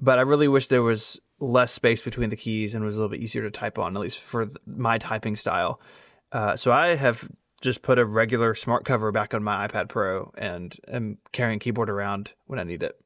[0.00, 3.10] But I really wish there was less space between the keys and was a little
[3.10, 5.80] bit easier to type on, at least for my typing style.
[6.32, 7.28] Uh, so I have
[7.64, 11.88] just put a regular smart cover back on my iPad Pro and am carrying keyboard
[11.88, 13.00] around when I need it.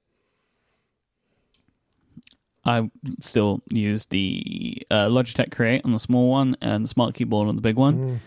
[2.64, 2.90] I
[3.20, 7.56] still use the uh, Logitech Create on the small one and the smart keyboard on
[7.56, 7.98] the big one.
[7.98, 8.18] Mm.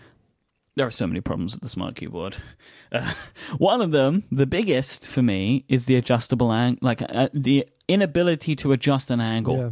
[0.74, 2.36] There are so many problems with the smart keyboard.
[2.94, 3.10] Uh,
[3.56, 8.54] one of them, the biggest for me, is the adjustable angle, like uh, the inability
[8.54, 9.56] to adjust an angle.
[9.56, 9.70] Yeah.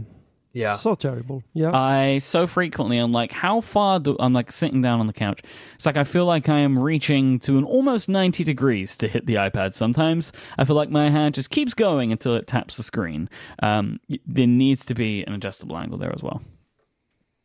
[0.53, 0.77] Yeah.
[0.77, 1.43] So terrible.
[1.53, 1.71] Yeah.
[1.73, 5.43] I so frequently I'm like, how far do I'm like sitting down on the couch?
[5.77, 9.27] It's like I feel like I am reaching to an almost 90 degrees to hit
[9.27, 9.75] the iPad.
[9.75, 13.29] Sometimes I feel like my hand just keeps going until it taps the screen.
[13.63, 16.43] Um, there needs to be an adjustable angle there as well.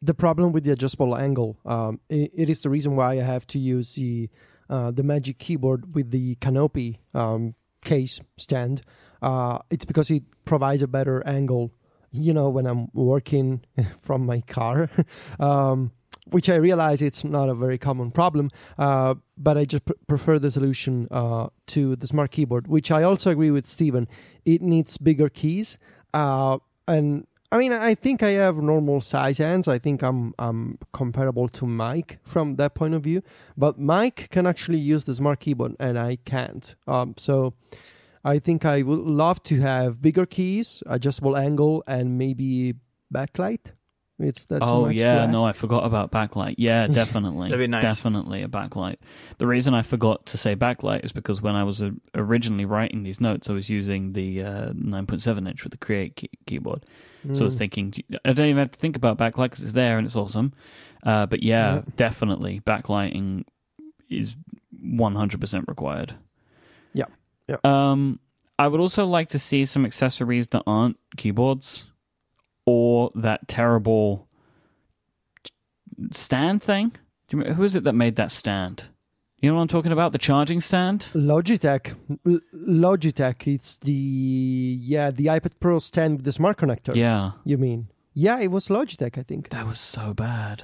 [0.01, 3.47] The problem with the adjustable angle, um, it, it is the reason why I have
[3.47, 4.29] to use the
[4.67, 7.53] uh, the Magic Keyboard with the Canopy um,
[7.83, 8.81] case stand.
[9.21, 11.71] Uh, it's because it provides a better angle
[12.15, 13.61] you know, when I'm working
[14.01, 14.89] from my car,
[15.39, 15.91] um,
[16.29, 20.39] which I realize it's not a very common problem, uh, but I just pr- prefer
[20.39, 24.07] the solution uh, to the smart keyboard, which I also agree with Stephen.
[24.43, 25.77] It needs bigger keys,
[26.13, 29.67] uh, and I mean, I think I have normal size hands.
[29.67, 33.21] I think I'm I'm comparable to Myke from that point of view.
[33.55, 36.75] But Myke can actually use the smart keyboard, and I can't.
[36.87, 37.53] Um, so
[38.25, 42.73] I think I would love to have bigger keys, adjustable angle, and maybe
[43.13, 43.71] backlight.
[44.17, 44.59] It's that.
[44.63, 46.55] Oh yeah, no, I forgot about backlight.
[46.57, 47.83] Yeah, definitely, That'd be nice.
[47.83, 48.95] definitely a backlight.
[49.37, 53.03] The reason I forgot to say backlight is because when I was uh, originally writing
[53.03, 56.85] these notes, I was using the uh, 9.7 inch with the Create key- keyboard.
[57.33, 57.59] So I was Mm.
[57.59, 57.93] thinking,
[58.23, 60.53] I don't even have to think about backlight because it's there and it's awesome.
[61.03, 61.81] Uh, but yeah, Yeah.
[61.97, 63.43] definitely backlighting
[64.09, 64.35] is
[64.81, 66.15] 100% required.
[67.47, 67.57] Yeah.
[67.63, 68.19] Um,
[68.57, 71.85] I would also like to see some accessories that aren't keyboards
[72.65, 74.27] or that terrible
[76.11, 76.89] stand thing.
[77.27, 78.89] Do you remember, who is it that made that stand?
[79.41, 80.11] You know what I'm talking about?
[80.11, 81.09] The charging stand?
[81.13, 81.93] Logitech,
[82.25, 83.45] L- Logitech.
[83.53, 83.91] It's the
[84.81, 86.95] yeah the iPad Pro stand with the smart connector.
[86.95, 87.31] Yeah.
[87.43, 87.89] You mean?
[88.13, 89.17] Yeah, it was Logitech.
[89.17, 90.63] I think That was so bad.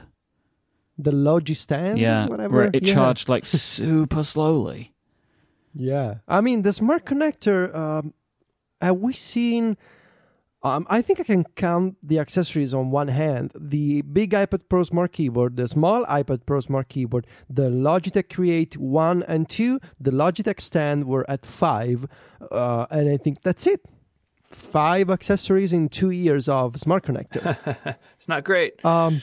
[0.97, 1.99] the Logi stand.
[1.99, 2.27] yeah.
[2.27, 2.55] whatever.
[2.55, 2.93] Where it yeah.
[2.93, 3.45] charged like
[3.75, 4.90] super slowly.
[5.73, 7.73] Yeah, I mean the smart connector.
[7.75, 8.13] Um,
[8.81, 9.77] have we seen?
[10.63, 14.83] Um, I think I can count the accessories on one hand: the big iPad Pro
[14.83, 20.11] Smart Keyboard, the small iPad Pro Smart Keyboard, the Logitech Create One and Two, the
[20.11, 22.05] Logitech stand were at five,
[22.51, 23.81] uh, and I think that's it.
[24.43, 27.95] Five accessories in two years of smart connector.
[28.15, 28.83] It's not great.
[28.85, 29.21] Um,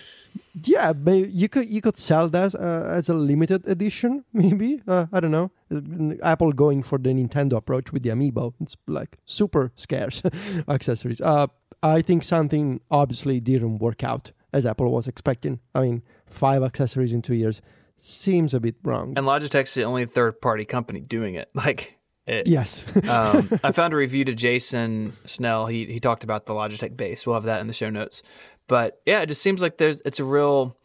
[0.65, 4.83] yeah, you could you could sell that uh, as a limited edition, maybe.
[4.87, 5.51] Uh, I don't know.
[5.73, 8.55] Uh, Apple going for the Nintendo approach with the Amiibo.
[8.61, 10.23] It's like super scarce
[10.69, 11.21] accessories.
[11.21, 11.49] Uh,
[11.83, 15.61] I think something obviously didn't work out as Apple was expecting.
[15.75, 17.61] I mean, five accessories in two years
[17.97, 19.15] seems a bit wrong.
[19.17, 21.51] And Logitech's the only third party company doing it.
[21.59, 21.98] Like
[22.29, 22.47] it.
[22.47, 22.85] yes.
[23.09, 25.67] um, I found a review to Jason Snell.
[25.67, 27.27] He he talked about the Logitech base.
[27.27, 28.23] We'll have that in the show notes.
[28.67, 30.77] But yeah, it just seems like there's it's a real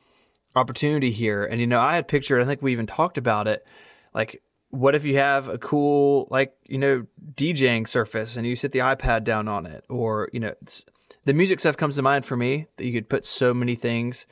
[0.56, 1.44] opportunity here.
[1.44, 2.42] And you know, I had pictured.
[2.42, 3.66] I think we even talked about it.
[4.14, 7.06] Like, what if you have a cool like you know
[7.36, 10.54] DJing surface and you sit the iPad down on it, or you know,
[11.26, 14.26] the music stuff comes to mind for me that you could put so many things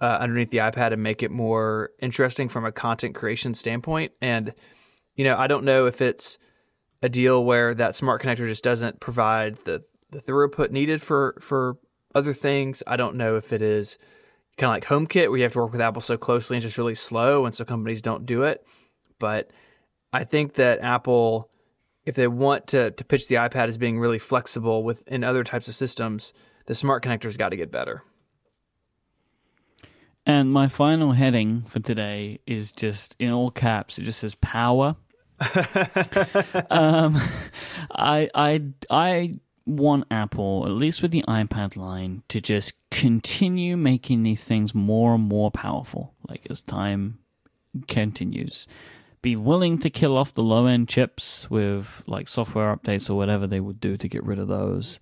[0.00, 4.12] uh, underneath the iPad and make it more interesting from a content creation standpoint.
[4.20, 4.54] And
[5.14, 6.38] you know, I don't know if it's
[7.02, 11.76] a deal where that smart connector just doesn't provide the, the throughput needed for for
[12.14, 12.82] other things.
[12.86, 13.98] I don't know if it is
[14.56, 16.78] kind of like HomeKit where you have to work with Apple so closely and just
[16.78, 18.66] really slow, and so companies don't do it.
[19.18, 19.50] But
[20.12, 21.50] I think that Apple,
[22.04, 25.68] if they want to to pitch the iPad as being really flexible within other types
[25.68, 26.32] of systems,
[26.66, 28.02] the smart connector's got to get better.
[30.26, 33.98] And my final heading for today is just in all caps.
[33.98, 34.96] It just says power.
[36.70, 37.16] um,
[37.90, 39.32] I I I
[39.66, 45.14] want Apple, at least with the iPad line, to just continue making these things more
[45.14, 46.14] and more powerful.
[46.28, 47.18] Like as time
[47.86, 48.66] continues,
[49.22, 53.46] be willing to kill off the low end chips with like software updates or whatever
[53.46, 54.98] they would do to get rid of those.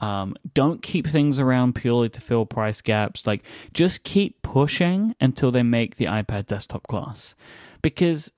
[0.00, 3.26] Um, don't keep things around purely to fill price gaps.
[3.26, 7.34] Like, just keep pushing until they make the iPad desktop class,
[7.80, 8.32] because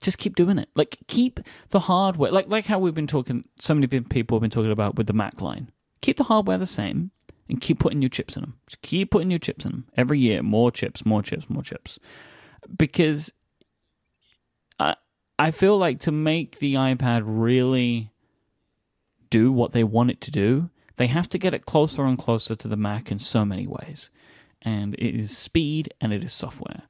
[0.00, 0.68] just keep doing it.
[0.74, 2.30] Like, keep the hardware.
[2.30, 3.44] Like, like how we've been talking.
[3.58, 5.70] So many people have been talking about with the Mac line.
[6.00, 7.10] Keep the hardware the same,
[7.48, 8.54] and keep putting new chips in them.
[8.66, 10.42] Just keep putting new chips in them every year.
[10.42, 11.98] More chips, more chips, more chips.
[12.76, 13.32] Because
[14.78, 14.96] I
[15.38, 18.10] I feel like to make the iPad really
[19.30, 22.54] do what they want it to do, they have to get it closer and closer
[22.54, 24.10] to the Mac in so many ways.
[24.62, 26.82] And it is speed and it is software.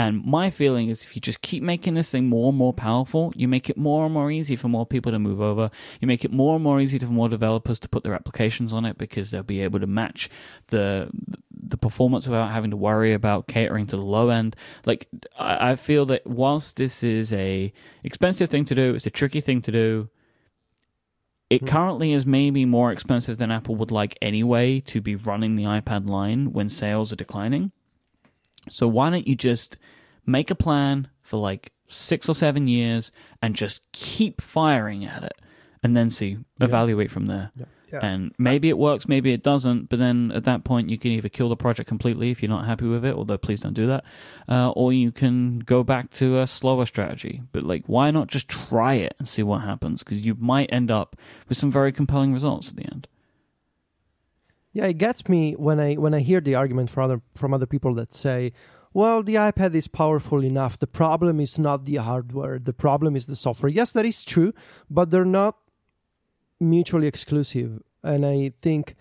[0.00, 3.32] And my feeling is if you just keep making this thing more and more powerful,
[3.34, 5.72] you make it more and more easy for more people to move over.
[6.00, 8.84] You make it more and more easy for more developers to put their applications on
[8.84, 10.30] it because they'll be able to match
[10.68, 11.10] the
[11.50, 14.54] the performance without having to worry about catering to the low end.
[14.86, 17.72] Like I, I feel that whilst this is a
[18.04, 20.10] expensive thing to do, it's a tricky thing to do.
[21.50, 21.66] It hmm.
[21.66, 26.08] currently is maybe more expensive than Apple would like anyway to be running the iPad
[26.08, 27.72] line when sales are declining.
[28.70, 29.76] So why don't you just
[30.26, 35.40] make a plan for like six or seven years and just keep firing at it
[35.82, 37.50] and then see, evaluate from there.
[37.56, 37.66] Yeah.
[37.92, 38.00] Yeah.
[38.02, 41.30] And maybe it works, maybe it doesn't, but then at that point you can either
[41.30, 44.04] kill the project completely if you're not happy with it, although please don't do that,
[44.48, 47.40] uh, or you can go back to a slower strategy.
[47.52, 50.02] But like, why not just try it and see what happens?
[50.02, 51.16] Because you might end up
[51.48, 53.08] with some very compelling results at the end.
[54.72, 57.66] Yeah, it gets me when I when I hear the argument from other from other
[57.66, 58.52] people that say,
[58.92, 60.78] "Well, the iPad is powerful enough.
[60.78, 62.58] The problem is not the hardware.
[62.58, 64.52] The problem is the software." Yes, that is true,
[64.90, 65.56] but they're not
[66.60, 67.82] mutually exclusive.
[68.02, 68.94] And I think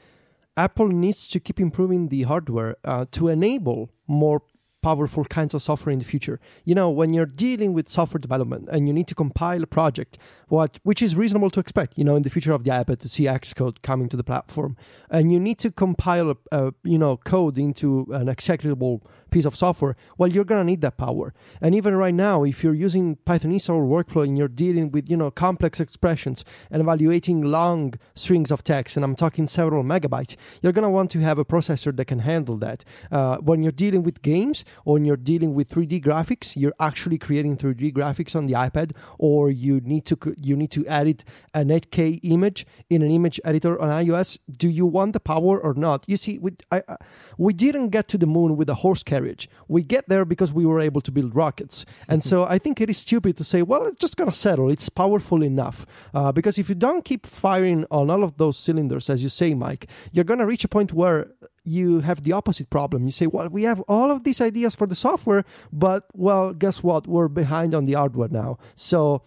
[0.55, 4.41] Apple needs to keep improving the hardware uh, to enable more
[4.81, 6.39] powerful kinds of software in the future.
[6.63, 10.17] You know, when you're dealing with software development and you need to compile a project,
[10.47, 13.09] what which is reasonable to expect, you know, in the future of the iPad to
[13.09, 14.77] see Xcode coming to the platform,
[15.09, 19.55] and you need to compile a, a you know code into an executable piece of
[19.55, 21.33] software, well, you're gonna need that power.
[21.61, 25.17] And even right now, if you're using Pythonista or workflow and you're dealing with you
[25.17, 30.73] know complex expressions and evaluating long strings of text, and I'm talking several megabytes, you're
[30.73, 32.83] gonna want to have a processor that can handle that.
[33.11, 37.17] Uh, when you're dealing with games or when you're dealing with 3D graphics, you're actually
[37.17, 41.23] creating 3D graphics on the iPad, or you need to you need to edit
[41.53, 44.37] an 8K image in an image editor on iOS.
[44.49, 46.03] Do you want the power or not?
[46.07, 46.95] You see, we I, I,
[47.37, 49.49] we didn't get to the moon with a horse carriage.
[49.67, 52.89] We get there because we were able to build rockets, and so I think it
[52.89, 54.69] is stupid to say, well, it's just gonna settle.
[54.69, 59.09] It's powerful enough uh, because if you don't keep firing on all of those cylinders,
[59.09, 61.31] as you say, Myke, you're gonna reach a point where
[61.67, 63.03] you have the opposite problem.
[63.03, 66.81] You say, well, we have all of these ideas for the software, but well, guess
[66.81, 67.07] what?
[67.07, 68.57] We're behind on the hardware now.
[68.73, 69.21] So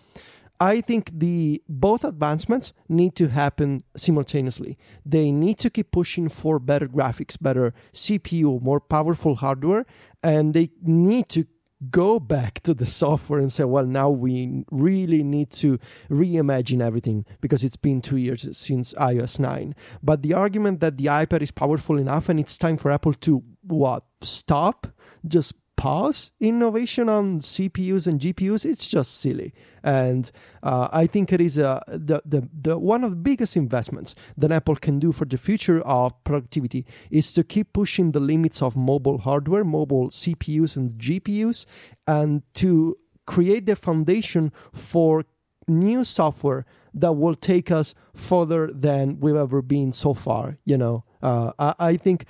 [0.60, 4.76] I think the both advancements need to happen simultaneously.
[5.06, 9.86] They need to keep pushing for better graphics, better CPU, more powerful hardware,
[10.22, 11.46] and they need to
[11.90, 15.78] go back to the software and say, well, now we really need to
[16.10, 19.74] reimagine everything because it's been two years since iOS 9.
[20.02, 23.42] But the argument that the iPad is powerful enough and it's time for Apple to
[23.62, 24.88] what stop,
[25.26, 29.54] just pause innovation on CPUs and GPUs, it's just silly.
[29.82, 30.30] And
[30.62, 34.52] uh, I think it is uh, the, the, the one of the biggest investments that
[34.52, 38.76] Apple can do for the future of productivity is to keep pushing the limits of
[38.76, 41.64] mobile hardware, mobile CPUs and GPUs,
[42.06, 45.24] and to create the foundation for
[45.66, 50.58] new software that will take us further than we've ever been so far.
[50.66, 52.26] You know, uh, I, I think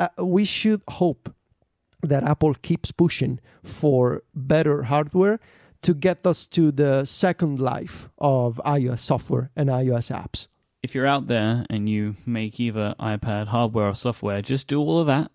[0.00, 1.32] uh, we should hope
[2.02, 5.38] that Apple keeps pushing for better hardware
[5.82, 10.46] to get us to the second life of iOS software and iOS apps.
[10.82, 14.98] If you're out there and you make either iPad hardware or software, just do all
[15.00, 15.30] of that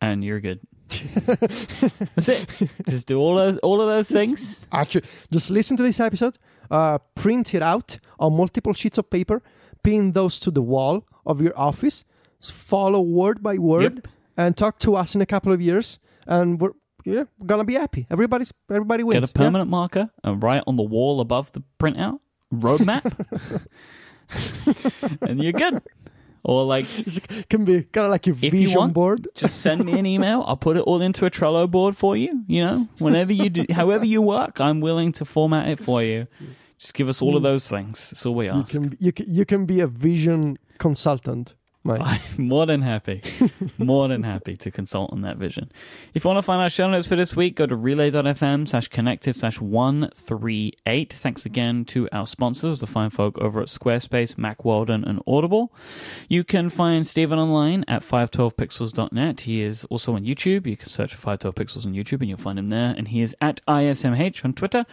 [0.00, 0.60] and you're good.
[0.88, 2.70] That's it.
[2.88, 4.64] Just do all those all of those things.
[4.72, 6.38] Actually, just listen to this episode,
[6.70, 9.42] uh, print it out on multiple sheets of paper,
[9.82, 12.04] pin those to the wall of your office,
[12.40, 14.08] follow word by word, Yep.
[14.36, 16.72] And talk to us in a couple of years, and we're
[17.04, 18.06] yeah we're gonna be happy.
[18.10, 19.20] Everybody's everybody wins.
[19.20, 22.20] Get a permanent marker uh, and write on the wall above the printout
[22.52, 23.04] roadmap,
[25.22, 25.82] and you're good.
[26.48, 29.26] Or like, It can be kind of like your you vision want- board.
[29.34, 30.44] just send me an email.
[30.46, 32.44] I'll put it all into a Trello board for you.
[32.46, 36.28] You know, whenever you do, however you work, I'm willing to format it for you.
[36.78, 37.44] Just give us all of mm.
[37.50, 38.10] those things.
[38.10, 38.72] That's all we You ask.
[38.72, 41.56] can you can, you can be a vision consultant.
[41.86, 42.20] Myke.
[42.38, 43.22] I'm more than happy,
[43.78, 45.70] more than happy to consult on that vision.
[46.14, 48.88] If you want to find our show notes for this week, go to relay.fm slash
[48.88, 51.12] connected slash 138.
[51.12, 55.72] Thanks again to our sponsors, the fine folk over at Squarespace, Mack Weldon, and Audible.
[56.28, 59.42] You can find Stephen online at 512pixels.net.
[59.42, 60.66] He is also on YouTube.
[60.66, 62.94] You can search for 512pixels on YouTube and you'll find him there.
[62.96, 64.86] And he is at ISMH on Twitter.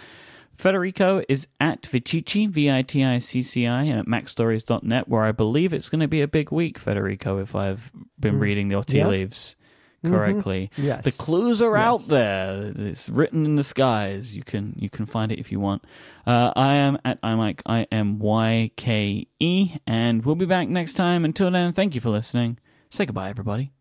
[0.58, 5.24] Federico is at Viticci, V I T I C C I, and at MacStories.net, where
[5.24, 8.42] I believe it's going to be a big week, Federico, if I've been Mm.
[8.42, 9.08] reading the tea Yeah.
[9.08, 9.56] leaves
[10.04, 10.10] Mhm.
[10.12, 10.70] correctly.
[10.78, 11.06] Yes.
[11.06, 12.74] The clues are out there.
[12.76, 14.36] It's written in the skies.
[14.36, 15.84] You can you can find it if you want.
[16.28, 20.94] Uh, I am at iMyke, I M Y K E, and we'll be back next
[20.96, 21.24] time.
[21.26, 22.58] Until then, thank you for listening.
[22.90, 23.72] Say goodbye, everybody.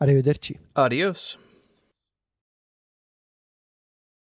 [0.00, 0.58] Arrivederci.
[0.76, 1.38] Adios.